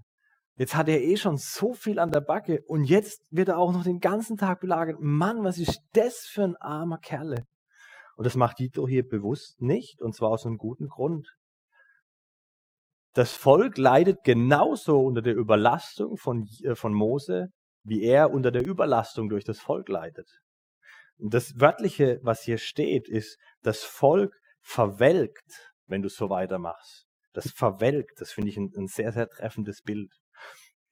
Jetzt 0.57 0.75
hat 0.75 0.89
er 0.89 1.01
eh 1.01 1.17
schon 1.17 1.39
so 1.39 1.73
viel 1.73 1.99
an 1.99 2.11
der 2.11 2.21
Backe 2.21 2.63
und 2.67 2.85
jetzt 2.85 3.23
wird 3.31 3.49
er 3.49 3.59
auch 3.59 3.73
noch 3.73 3.85
den 3.85 4.01
ganzen 4.01 4.37
Tag 4.37 4.61
belagert. 4.61 5.01
Mann, 5.01 5.45
was 5.45 5.59
ist 5.59 5.81
das 5.95 6.27
für 6.27 6.45
ein 6.45 6.57
armer 6.57 6.99
Kerle? 6.99 7.47
Und 8.17 8.27
das 8.27 8.37
macht 8.37 8.59
Dieter 8.59 8.87
hier 8.87 9.07
bewusst 9.07 9.61
nicht 9.61 10.03
und 10.03 10.15
zwar 10.15 10.31
aus 10.31 10.45
einem 10.45 10.59
guten 10.59 10.89
Grund. 10.89 11.35
Das 13.15 13.33
Volk 13.35 13.79
leidet 13.79 14.25
genauso 14.25 15.01
unter 15.01 15.23
der 15.23 15.37
Überlastung 15.37 16.17
von, 16.17 16.47
äh, 16.63 16.75
von 16.75 16.95
Mose, 16.95 17.49
wie 17.85 18.03
er 18.03 18.31
unter 18.31 18.51
der 18.51 18.67
Überlastung 18.67 19.29
durch 19.29 19.45
das 19.45 19.59
Volk 19.59 19.89
leidet. 19.89 20.29
Und 21.19 21.35
das 21.35 21.61
Wörtliche, 21.61 22.21
was 22.23 22.43
hier 22.43 22.59
steht, 22.59 23.09
ist, 23.09 23.39
das 23.63 23.85
Volk 23.85 24.35
verwelkt, 24.61 25.73
wenn 25.87 26.03
du 26.03 26.09
so 26.09 26.31
weitermachst. 26.31 27.07
Das 27.33 27.51
verwelkt, 27.51 28.21
das 28.21 28.33
finde 28.33 28.51
ich 28.51 28.57
ein, 28.57 28.71
ein 28.77 28.87
sehr, 28.87 29.13
sehr 29.13 29.29
treffendes 29.29 29.83
Bild. 29.83 30.13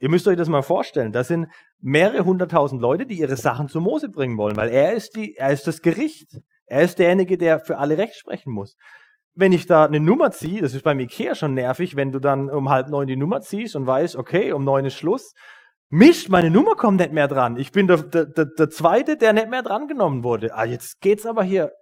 Ihr 0.00 0.08
müsst 0.08 0.26
euch 0.26 0.36
das 0.36 0.48
mal 0.48 0.62
vorstellen. 0.62 1.12
Das 1.12 1.28
sind 1.28 1.48
mehrere 1.80 2.24
hunderttausend 2.24 2.80
Leute, 2.80 3.06
die 3.06 3.18
ihre 3.18 3.36
Sachen 3.36 3.68
zu 3.68 3.80
Mose 3.80 4.08
bringen 4.08 4.38
wollen, 4.38 4.56
weil 4.56 4.70
er 4.70 4.94
ist, 4.94 5.14
die, 5.14 5.36
er 5.36 5.52
ist 5.52 5.66
das 5.66 5.82
Gericht. 5.82 6.40
Er 6.66 6.82
ist 6.82 6.98
derjenige, 6.98 7.36
der 7.36 7.60
für 7.60 7.78
alle 7.78 7.98
Recht 7.98 8.16
sprechen 8.16 8.52
muss. 8.52 8.76
Wenn 9.34 9.52
ich 9.52 9.66
da 9.66 9.84
eine 9.84 10.00
Nummer 10.00 10.30
ziehe, 10.30 10.62
das 10.62 10.74
ist 10.74 10.82
beim 10.82 11.00
Ikea 11.00 11.34
schon 11.34 11.54
nervig, 11.54 11.96
wenn 11.96 12.12
du 12.12 12.18
dann 12.18 12.48
um 12.48 12.70
halb 12.70 12.88
neun 12.88 13.06
die 13.06 13.16
Nummer 13.16 13.42
ziehst 13.42 13.76
und 13.76 13.86
weißt, 13.86 14.16
okay, 14.16 14.52
um 14.52 14.64
neun 14.64 14.86
ist 14.86 14.94
Schluss. 14.94 15.34
Mist, 15.90 16.28
meine 16.30 16.50
Nummer 16.50 16.76
kommt 16.76 17.00
nicht 17.00 17.12
mehr 17.12 17.28
dran. 17.28 17.56
Ich 17.56 17.72
bin 17.72 17.86
der, 17.86 17.98
der, 17.98 18.24
der, 18.24 18.46
der 18.46 18.70
Zweite, 18.70 19.16
der 19.16 19.32
nicht 19.32 19.50
mehr 19.50 19.62
drangenommen 19.62 20.24
wurde. 20.24 20.54
Ah, 20.54 20.64
jetzt 20.64 21.00
geht's 21.00 21.26
aber 21.26 21.42
hier 21.42 21.72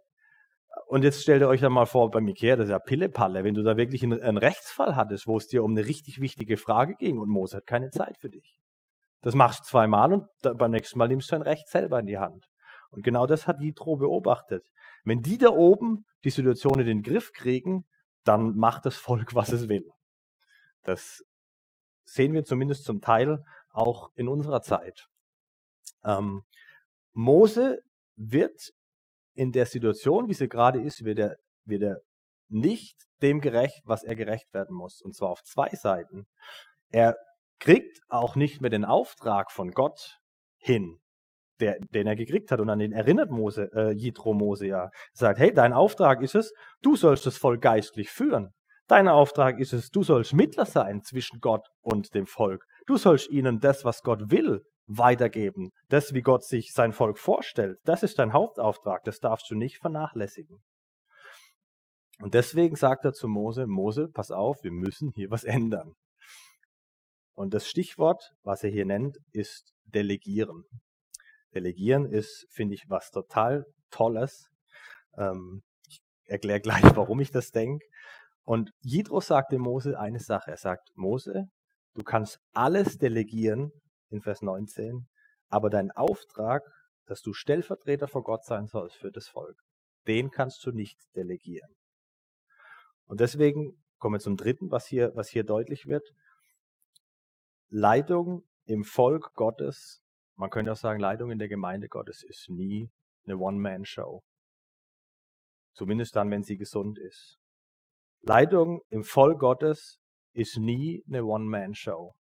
und 0.89 1.05
jetzt 1.05 1.21
stellt 1.21 1.43
ihr 1.43 1.49
euch 1.49 1.61
dann 1.61 1.73
mal 1.73 1.85
vor, 1.85 2.11
bei 2.11 2.19
Ikea, 2.19 2.57
das 2.57 2.65
ist 2.65 2.71
ja 2.71 2.79
Pillepalle, 2.79 3.45
wenn 3.45 3.53
du 3.53 3.63
da 3.63 3.77
wirklich 3.77 4.03
einen, 4.03 4.23
einen 4.23 4.39
Rechtsfall 4.39 4.97
hattest, 4.97 5.27
wo 5.27 5.37
es 5.37 5.47
dir 5.47 5.63
um 5.63 5.73
eine 5.73 5.85
richtig 5.87 6.19
wichtige 6.19 6.57
Frage 6.57 6.95
ging 6.95 7.19
und 7.19 7.29
Mose 7.29 7.59
hat 7.59 7.67
keine 7.67 7.91
Zeit 7.91 8.17
für 8.19 8.31
dich. 8.31 8.59
Das 9.21 9.35
machst 9.35 9.61
du 9.61 9.65
zweimal 9.65 10.15
und 10.15 10.27
da, 10.41 10.55
beim 10.55 10.71
nächsten 10.71 10.99
Mal 10.99 11.09
nimmst 11.09 11.31
du 11.31 11.35
dein 11.37 11.43
Recht 11.43 11.69
selber 11.69 12.01
in 12.01 12.07
die 12.07 12.17
Hand. 12.17 12.47
Und 12.91 13.03
genau 13.03 13.27
das 13.27 13.47
hat 13.47 13.61
Jitro 13.61 13.97
beobachtet. 13.97 14.67
Wenn 15.05 15.21
die 15.21 15.37
da 15.37 15.51
oben 15.51 16.07
die 16.25 16.31
Situation 16.31 16.81
in 16.81 16.87
den 16.87 17.03
Griff 17.03 17.33
kriegen, 17.35 17.85
dann 18.25 18.57
macht 18.57 18.87
das 18.87 18.97
Volk, 18.97 19.35
was 19.35 19.53
es 19.53 19.69
will. 19.69 19.91
Das 20.85 21.23
sehen 22.05 22.33
wir 22.33 22.45
zumindest 22.45 22.85
zum 22.85 23.03
Teil 23.03 23.45
auch 23.73 24.09
in 24.15 24.27
unserer 24.27 24.63
Zeit. 24.63 25.07
Ähm, 26.03 26.45
Mose 27.13 27.83
wird 28.17 28.73
in 29.39 29.53
der 29.53 29.67
Situation, 29.67 30.29
wie 30.29 30.35
sie 30.35 30.49
gerade 30.49 30.83
ist, 30.83 31.05
wird 31.05 31.21
er, 31.21 31.37
wird 31.65 31.83
er 31.83 32.01
nicht 32.49 32.97
dem 33.23 33.41
gerecht, 33.41 33.83
was 33.85 34.03
er 34.03 34.17
gerecht 34.17 34.53
werden 34.53 34.75
muss. 34.75 35.01
Und 35.01 35.15
zwar 35.15 35.31
auf 35.31 35.45
zwei 35.45 35.69
Seiten. 35.69 36.27
Er 36.91 37.17
kriegt 37.61 38.01
auch 38.09 38.35
nicht 38.35 38.61
mehr 38.61 38.71
den 38.71 38.85
Auftrag 38.85 39.53
von 39.53 39.71
Gott 39.71 40.19
hin, 40.57 40.99
der, 41.61 41.79
den 41.79 42.09
er 42.09 42.17
gekriegt 42.17 42.51
hat. 42.51 42.59
Und 42.59 42.69
an 42.69 42.81
den 42.81 42.91
erinnert 42.93 43.31
Mose, 43.31 43.71
äh, 43.75 43.93
Jitro 43.93 44.35
Mose 44.35 44.67
ja. 44.67 44.85
Er 44.85 44.91
sagt, 45.13 45.39
hey, 45.39 45.55
dein 45.55 45.73
Auftrag 45.73 46.21
ist 46.21 46.35
es, 46.35 46.53
du 46.83 46.97
sollst 46.97 47.25
das 47.25 47.37
Volk 47.37 47.63
geistlich 47.63 48.11
führen. 48.11 48.53
Dein 48.89 49.07
Auftrag 49.07 49.61
ist 49.61 49.75
es, 49.75 49.91
du 49.91 50.03
sollst 50.03 50.33
Mittler 50.33 50.65
sein 50.65 51.03
zwischen 51.03 51.41
Gott 51.41 51.69
und 51.83 52.15
dem 52.15 52.27
Volk. 52.27 52.65
Du 52.87 52.97
sollst 52.97 53.29
ihnen 53.29 53.61
das, 53.61 53.85
was 53.85 54.03
Gott 54.03 54.31
will, 54.31 54.65
weitergeben. 54.87 55.71
Das, 55.91 56.15
wie 56.15 56.23
Gott 56.23 56.43
sich 56.43 56.73
sein 56.73 56.95
Volk 56.95 57.19
vorstellt, 57.19 57.79
das 57.85 58.03
ist 58.03 58.19
dein 58.19 58.33
Hauptauftrag. 58.33 59.05
Das 59.05 59.21
darfst 59.21 59.51
du 59.51 59.55
nicht 59.55 59.77
vernachlässigen. 59.77 60.63
Und 62.21 62.33
deswegen 62.33 62.77
sagt 62.77 63.05
er 63.05 63.13
zu 63.13 63.29
Mose, 63.29 63.67
Mose, 63.67 64.09
pass 64.09 64.31
auf, 64.31 64.65
wir 64.65 64.73
müssen 64.73 65.13
hier 65.15 65.31
was 65.31 65.45
ändern. 65.45 65.95
Und 67.35 67.53
das 67.53 67.69
Stichwort, 67.69 68.33
was 68.43 68.65
er 68.65 68.71
hier 68.71 68.87
nennt, 68.87 69.19
ist 69.33 69.75
Delegieren. 69.85 70.65
Delegieren 71.55 72.07
ist, 72.07 72.47
finde 72.51 72.75
ich, 72.75 72.85
was 72.89 73.11
total 73.11 73.67
Tolles. 73.91 74.49
Ähm, 75.17 75.63
ich 75.87 76.01
erkläre 76.25 76.61
gleich, 76.61 76.85
warum 76.97 77.21
ich 77.21 77.31
das 77.31 77.51
denke. 77.51 77.87
Und 78.49 78.73
Jidro 78.81 79.21
sagt 79.21 79.53
dem 79.53 79.61
Mose 79.61 80.01
eine 80.01 80.21
Sache. 80.21 80.51
Er 80.53 80.57
sagt, 80.57 80.91
Mose, 80.95 81.51
du 81.93 82.03
kannst 82.03 82.41
alles 82.55 82.97
delegieren, 82.97 83.73
in 84.09 84.23
Vers 84.23 84.41
19, 84.41 85.07
aber 85.51 85.69
dein 85.69 85.91
Auftrag, 85.91 86.63
dass 87.05 87.21
du 87.21 87.35
Stellvertreter 87.35 88.09
vor 88.09 88.23
Gott 88.23 88.47
sein 88.47 88.67
sollst 88.67 88.97
für 88.97 89.13
das 89.13 89.29
Volk, 89.29 89.61
den 90.07 90.31
kannst 90.31 90.65
du 90.65 90.73
nicht 90.73 90.99
delegieren. 91.15 91.77
Und 93.05 93.21
deswegen 93.21 93.85
kommen 93.99 94.15
wir 94.15 94.21
zum 94.21 94.39
dritten, 94.39 94.71
was 94.71 94.87
hier, 94.87 95.15
was 95.15 95.29
hier 95.29 95.45
deutlich 95.45 95.85
wird. 95.85 96.09
Leitung 97.69 98.49
im 98.65 98.83
Volk 98.83 99.35
Gottes, 99.35 100.01
man 100.37 100.49
könnte 100.49 100.73
auch 100.73 100.77
sagen, 100.79 101.01
Leitung 101.01 101.31
in 101.31 101.39
der 101.39 101.49
Gemeinde 101.49 101.89
Gottes 101.89 102.23
ist 102.23 102.49
nie 102.49 102.89
eine 103.27 103.37
One-Man-Show. 103.37 104.23
Zumindest 105.75 106.17
dann, 106.17 106.31
wenn 106.31 106.45
sie 106.45 106.57
gesund 106.57 106.99
ist. 106.99 107.39
Leitung 108.23 108.83
im 108.91 109.05
Volk 109.05 109.41
Gottes 109.41 109.99
ist 110.33 110.59
nie 110.59 111.05
eine 111.09 111.25
One-Man-Show 111.25 112.15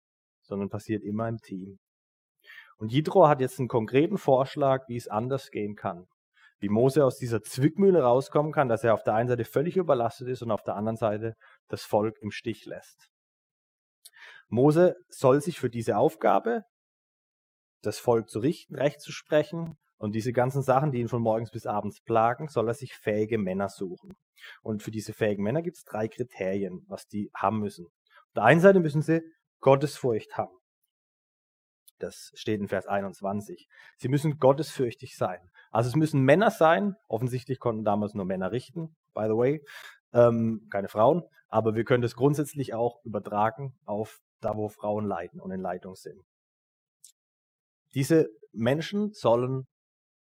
sondern 0.45 0.69
passiert 0.69 1.03
immer 1.03 1.27
im 1.27 1.39
Team. 1.39 1.79
Und 2.77 2.91
Jidro 2.91 3.27
hat 3.27 3.41
jetzt 3.41 3.59
einen 3.59 3.67
konkreten 3.67 4.17
Vorschlag, 4.17 4.87
wie 4.87 4.97
es 4.97 5.07
anders 5.07 5.49
gehen 5.51 5.75
kann. 5.75 6.07
Wie 6.59 6.69
Mose 6.69 7.05
aus 7.05 7.17
dieser 7.17 7.41
Zwickmühle 7.41 8.01
rauskommen 8.01 8.51
kann, 8.51 8.69
dass 8.69 8.83
er 8.83 8.93
auf 8.93 9.03
der 9.03 9.13
einen 9.13 9.29
Seite 9.29 9.45
völlig 9.45 9.77
überlastet 9.77 10.27
ist 10.27 10.41
und 10.41 10.51
auf 10.51 10.63
der 10.63 10.75
anderen 10.75 10.97
Seite 10.97 11.35
das 11.67 11.83
Volk 11.83 12.17
im 12.21 12.31
Stich 12.31 12.65
lässt. 12.65 13.09
Mose 14.47 14.95
soll 15.09 15.41
sich 15.41 15.59
für 15.59 15.69
diese 15.69 15.97
Aufgabe, 15.97 16.63
das 17.81 17.97
Volk 17.97 18.29
zu 18.29 18.39
richten, 18.39 18.75
recht 18.75 19.01
zu 19.01 19.11
sprechen 19.11 19.77
und 19.97 20.13
diese 20.13 20.33
ganzen 20.33 20.61
Sachen, 20.61 20.91
die 20.91 20.99
ihn 20.99 21.07
von 21.07 21.21
morgens 21.21 21.51
bis 21.51 21.65
abends 21.65 22.01
plagen, 22.01 22.47
soll 22.47 22.67
er 22.67 22.73
sich 22.73 22.93
fähige 22.93 23.37
Männer 23.37 23.69
suchen. 23.69 24.15
Und 24.61 24.83
für 24.83 24.91
diese 24.91 25.13
fähigen 25.13 25.43
Männer 25.43 25.61
gibt 25.61 25.77
es 25.77 25.83
drei 25.85 26.07
Kriterien, 26.07 26.85
was 26.87 27.07
die 27.07 27.31
haben 27.33 27.59
müssen. 27.59 27.85
Auf 27.85 28.33
der 28.35 28.43
einen 28.43 28.59
Seite 28.59 28.79
müssen 28.79 29.01
sie 29.01 29.21
Gottesfurcht 29.61 30.37
haben. 30.37 30.53
Das 31.99 32.31
steht 32.35 32.59
in 32.59 32.67
Vers 32.67 32.87
21. 32.87 33.67
Sie 33.97 34.09
müssen 34.09 34.37
gottesfürchtig 34.37 35.15
sein. 35.15 35.39
Also 35.71 35.89
es 35.89 35.95
müssen 35.95 36.21
Männer 36.21 36.51
sein. 36.51 36.95
Offensichtlich 37.07 37.59
konnten 37.59 37.85
damals 37.85 38.13
nur 38.13 38.25
Männer 38.25 38.51
richten, 38.51 38.95
by 39.13 39.23
the 39.23 39.37
way. 39.37 39.65
Ähm, 40.13 40.67
keine 40.69 40.89
Frauen. 40.89 41.23
Aber 41.47 41.75
wir 41.75 41.85
können 41.85 42.01
das 42.01 42.15
grundsätzlich 42.15 42.73
auch 42.73 43.03
übertragen 43.05 43.77
auf 43.85 44.19
da, 44.41 44.57
wo 44.57 44.67
Frauen 44.67 45.05
leiten 45.05 45.39
und 45.39 45.51
in 45.51 45.61
Leitung 45.61 45.95
sind. 45.95 46.21
Diese 47.93 48.29
Menschen 48.51 49.13
sollen 49.13 49.67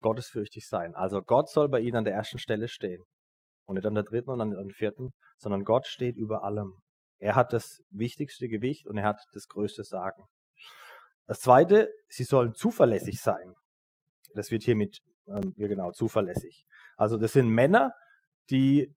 gottesfürchtig 0.01 0.67
sein. 0.67 0.95
Also 0.95 1.23
Gott 1.23 1.49
soll 1.51 1.69
bei 1.69 1.81
ihnen 1.81 1.97
an 1.97 2.05
der 2.05 2.15
ersten 2.15 2.39
Stelle 2.39 2.69
stehen. 2.69 3.03
Und 3.67 3.75
nicht 3.75 3.87
an 3.87 3.95
der 3.95 4.05
dritten 4.05 4.31
und 4.31 4.41
an 4.41 4.51
der 4.51 4.75
vierten, 4.75 5.11
sondern 5.37 5.65
Gott 5.65 5.87
steht 5.87 6.17
über 6.17 6.43
allem. 6.43 6.73
Er 7.19 7.35
hat 7.35 7.53
das 7.53 7.83
wichtigste 7.91 8.49
Gewicht 8.49 8.87
und 8.87 8.97
er 8.97 9.05
hat 9.05 9.21
das 9.33 9.47
größte 9.49 9.85
Sagen. 9.85 10.23
Das 11.27 11.41
zweite, 11.41 11.93
sie 12.09 12.25
sollen 12.25 12.55
zuverlässig 12.55 13.21
sein. 13.21 13.55
Das 14.35 14.51
wird 14.51 14.63
hier 14.63 14.77
mit, 14.77 15.01
ähm, 15.27 15.53
ja 15.57 15.69
genau, 15.69 15.91
zuverlässig. 15.93 16.65
Also 16.97 17.19
das 17.19 17.33
sind 17.35 17.49
Männer, 17.49 17.93
die 18.51 18.95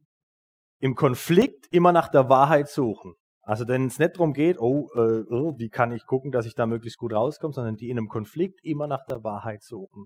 im 0.80 0.96
Konflikt 0.96 1.68
immer 1.72 1.92
nach 1.92 2.10
der 2.10 2.30
Wahrheit 2.30 2.70
suchen. 2.70 3.16
Also 3.42 3.68
wenn 3.68 3.88
es 3.88 4.00
nicht 4.00 4.16
darum 4.16 4.34
geht, 4.34 4.60
oh, 4.60 4.90
äh, 4.96 5.24
oh, 5.30 5.58
wie 5.58 5.70
kann 5.70 5.92
ich 5.92 6.06
gucken, 6.06 6.32
dass 6.32 6.46
ich 6.46 6.56
da 6.56 6.66
möglichst 6.66 6.98
gut 6.98 7.14
rauskomme, 7.14 7.54
sondern 7.54 7.76
die 7.76 7.90
in 7.90 7.98
einem 7.98 8.08
Konflikt 8.08 8.64
immer 8.64 8.88
nach 8.88 9.06
der 9.06 9.24
Wahrheit 9.24 9.64
suchen. 9.64 10.06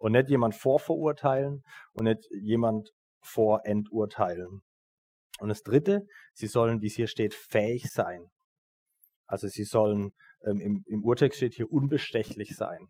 Und 0.00 0.12
nicht 0.12 0.30
jemand 0.30 0.54
vorverurteilen 0.54 1.62
und 1.92 2.04
nicht 2.04 2.26
jemand 2.32 2.90
vorenturteilen. 3.20 4.62
Und 5.40 5.48
das 5.50 5.62
Dritte, 5.62 6.06
sie 6.32 6.46
sollen, 6.46 6.80
wie 6.80 6.86
es 6.86 6.94
hier 6.94 7.06
steht, 7.06 7.34
fähig 7.34 7.90
sein. 7.90 8.30
Also 9.26 9.46
sie 9.46 9.64
sollen, 9.64 10.12
ähm, 10.42 10.58
im, 10.58 10.84
im 10.86 11.04
Urtext 11.04 11.36
steht 11.36 11.54
hier 11.54 11.70
unbestechlich 11.70 12.56
sein. 12.56 12.88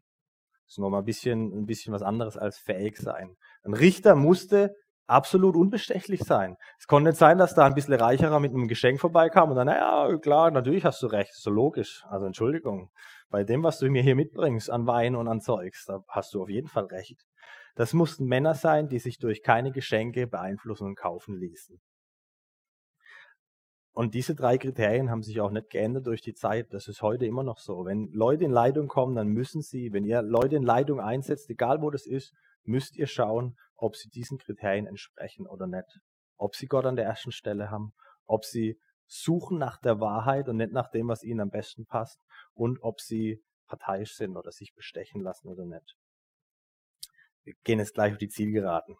Das 0.67 0.75
ist 0.75 0.79
nochmal 0.79 1.03
ein 1.03 1.05
bisschen, 1.05 1.53
ein 1.53 1.67
bisschen 1.67 1.93
was 1.93 2.03
anderes 2.03 2.37
als 2.37 2.59
fähig 2.59 2.97
sein. 2.97 3.37
Ein 3.65 3.75
Richter 3.75 4.15
musste 4.15 4.77
absolut 5.07 5.57
unbestechlich 5.57 6.23
sein. 6.23 6.57
Es 6.79 6.87
konnte 6.87 7.11
nicht 7.11 7.19
sein, 7.19 7.39
dass 7.39 7.55
da 7.55 7.67
ein 7.67 7.75
bisschen 7.75 7.95
reicherer 7.95 8.41
mit 8.41 8.53
einem 8.53 8.69
Geschenk 8.69 9.01
vorbeikam 9.01 9.51
und 9.51 9.57
dann, 9.57 9.67
naja, 9.67 10.17
klar, 10.19 10.51
natürlich 10.51 10.85
hast 10.85 11.03
du 11.03 11.07
recht, 11.07 11.35
so 11.35 11.51
logisch. 11.51 12.05
Also 12.09 12.27
Entschuldigung, 12.27 12.91
bei 13.29 13.45
dem, 13.45 13.63
was 13.63 13.79
du 13.79 13.91
mir 13.91 14.03
hier 14.03 14.17
mitbringst 14.17 14.71
an 14.71 14.87
Wein 14.87 15.17
und 15.17 15.29
an 15.29 15.41
Zeugs, 15.41 15.85
da 15.87 16.05
hast 16.09 16.35
du 16.35 16.43
auf 16.43 16.49
jeden 16.49 16.69
Fall 16.69 16.85
recht. 16.85 17.27
Das 17.75 17.93
mussten 17.93 18.27
Männer 18.27 18.55
sein, 18.55 18.89
die 18.89 18.99
sich 18.99 19.19
durch 19.19 19.43
keine 19.43 19.73
Geschenke 19.73 20.27
beeinflussen 20.27 20.87
und 20.87 20.97
kaufen 20.97 21.37
ließen. 21.37 21.81
Und 23.93 24.15
diese 24.15 24.35
drei 24.35 24.57
Kriterien 24.57 25.11
haben 25.11 25.23
sich 25.23 25.41
auch 25.41 25.51
nicht 25.51 25.71
geändert 25.71 26.07
durch 26.07 26.23
die 26.23 26.35
Zeit. 26.35 26.73
Das 26.73 26.89
ist 26.89 27.03
heute 27.03 27.27
immer 27.27 27.43
noch 27.43 27.59
so. 27.59 27.85
Wenn 27.85 28.09
Leute 28.13 28.45
in 28.45 28.51
Leitung 28.51 28.89
kommen, 28.89 29.17
dann 29.17 29.29
müssen 29.29 29.63
sie, 29.63 29.93
wenn 29.93 30.05
ihr 30.05 30.23
Leute 30.23 30.57
in 30.57 30.63
Leitung 30.63 31.01
einsetzt, 31.01 31.51
egal 31.51 31.83
wo 31.83 31.91
das 31.91 32.07
ist, 32.07 32.33
müsst 32.65 32.97
ihr 32.97 33.07
schauen, 33.07 33.57
ob 33.81 33.97
sie 33.97 34.09
diesen 34.09 34.39
Kriterien 34.39 34.87
entsprechen 34.87 35.47
oder 35.47 35.67
nicht. 35.67 36.01
Ob 36.37 36.55
sie 36.55 36.67
Gott 36.67 36.87
an 36.87 36.97
der 36.97 37.07
ersten 37.07 37.33
Stelle 37.33 37.71
haben, 37.71 37.93
ob 38.27 38.45
sie 38.45 38.79
suchen 39.07 39.59
nach 39.59 39.79
der 39.79 40.01
Wahrheit 40.01 40.49
und 40.49 40.57
nicht 40.57 40.73
nach 40.73 40.89
dem, 40.91 41.09
was 41.09 41.25
ihnen 41.25 41.41
am 41.41 41.51
besten 41.51 41.87
passt 41.87 42.21
und 42.55 42.79
ob 42.83 43.01
sie 43.01 43.43
parteiisch 43.67 44.15
sind 44.15 44.37
oder 44.37 44.53
sich 44.53 44.75
bestechen 44.75 45.21
lassen 45.21 45.49
oder 45.49 45.65
nicht. 45.65 45.97
Wir 47.45 47.55
gehen 47.65 47.79
jetzt 47.79 47.95
gleich 47.95 48.13
auf 48.13 48.19
die 48.19 48.29
Zielgeraden. 48.29 48.97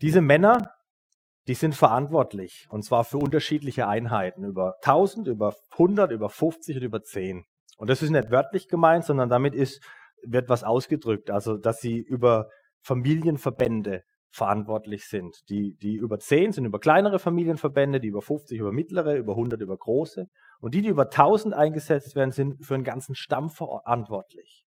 Diese 0.00 0.20
Männer, 0.20 0.74
die 1.46 1.54
sind 1.54 1.74
verantwortlich 1.74 2.66
und 2.70 2.82
zwar 2.84 3.04
für 3.04 3.18
unterschiedliche 3.18 3.86
Einheiten 3.86 4.44
über 4.44 4.76
1000, 4.82 5.28
über 5.28 5.54
100, 5.72 6.10
über 6.10 6.28
50 6.28 6.76
und 6.76 6.82
über 6.82 7.02
10. 7.02 7.44
Und 7.76 7.90
das 7.90 8.02
ist 8.02 8.10
nicht 8.10 8.30
wörtlich 8.30 8.68
gemeint, 8.68 9.04
sondern 9.04 9.28
damit 9.28 9.54
ist, 9.54 9.82
wird 10.22 10.48
was 10.48 10.64
ausgedrückt, 10.64 11.30
also 11.30 11.56
dass 11.56 11.80
sie 11.80 11.98
über 11.98 12.50
Familienverbände 12.82 14.02
verantwortlich 14.30 15.08
sind. 15.08 15.48
Die, 15.48 15.74
die 15.74 15.96
über 15.96 16.18
10 16.18 16.52
sind 16.52 16.64
über 16.64 16.78
kleinere 16.78 17.18
Familienverbände, 17.18 18.00
die 18.00 18.08
über 18.08 18.22
50 18.22 18.58
über 18.58 18.72
mittlere, 18.72 19.16
über 19.16 19.32
100 19.32 19.60
über 19.60 19.76
große. 19.76 20.26
Und 20.60 20.74
die, 20.74 20.82
die 20.82 20.88
über 20.88 21.04
1000 21.04 21.54
eingesetzt 21.54 22.14
werden, 22.14 22.30
sind 22.30 22.64
für 22.64 22.74
einen 22.74 22.84
ganzen 22.84 23.14
Stamm 23.14 23.50
verantwortlich. 23.50 24.64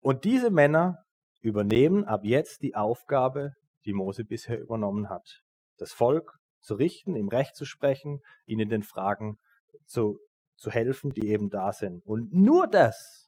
Und 0.00 0.24
diese 0.24 0.50
Männer 0.50 0.98
übernehmen 1.40 2.04
ab 2.04 2.24
jetzt 2.24 2.62
die 2.62 2.74
Aufgabe, 2.74 3.52
die 3.84 3.92
Mose 3.92 4.24
bisher 4.24 4.60
übernommen 4.60 5.10
hat. 5.10 5.42
Das 5.76 5.92
Volk 5.92 6.38
zu 6.60 6.74
richten, 6.74 7.16
ihm 7.16 7.28
Recht 7.28 7.54
zu 7.54 7.66
sprechen, 7.66 8.20
ihnen 8.46 8.68
den 8.68 8.82
Fragen 8.82 9.38
zu, 9.84 10.18
zu 10.56 10.70
helfen, 10.70 11.10
die 11.10 11.28
eben 11.28 11.50
da 11.50 11.72
sind. 11.72 12.04
Und 12.06 12.32
nur 12.32 12.66
das 12.66 13.23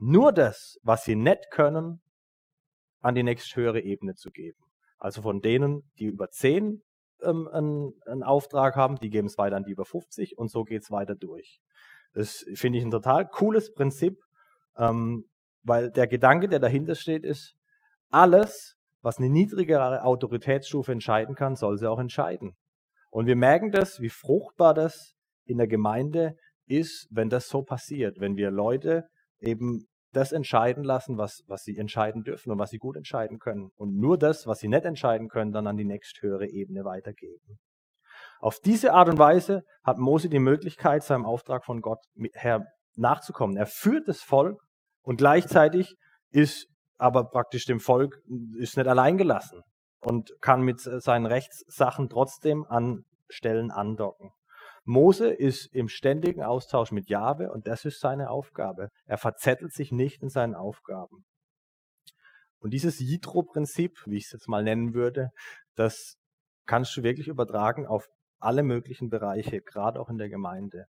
nur 0.00 0.32
das, 0.32 0.78
was 0.82 1.04
sie 1.04 1.16
nicht 1.16 1.50
können, 1.50 2.00
an 3.00 3.14
die 3.14 3.22
nächsthöhere 3.22 3.80
Ebene 3.80 4.14
zu 4.14 4.30
geben. 4.30 4.58
Also 4.98 5.22
von 5.22 5.40
denen, 5.40 5.90
die 5.98 6.06
über 6.06 6.30
10 6.30 6.82
ähm, 7.22 7.48
einen, 7.48 7.92
einen, 8.06 8.22
Auftrag 8.22 8.76
haben, 8.76 8.96
die 8.96 9.10
geben 9.10 9.26
es 9.26 9.38
weiter 9.38 9.56
an 9.56 9.64
die 9.64 9.72
über 9.72 9.84
50 9.84 10.36
und 10.36 10.50
so 10.50 10.64
geht 10.64 10.82
es 10.82 10.90
weiter 10.90 11.14
durch. 11.14 11.60
Das 12.12 12.44
finde 12.54 12.78
ich 12.78 12.84
ein 12.84 12.90
total 12.90 13.26
cooles 13.28 13.72
Prinzip, 13.72 14.18
ähm, 14.76 15.24
weil 15.62 15.90
der 15.90 16.06
Gedanke, 16.06 16.48
der 16.48 16.58
dahinter 16.58 16.94
steht, 16.94 17.24
ist, 17.24 17.54
alles, 18.10 18.76
was 19.00 19.18
eine 19.18 19.30
niedrigere 19.30 20.02
Autoritätsstufe 20.02 20.92
entscheiden 20.92 21.34
kann, 21.34 21.56
soll 21.56 21.78
sie 21.78 21.88
auch 21.88 21.98
entscheiden. 21.98 22.56
Und 23.10 23.26
wir 23.26 23.36
merken 23.36 23.70
das, 23.70 24.00
wie 24.00 24.08
fruchtbar 24.08 24.74
das 24.74 25.14
in 25.44 25.58
der 25.58 25.66
Gemeinde 25.66 26.36
ist, 26.66 27.08
wenn 27.10 27.28
das 27.28 27.48
so 27.48 27.62
passiert, 27.62 28.20
wenn 28.20 28.36
wir 28.36 28.50
Leute 28.50 29.08
eben 29.40 29.86
das 30.12 30.32
entscheiden 30.32 30.84
lassen, 30.84 31.18
was, 31.18 31.42
was 31.46 31.62
sie 31.62 31.76
entscheiden 31.76 32.22
dürfen 32.22 32.50
und 32.50 32.58
was 32.58 32.70
sie 32.70 32.78
gut 32.78 32.96
entscheiden 32.96 33.38
können. 33.38 33.70
Und 33.76 33.96
nur 33.96 34.18
das, 34.18 34.46
was 34.46 34.58
sie 34.58 34.68
nicht 34.68 34.84
entscheiden 34.84 35.28
können, 35.28 35.52
dann 35.52 35.66
an 35.66 35.76
die 35.76 35.84
nächsthöhere 35.84 36.48
Ebene 36.48 36.84
weitergeben. 36.84 37.58
Auf 38.40 38.58
diese 38.58 38.92
Art 38.92 39.08
und 39.08 39.18
Weise 39.18 39.62
hat 39.84 39.98
Mose 39.98 40.28
die 40.28 40.38
Möglichkeit, 40.38 41.02
seinem 41.02 41.26
Auftrag 41.26 41.64
von 41.64 41.80
Gott 41.80 42.00
her 42.34 42.66
nachzukommen. 42.96 43.56
Er 43.56 43.66
führt 43.66 44.08
das 44.08 44.20
Volk 44.20 44.60
und 45.02 45.16
gleichzeitig 45.16 45.94
ist 46.30 46.66
aber 47.00 47.24
praktisch 47.24 47.64
dem 47.64 47.80
Volk 47.80 48.20
ist 48.58 48.76
nicht 48.76 48.86
allein 48.86 49.16
gelassen 49.16 49.62
und 50.00 50.32
kann 50.40 50.60
mit 50.60 50.80
seinen 50.80 51.26
Rechtssachen 51.26 52.08
trotzdem 52.10 52.66
an 52.68 53.04
Stellen 53.28 53.70
andocken. 53.70 54.30
Mose 54.84 55.30
ist 55.30 55.66
im 55.72 55.88
ständigen 55.88 56.42
Austausch 56.42 56.92
mit 56.92 57.08
Jahwe 57.08 57.50
und 57.52 57.66
das 57.66 57.84
ist 57.84 58.00
seine 58.00 58.30
Aufgabe. 58.30 58.88
Er 59.06 59.18
verzettelt 59.18 59.72
sich 59.72 59.92
nicht 59.92 60.22
in 60.22 60.28
seinen 60.28 60.54
Aufgaben. 60.54 61.24
Und 62.60 62.72
dieses 62.72 62.98
Jitro-Prinzip, 62.98 64.02
wie 64.06 64.16
ich 64.16 64.26
es 64.26 64.32
jetzt 64.32 64.48
mal 64.48 64.62
nennen 64.62 64.94
würde, 64.94 65.30
das 65.76 66.16
kannst 66.66 66.96
du 66.96 67.02
wirklich 67.02 67.28
übertragen 67.28 67.86
auf 67.86 68.06
alle 68.38 68.62
möglichen 68.62 69.10
Bereiche, 69.10 69.60
gerade 69.60 70.00
auch 70.00 70.08
in 70.08 70.18
der 70.18 70.28
Gemeinde. 70.28 70.86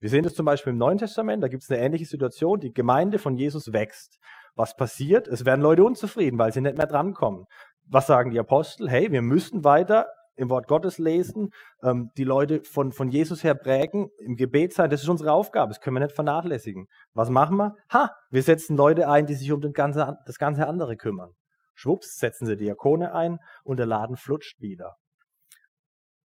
Wir 0.00 0.10
sehen 0.10 0.24
das 0.24 0.34
zum 0.34 0.46
Beispiel 0.46 0.72
im 0.72 0.78
Neuen 0.78 0.98
Testament, 0.98 1.42
da 1.42 1.48
gibt 1.48 1.62
es 1.62 1.70
eine 1.70 1.80
ähnliche 1.80 2.06
Situation. 2.06 2.58
Die 2.58 2.72
Gemeinde 2.72 3.18
von 3.18 3.36
Jesus 3.36 3.72
wächst. 3.72 4.18
Was 4.56 4.74
passiert? 4.74 5.28
Es 5.28 5.44
werden 5.44 5.60
Leute 5.60 5.84
unzufrieden, 5.84 6.38
weil 6.38 6.52
sie 6.52 6.60
nicht 6.60 6.76
mehr 6.76 6.86
drankommen. 6.86 7.44
Was 7.86 8.08
sagen 8.08 8.30
die 8.30 8.38
Apostel? 8.40 8.90
Hey, 8.90 9.12
wir 9.12 9.22
müssen 9.22 9.64
weiter 9.64 10.08
im 10.36 10.50
Wort 10.50 10.66
Gottes 10.66 10.98
lesen, 10.98 11.50
ähm, 11.82 12.10
die 12.16 12.24
Leute 12.24 12.62
von, 12.64 12.92
von 12.92 13.08
Jesus 13.08 13.44
her 13.44 13.54
prägen, 13.54 14.10
im 14.18 14.36
Gebet 14.36 14.72
sein, 14.72 14.90
das 14.90 15.02
ist 15.02 15.08
unsere 15.08 15.32
Aufgabe, 15.32 15.70
das 15.70 15.80
können 15.80 15.96
wir 15.96 16.04
nicht 16.04 16.14
vernachlässigen. 16.14 16.86
Was 17.12 17.30
machen 17.30 17.56
wir? 17.56 17.76
Ha, 17.92 18.10
wir 18.30 18.42
setzen 18.42 18.76
Leute 18.76 19.08
ein, 19.08 19.26
die 19.26 19.34
sich 19.34 19.52
um 19.52 19.60
den 19.60 19.72
ganze, 19.72 20.18
das 20.26 20.38
ganze 20.38 20.66
andere 20.66 20.96
kümmern. 20.96 21.32
Schwupps, 21.74 22.16
setzen 22.16 22.46
sie 22.46 22.56
Diakone 22.56 23.14
ein 23.14 23.38
und 23.64 23.78
der 23.78 23.86
Laden 23.86 24.16
flutscht 24.16 24.60
wieder. 24.60 24.96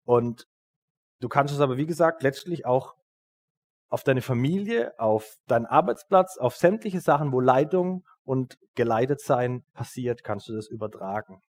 Und 0.05 0.47
du 1.21 1.29
kannst 1.29 1.55
es 1.55 1.61
aber, 1.61 1.77
wie 1.77 1.87
gesagt, 1.87 2.23
letztlich 2.23 2.67
auch 2.67 2.95
auf 3.89 4.03
deine 4.03 4.23
Familie, 4.23 4.99
auf 4.99 5.37
deinen 5.47 5.67
Arbeitsplatz, 5.67 6.39
auf 6.39 6.57
sämtliche 6.57 7.01
Sachen, 7.01 7.33
wo 7.33 7.41
Leitung 7.41 8.05
und 8.25 8.59
geleitet 8.75 9.21
sein 9.21 9.65
passiert, 9.73 10.25
kannst 10.25 10.49
du 10.49 10.55
das 10.55 10.69
übertragen 10.69 11.41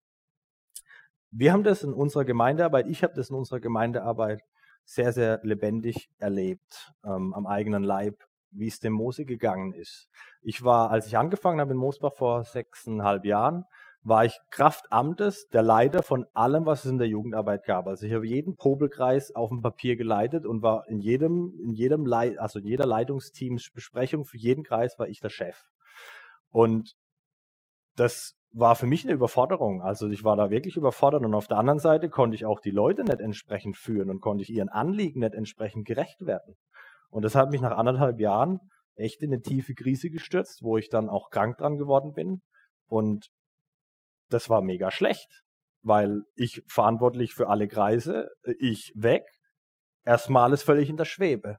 wir 1.37 1.53
haben 1.53 1.63
das 1.63 1.83
in 1.83 1.93
unserer 1.93 2.25
Gemeindearbeit, 2.25 2.87
ich 2.87 3.03
habe 3.03 3.13
das 3.13 3.29
in 3.29 3.35
unserer 3.35 3.59
Gemeindearbeit 3.59 4.41
sehr, 4.85 5.13
sehr 5.13 5.39
lebendig 5.43 6.09
erlebt, 6.17 6.93
ähm, 7.05 7.33
am 7.35 7.45
eigenen 7.45 7.83
Leib, 7.83 8.23
wie 8.49 8.67
es 8.67 8.79
dem 8.79 8.93
Mose 8.93 9.23
gegangen 9.23 9.73
ist. 9.73 10.09
Ich 10.41 10.63
war, 10.63 10.89
als 10.89 11.05
ich 11.05 11.17
angefangen 11.17 11.59
habe 11.59 11.73
in 11.73 11.77
Mosbach 11.77 12.13
vor 12.15 12.43
sechseinhalb 12.43 13.23
Jahren, 13.23 13.65
war 14.01 14.25
ich 14.25 14.39
Kraftamtes 14.49 15.47
der 15.49 15.61
Leiter 15.61 16.01
von 16.01 16.25
allem, 16.33 16.65
was 16.65 16.85
es 16.85 16.91
in 16.91 16.97
der 16.97 17.07
Jugendarbeit 17.07 17.65
gab. 17.65 17.87
Also 17.87 18.07
ich 18.07 18.13
habe 18.13 18.25
jeden 18.25 18.55
Popelkreis 18.55 19.35
auf 19.35 19.49
dem 19.49 19.61
Papier 19.61 19.95
geleitet 19.95 20.45
und 20.45 20.63
war 20.63 20.87
in 20.87 21.01
jedem, 21.01 21.53
in 21.61 21.73
jedem 21.73 22.05
Leit, 22.05 22.39
also 22.39 22.59
in 22.59 22.65
jeder 22.65 22.85
Leitungsteamsbesprechung 22.87 24.25
für 24.25 24.37
jeden 24.37 24.63
Kreis 24.63 24.97
war 24.97 25.07
ich 25.07 25.19
der 25.19 25.29
Chef. 25.29 25.61
Und 26.49 26.95
das 27.95 28.35
war 28.51 28.75
für 28.75 28.87
mich 28.87 29.03
eine 29.03 29.13
Überforderung. 29.13 29.81
Also 29.81 30.09
ich 30.09 30.23
war 30.23 30.35
da 30.35 30.49
wirklich 30.49 30.77
überfordert 30.77 31.23
und 31.23 31.33
auf 31.33 31.47
der 31.47 31.57
anderen 31.57 31.79
Seite 31.79 32.09
konnte 32.09 32.35
ich 32.35 32.45
auch 32.45 32.59
die 32.59 32.71
Leute 32.71 33.03
nicht 33.03 33.19
entsprechend 33.19 33.77
führen 33.77 34.09
und 34.09 34.21
konnte 34.21 34.43
ich 34.43 34.49
ihren 34.49 34.69
Anliegen 34.69 35.19
nicht 35.19 35.33
entsprechend 35.33 35.85
gerecht 35.85 36.25
werden. 36.25 36.55
Und 37.09 37.23
das 37.23 37.35
hat 37.35 37.51
mich 37.51 37.61
nach 37.61 37.77
anderthalb 37.77 38.19
Jahren 38.19 38.59
echt 38.95 39.21
in 39.21 39.31
eine 39.31 39.41
tiefe 39.41 39.73
Krise 39.73 40.09
gestürzt, 40.09 40.63
wo 40.63 40.77
ich 40.77 40.89
dann 40.89 41.09
auch 41.09 41.29
krank 41.29 41.57
dran 41.57 41.77
geworden 41.77 42.13
bin. 42.13 42.41
Und 42.87 43.27
das 44.29 44.49
war 44.49 44.61
mega 44.61 44.91
schlecht, 44.91 45.43
weil 45.83 46.23
ich 46.35 46.63
verantwortlich 46.67 47.33
für 47.33 47.47
alle 47.47 47.67
Kreise, 47.67 48.29
ich 48.59 48.91
weg, 48.95 49.23
erstmal 50.03 50.51
ist 50.53 50.63
völlig 50.63 50.89
in 50.89 50.97
der 50.97 51.05
Schwebe. 51.05 51.57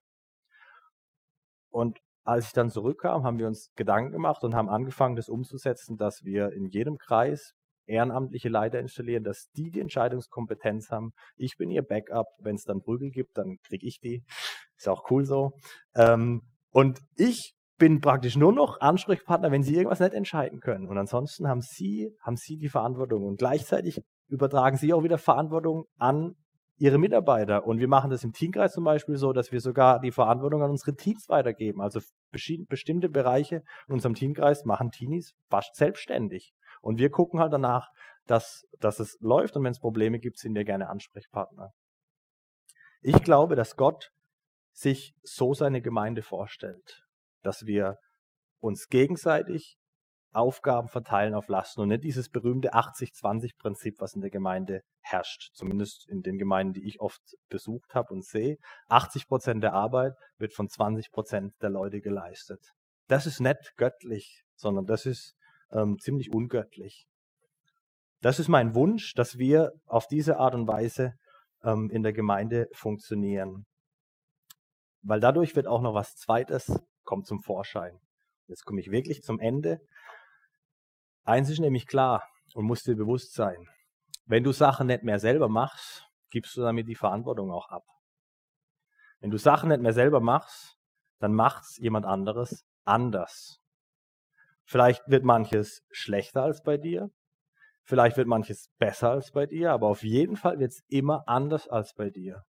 Und 1.71 1.99
als 2.29 2.49
ich 2.49 2.53
dann 2.53 2.69
zurückkam, 2.69 3.25
haben 3.25 3.39
wir 3.39 3.47
uns 3.47 3.73
Gedanken 3.75 4.13
gemacht 4.13 4.45
und 4.45 4.55
haben 4.55 4.69
angefangen, 4.69 5.17
das 5.17 5.31
umzusetzen, 5.31 5.97
dass 5.97 6.25
wir 6.25 6.53
in 6.53 6.67
jedem 6.67 6.99
Kreis 6.99 7.55
ehrenamtliche 7.87 8.51
Leiter 8.51 8.79
installieren, 8.79 9.25
dass 9.25 9.49
die 9.57 9.71
die 9.71 9.81
Entscheidungskompetenz 9.81 10.91
haben. 10.91 11.13
Ich 11.37 11.57
bin 11.57 11.71
ihr 11.71 11.81
Backup. 11.83 12.27
Wenn 12.39 12.57
es 12.57 12.65
dann 12.65 12.83
Prügel 12.83 13.11
gibt, 13.11 13.39
dann 13.39 13.57
kriege 13.67 13.87
ich 13.87 13.99
die. 14.01 14.25
Ist 14.77 14.91
auch 14.91 15.11
cool 15.11 15.25
so. 15.25 15.53
Ähm, 15.95 16.43
und 16.71 17.01
ich 17.17 17.55
bin 17.79 18.03
praktisch 18.03 18.37
nur 18.37 18.53
noch 18.53 18.79
Ansprechpartner, 18.79 19.51
wenn 19.51 19.63
sie 19.63 19.77
irgendwas 19.77 20.01
nicht 20.01 20.13
entscheiden 20.13 20.61
können. 20.61 20.87
Und 20.87 20.99
ansonsten 20.99 21.49
haben 21.49 21.63
sie, 21.63 22.11
haben 22.21 22.37
sie 22.37 22.59
die 22.59 22.69
Verantwortung. 22.69 23.25
Und 23.25 23.39
gleichzeitig 23.39 24.03
übertragen 24.29 24.77
sie 24.77 24.93
auch 24.93 25.03
wieder 25.03 25.17
Verantwortung 25.17 25.87
an 25.97 26.35
ihre 26.79 26.99
Mitarbeiter. 26.99 27.67
Und 27.67 27.81
wir 27.81 27.89
machen 27.89 28.11
das 28.11 28.25
im 28.25 28.33
Teamkreis 28.33 28.73
zum 28.73 28.85
Beispiel 28.85 29.17
so, 29.17 29.33
dass 29.33 29.53
wir 29.53 29.61
sogar 29.61 30.01
die 30.01 30.13
Verantwortung 30.13 30.63
an 30.63 30.71
unsere 30.71 30.95
Teams 30.95 31.29
weitergeben. 31.29 31.81
Also 31.81 32.01
bestimmte 32.31 33.09
Bereiche 33.09 33.63
in 33.89 33.95
unserem 33.95 34.15
Teamkreis 34.15 34.65
machen 34.65 34.91
Teenies 34.91 35.35
fast 35.51 35.75
selbstständig. 35.75 36.55
Und 36.81 36.99
wir 36.99 37.11
gucken 37.11 37.41
halt 37.41 37.53
danach, 37.53 37.89
dass, 38.27 38.67
dass 38.79 39.01
es 39.01 39.19
läuft 39.21 39.57
und 39.57 39.65
wenn 39.65 39.73
es 39.73 39.81
Probleme 39.81 40.21
gibt, 40.21 40.39
sind 40.39 40.55
wir 40.55 40.65
gerne 40.65 40.89
Ansprechpartner. 40.89 41.73
Ich 43.01 43.23
glaube, 43.23 43.57
dass 43.57 43.77
Gott 43.77 44.13
sich 44.73 45.15
so 45.23 45.55
seine 45.55 45.83
Gemeinde 45.83 46.23
vorstellt, 46.23 47.03
dass 47.43 47.67
wir 47.67 47.97
uns 48.61 48.89
gegenseitig 48.89 49.78
Aufgaben 50.33 50.89
verteilen 50.89 51.35
auf 51.35 51.49
Lasten 51.49 51.81
und 51.81 51.89
nicht 51.89 52.05
dieses 52.05 52.29
berühmte 52.29 52.75
80-20-Prinzip, 52.75 53.97
was 53.99 54.15
in 54.15 54.21
der 54.21 54.31
Gemeinde 54.31 54.83
herrscht. 55.01 55.51
Zumindest 55.55 56.09
in 56.09 56.23
den 56.23 56.39
Gemeinden, 56.39 56.75
die 56.75 56.87
ich 56.87 57.01
oft 57.01 57.21
besucht 57.49 57.95
habe 57.95 58.13
und 58.13 58.25
sehe. 58.25 58.59
80 58.89 59.27
Prozent 59.27 59.63
der 59.63 59.73
Arbeit 59.73 60.15
wird 60.37 60.53
von 60.53 60.69
20 60.69 61.11
Prozent 61.11 61.55
der 61.63 61.71
Leute 61.71 62.01
geleistet. 62.01 62.61
Das 63.07 63.27
ist 63.27 63.41
nicht 63.41 63.75
göttlich, 63.77 64.45
sondern 64.55 64.87
das 64.87 65.07
ist 65.07 65.35
ähm, 65.73 65.99
ziemlich 65.99 66.33
ungöttlich. 66.33 67.07
Das 68.21 68.39
ist 68.39 68.49
mein 68.49 68.75
Wunsch, 68.75 69.15
dass 69.15 69.39
wir 69.39 69.73
auf 69.87 70.07
diese 70.09 70.39
Art 70.39 70.55
und 70.55 70.67
Weise 70.67 71.15
ähm, 71.63 71.91
in 71.91 72.03
der 72.03 72.13
Gemeinde 72.13 72.69
funktionieren. 72.73 73.67
Weil 75.03 75.21
dadurch 75.21 75.57
wird 75.57 75.67
auch 75.67 75.81
noch 75.81 75.95
was 75.95 76.17
Zweites 76.17 76.73
kommt 77.05 77.27
zum 77.27 77.41
Vorschein. 77.41 77.99
Jetzt 78.49 78.65
komme 78.65 78.81
ich 78.81 78.91
wirklich 78.91 79.23
zum 79.23 79.39
Ende. 79.39 79.81
Eins 81.29 81.51
ist 81.51 81.59
nämlich 81.59 81.87
klar 81.87 82.27
und 82.55 82.65
muss 82.65 82.85
dir 82.85 82.97
bewusst 82.97 83.35
sein. 83.35 83.69
Wenn 84.25 84.45
du 84.45 84.53
Sachen 84.53 84.87
nicht 84.87 85.03
mehr 85.03 85.19
selber 85.19 85.51
machst, 85.51 86.09
gibst 86.31 86.57
du 86.57 86.63
damit 86.63 86.89
die 86.89 86.95
Verantwortung 86.95 87.51
auch 87.51 87.69
ab. 87.69 87.85
Wenn 89.21 89.29
du 89.29 89.37
Sachen 89.37 89.69
nicht 89.69 89.83
mehr 89.83 89.93
selber 89.93 90.21
machst, 90.21 90.79
dann 91.19 91.35
macht's 91.35 91.77
jemand 91.77 92.07
anderes 92.07 92.65
anders. 92.87 93.61
Vielleicht 94.65 95.07
wird 95.07 95.23
manches 95.23 95.83
schlechter 95.91 96.45
als 96.45 96.63
bei 96.63 96.79
dir, 96.79 97.11
vielleicht 97.85 98.17
wird 98.17 98.27
manches 98.27 98.71
besser 98.79 99.11
als 99.11 99.31
bei 99.31 99.45
dir, 99.45 99.73
aber 99.73 99.89
auf 99.89 100.03
jeden 100.03 100.37
Fall 100.37 100.59
wird 100.59 100.71
es 100.71 100.83
immer 100.89 101.25
anders 101.29 101.69
als 101.69 101.93
bei 101.93 102.09
dir. 102.09 102.47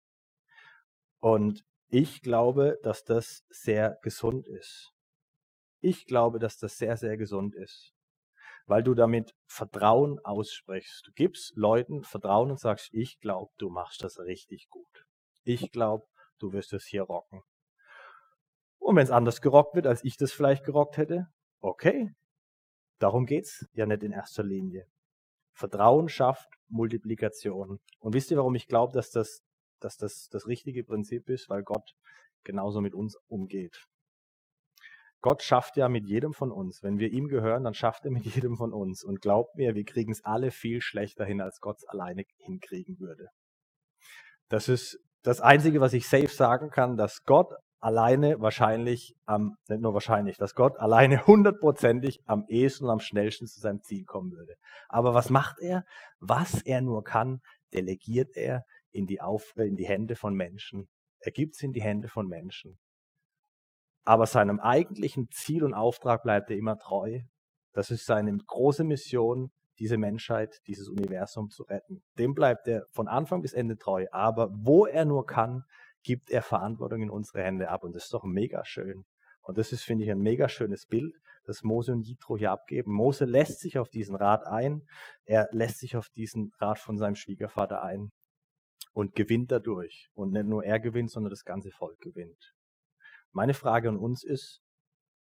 Und 1.18 1.64
ich 1.88 2.22
glaube, 2.22 2.78
dass 2.84 3.02
das 3.02 3.44
sehr 3.48 3.98
gesund 4.02 4.46
ist. 4.46 4.92
Ich 5.80 6.06
glaube, 6.06 6.38
dass 6.38 6.58
das 6.58 6.78
sehr, 6.78 6.96
sehr 6.96 7.16
gesund 7.16 7.56
ist, 7.56 7.97
weil 8.68 8.82
du 8.82 8.94
damit 8.94 9.34
Vertrauen 9.46 10.20
aussprichst. 10.24 11.06
Du 11.06 11.12
gibst 11.12 11.56
Leuten 11.56 12.04
Vertrauen 12.04 12.50
und 12.50 12.60
sagst, 12.60 12.90
ich 12.92 13.18
glaube, 13.18 13.50
du 13.58 13.70
machst 13.70 14.04
das 14.04 14.18
richtig 14.20 14.68
gut. 14.68 15.06
Ich 15.42 15.72
glaube, 15.72 16.06
du 16.38 16.52
wirst 16.52 16.74
es 16.74 16.84
hier 16.84 17.02
rocken. 17.02 17.42
Und 18.78 18.96
wenn 18.96 19.04
es 19.04 19.10
anders 19.10 19.40
gerockt 19.40 19.74
wird, 19.74 19.86
als 19.86 20.04
ich 20.04 20.16
das 20.16 20.32
vielleicht 20.32 20.64
gerockt 20.64 20.98
hätte, 20.98 21.28
okay. 21.60 22.14
Darum 22.98 23.26
geht's 23.26 23.66
ja 23.72 23.86
nicht 23.86 24.02
in 24.02 24.12
erster 24.12 24.42
Linie. 24.42 24.86
Vertrauen 25.54 26.08
schafft 26.08 26.48
Multiplikation. 26.68 27.80
Und 28.00 28.14
wisst 28.14 28.30
ihr, 28.30 28.36
warum 28.36 28.54
ich 28.54 28.68
glaube, 28.68 28.92
dass 28.92 29.10
das, 29.10 29.42
dass 29.80 29.96
das 29.96 30.28
das 30.30 30.46
richtige 30.46 30.84
Prinzip 30.84 31.28
ist? 31.30 31.48
Weil 31.48 31.62
Gott 31.62 31.94
genauso 32.44 32.80
mit 32.80 32.94
uns 32.94 33.16
umgeht. 33.28 33.86
Gott 35.20 35.42
schafft 35.42 35.76
ja 35.76 35.88
mit 35.88 36.06
jedem 36.06 36.32
von 36.32 36.52
uns. 36.52 36.82
Wenn 36.82 36.98
wir 36.98 37.10
ihm 37.10 37.28
gehören, 37.28 37.64
dann 37.64 37.74
schafft 37.74 38.04
er 38.04 38.10
mit 38.10 38.24
jedem 38.34 38.56
von 38.56 38.72
uns. 38.72 39.02
Und 39.02 39.20
glaubt 39.20 39.56
mir, 39.56 39.74
wir 39.74 39.84
kriegen 39.84 40.12
es 40.12 40.24
alle 40.24 40.50
viel 40.50 40.80
schlechter 40.80 41.24
hin, 41.24 41.40
als 41.40 41.60
Gott 41.60 41.78
es 41.78 41.88
alleine 41.88 42.24
hinkriegen 42.38 42.98
würde. 43.00 43.28
Das 44.48 44.68
ist 44.68 44.98
das 45.22 45.40
Einzige, 45.40 45.80
was 45.80 45.92
ich 45.92 46.08
safe 46.08 46.28
sagen 46.28 46.70
kann, 46.70 46.96
dass 46.96 47.24
Gott 47.24 47.52
alleine 47.80 48.40
wahrscheinlich 48.40 49.14
am, 49.24 49.56
nicht 49.68 49.80
nur 49.80 49.94
wahrscheinlich, 49.94 50.36
dass 50.36 50.54
Gott 50.54 50.78
alleine 50.78 51.26
hundertprozentig 51.26 52.20
am 52.26 52.44
ehesten 52.48 52.84
und 52.84 52.90
am 52.90 53.00
schnellsten 53.00 53.46
zu 53.46 53.60
seinem 53.60 53.82
Ziel 53.82 54.04
kommen 54.04 54.32
würde. 54.32 54.54
Aber 54.88 55.14
was 55.14 55.30
macht 55.30 55.58
er? 55.60 55.84
Was 56.18 56.62
er 56.62 56.80
nur 56.80 57.02
kann, 57.04 57.40
delegiert 57.72 58.36
er 58.36 58.64
in 58.90 59.06
die, 59.06 59.20
Auf 59.20 59.52
in 59.56 59.76
die 59.76 59.86
Hände 59.86 60.16
von 60.16 60.34
Menschen. 60.34 60.88
Er 61.20 61.32
gibt 61.32 61.56
es 61.56 61.62
in 61.62 61.72
die 61.72 61.82
Hände 61.82 62.08
von 62.08 62.26
Menschen 62.26 62.78
aber 64.04 64.26
seinem 64.26 64.60
eigentlichen 64.60 65.28
Ziel 65.30 65.64
und 65.64 65.74
Auftrag 65.74 66.22
bleibt 66.22 66.50
er 66.50 66.56
immer 66.56 66.78
treu. 66.78 67.20
Das 67.72 67.90
ist 67.90 68.06
seine 68.06 68.36
große 68.36 68.84
Mission, 68.84 69.50
diese 69.78 69.98
Menschheit, 69.98 70.60
dieses 70.66 70.88
Universum 70.88 71.50
zu 71.50 71.62
retten. 71.64 72.02
Dem 72.18 72.34
bleibt 72.34 72.66
er 72.66 72.86
von 72.90 73.08
Anfang 73.08 73.42
bis 73.42 73.52
Ende 73.52 73.76
treu. 73.76 74.06
Aber 74.10 74.50
wo 74.52 74.86
er 74.86 75.04
nur 75.04 75.26
kann, 75.26 75.64
gibt 76.02 76.30
er 76.30 76.42
Verantwortung 76.42 77.02
in 77.02 77.10
unsere 77.10 77.42
Hände 77.42 77.68
ab. 77.68 77.84
Und 77.84 77.94
das 77.94 78.04
ist 78.04 78.14
doch 78.14 78.24
mega 78.24 78.64
schön. 78.64 79.04
Und 79.42 79.56
das 79.56 79.72
ist, 79.72 79.82
finde 79.82 80.04
ich, 80.04 80.10
ein 80.10 80.18
mega 80.18 80.48
schönes 80.48 80.86
Bild, 80.86 81.14
das 81.44 81.62
Mose 81.62 81.92
und 81.92 82.06
Jitro 82.06 82.36
hier 82.36 82.50
abgeben. 82.50 82.92
Mose 82.92 83.24
lässt 83.24 83.60
sich 83.60 83.78
auf 83.78 83.88
diesen 83.88 84.14
Rat 84.14 84.46
ein. 84.46 84.82
Er 85.24 85.48
lässt 85.52 85.78
sich 85.78 85.96
auf 85.96 86.08
diesen 86.10 86.52
Rat 86.58 86.78
von 86.78 86.98
seinem 86.98 87.14
Schwiegervater 87.14 87.82
ein 87.82 88.10
und 88.92 89.14
gewinnt 89.14 89.50
dadurch. 89.50 90.08
Und 90.12 90.32
nicht 90.32 90.46
nur 90.46 90.64
er 90.64 90.80
gewinnt, 90.80 91.10
sondern 91.10 91.30
das 91.30 91.44
ganze 91.44 91.70
Volk 91.70 91.98
gewinnt. 92.00 92.52
Meine 93.32 93.54
Frage 93.54 93.88
an 93.88 93.96
uns 93.96 94.24
ist, 94.24 94.62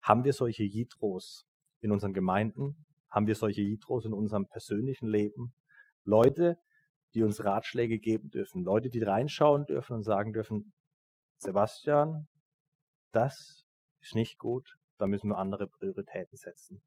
haben 0.00 0.24
wir 0.24 0.32
solche 0.32 0.64
Jitros 0.64 1.46
in 1.80 1.92
unseren 1.92 2.14
Gemeinden? 2.14 2.86
Haben 3.10 3.26
wir 3.26 3.34
solche 3.34 3.62
Jitros 3.62 4.04
in 4.04 4.12
unserem 4.12 4.46
persönlichen 4.46 5.08
Leben? 5.08 5.54
Leute, 6.04 6.58
die 7.14 7.22
uns 7.22 7.44
Ratschläge 7.44 7.98
geben 7.98 8.30
dürfen, 8.30 8.62
Leute, 8.62 8.90
die 8.90 9.02
reinschauen 9.02 9.66
dürfen 9.66 9.96
und 9.96 10.02
sagen 10.02 10.32
dürfen, 10.32 10.72
Sebastian, 11.38 12.28
das 13.12 13.66
ist 14.00 14.14
nicht 14.14 14.38
gut, 14.38 14.78
da 14.98 15.06
müssen 15.06 15.28
wir 15.28 15.38
andere 15.38 15.68
Prioritäten 15.68 16.36
setzen. 16.36 16.82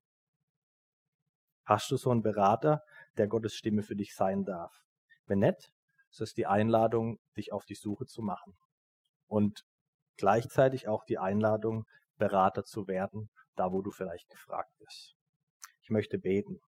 Hast 1.66 1.90
du 1.92 1.98
so 1.98 2.10
einen 2.12 2.22
Berater, 2.22 2.84
der 3.18 3.28
Gottes 3.28 3.56
Stimme 3.56 3.84
für 3.84 3.96
dich 3.96 4.16
sein 4.16 4.44
darf? 4.44 4.84
Wenn 5.26 5.40
nicht, 5.40 5.72
ist 6.10 6.22
es 6.22 6.34
die 6.34 6.46
Einladung, 6.46 7.20
dich 7.38 7.54
auf 7.54 7.66
die 7.66 7.76
Suche 7.76 8.06
zu 8.06 8.22
machen. 8.22 8.58
Und 9.28 9.66
gleichzeitig 10.22 10.88
auch 10.88 11.04
die 11.04 11.18
Einladung, 11.18 11.86
Berater 12.18 12.64
zu 12.64 12.88
werden, 12.88 13.32
da 13.56 13.72
wo 13.72 13.82
du 13.82 13.90
vielleicht 13.90 14.30
gefragt 14.30 14.72
bist. 14.78 15.16
Ich 15.82 15.90
möchte 15.90 16.20
beten. 16.20 16.60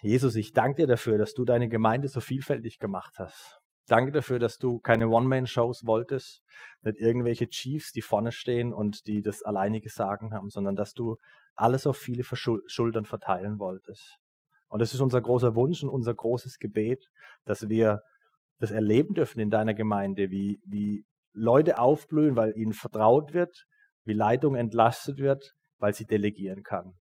Jesus, 0.00 0.36
ich 0.36 0.52
danke 0.52 0.82
dir 0.82 0.86
dafür, 0.86 1.18
dass 1.18 1.34
du 1.34 1.44
deine 1.44 1.68
Gemeinde 1.68 2.06
so 2.06 2.20
vielfältig 2.20 2.78
gemacht 2.78 3.14
hast. 3.18 3.60
Danke 3.88 4.12
dafür, 4.12 4.38
dass 4.38 4.56
du 4.58 4.78
keine 4.78 5.08
One-Man-Shows 5.08 5.84
wolltest, 5.84 6.42
nicht 6.82 6.98
irgendwelche 6.98 7.48
Chiefs, 7.48 7.90
die 7.90 8.00
vorne 8.00 8.30
stehen 8.30 8.72
und 8.72 9.06
die 9.08 9.20
das 9.20 9.42
alleinige 9.42 9.90
Sagen 9.90 10.32
haben, 10.32 10.48
sondern 10.48 10.76
dass 10.76 10.94
du 10.94 11.16
alles 11.56 11.86
auf 11.86 11.96
viele 11.96 12.22
Schultern 12.22 13.04
verteilen 13.04 13.58
wolltest. 13.58 14.16
Und 14.68 14.80
es 14.80 14.94
ist 14.94 15.00
unser 15.00 15.20
großer 15.20 15.56
Wunsch 15.56 15.82
und 15.82 15.90
unser 15.90 16.14
großes 16.14 16.58
Gebet, 16.58 17.04
dass 17.44 17.68
wir 17.68 18.02
das 18.58 18.70
erleben 18.70 19.14
dürfen 19.14 19.40
in 19.40 19.50
deiner 19.50 19.74
Gemeinde, 19.74 20.30
wie, 20.30 20.60
wie 20.64 21.04
Leute 21.34 21.78
aufblühen, 21.78 22.36
weil 22.36 22.56
ihnen 22.56 22.72
vertraut 22.72 23.34
wird, 23.34 23.66
wie 24.04 24.14
Leitung 24.14 24.54
entlastet 24.54 25.18
wird, 25.18 25.54
weil 25.78 25.94
sie 25.94 26.06
delegieren 26.06 26.62
kann. 26.62 26.94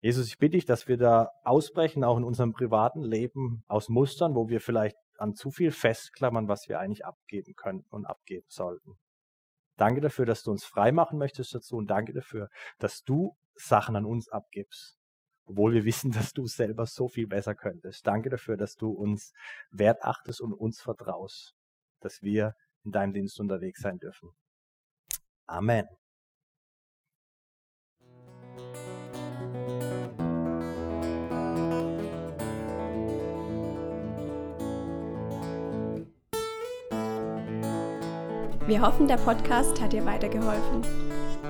Jesus, 0.00 0.26
ich 0.26 0.38
bitte 0.38 0.56
dich, 0.56 0.66
dass 0.66 0.88
wir 0.88 0.96
da 0.96 1.30
ausbrechen, 1.44 2.02
auch 2.02 2.18
in 2.18 2.24
unserem 2.24 2.52
privaten 2.52 3.02
Leben 3.02 3.62
aus 3.68 3.88
Mustern, 3.88 4.34
wo 4.34 4.48
wir 4.48 4.60
vielleicht 4.60 4.96
an 5.16 5.34
zu 5.34 5.52
viel 5.52 5.70
festklammern, 5.70 6.48
was 6.48 6.68
wir 6.68 6.80
eigentlich 6.80 7.06
abgeben 7.06 7.54
könnten 7.54 7.88
und 7.88 8.04
abgeben 8.04 8.46
sollten. 8.48 8.98
Danke 9.76 10.00
dafür, 10.00 10.26
dass 10.26 10.42
du 10.42 10.50
uns 10.50 10.64
frei 10.64 10.90
machen 10.90 11.18
möchtest 11.18 11.54
dazu 11.54 11.76
und 11.76 11.86
danke 11.86 12.12
dafür, 12.12 12.48
dass 12.80 13.04
du 13.04 13.36
Sachen 13.54 13.94
an 13.94 14.04
uns 14.04 14.28
abgibst, 14.28 14.98
obwohl 15.44 15.72
wir 15.72 15.84
wissen, 15.84 16.10
dass 16.10 16.32
du 16.32 16.46
selber 16.46 16.86
so 16.86 17.06
viel 17.06 17.28
besser 17.28 17.54
könntest. 17.54 18.04
Danke 18.04 18.28
dafür, 18.28 18.56
dass 18.56 18.74
du 18.74 18.90
uns 18.90 19.32
wert 19.70 20.02
achtest 20.02 20.40
und 20.40 20.52
uns 20.52 20.80
vertraust, 20.80 21.54
dass 22.00 22.22
wir 22.22 22.56
in 22.84 22.92
deinem 22.92 23.12
Dienst 23.12 23.40
unterwegs 23.40 23.80
sein 23.80 23.98
dürfen. 23.98 24.30
Amen. 25.46 25.86
Wir 38.66 38.80
hoffen, 38.80 39.06
der 39.08 39.16
Podcast 39.16 39.82
hat 39.82 39.92
dir 39.92 40.06
weitergeholfen. 40.06 40.82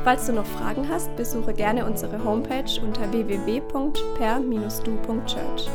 Falls 0.03 0.27
du 0.27 0.33
noch 0.33 0.47
Fragen 0.47 0.89
hast, 0.89 1.15
besuche 1.15 1.55
gerne 1.55 1.87
unsere 1.87 2.25
Homepage 2.25 2.81
unter 2.83 3.13
www.per-du.church. 3.13 5.71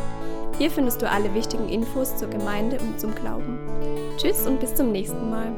Hier 0.57 0.71
findest 0.71 1.01
du 1.01 1.09
alle 1.09 1.33
wichtigen 1.33 1.69
Infos 1.69 2.17
zur 2.17 2.29
Gemeinde 2.29 2.77
und 2.79 2.99
zum 2.99 3.13
Glauben. 3.13 3.59
Tschüss 4.17 4.47
und 4.47 4.59
bis 4.59 4.73
zum 4.73 4.91
nächsten 4.91 5.29
Mal. 5.29 5.51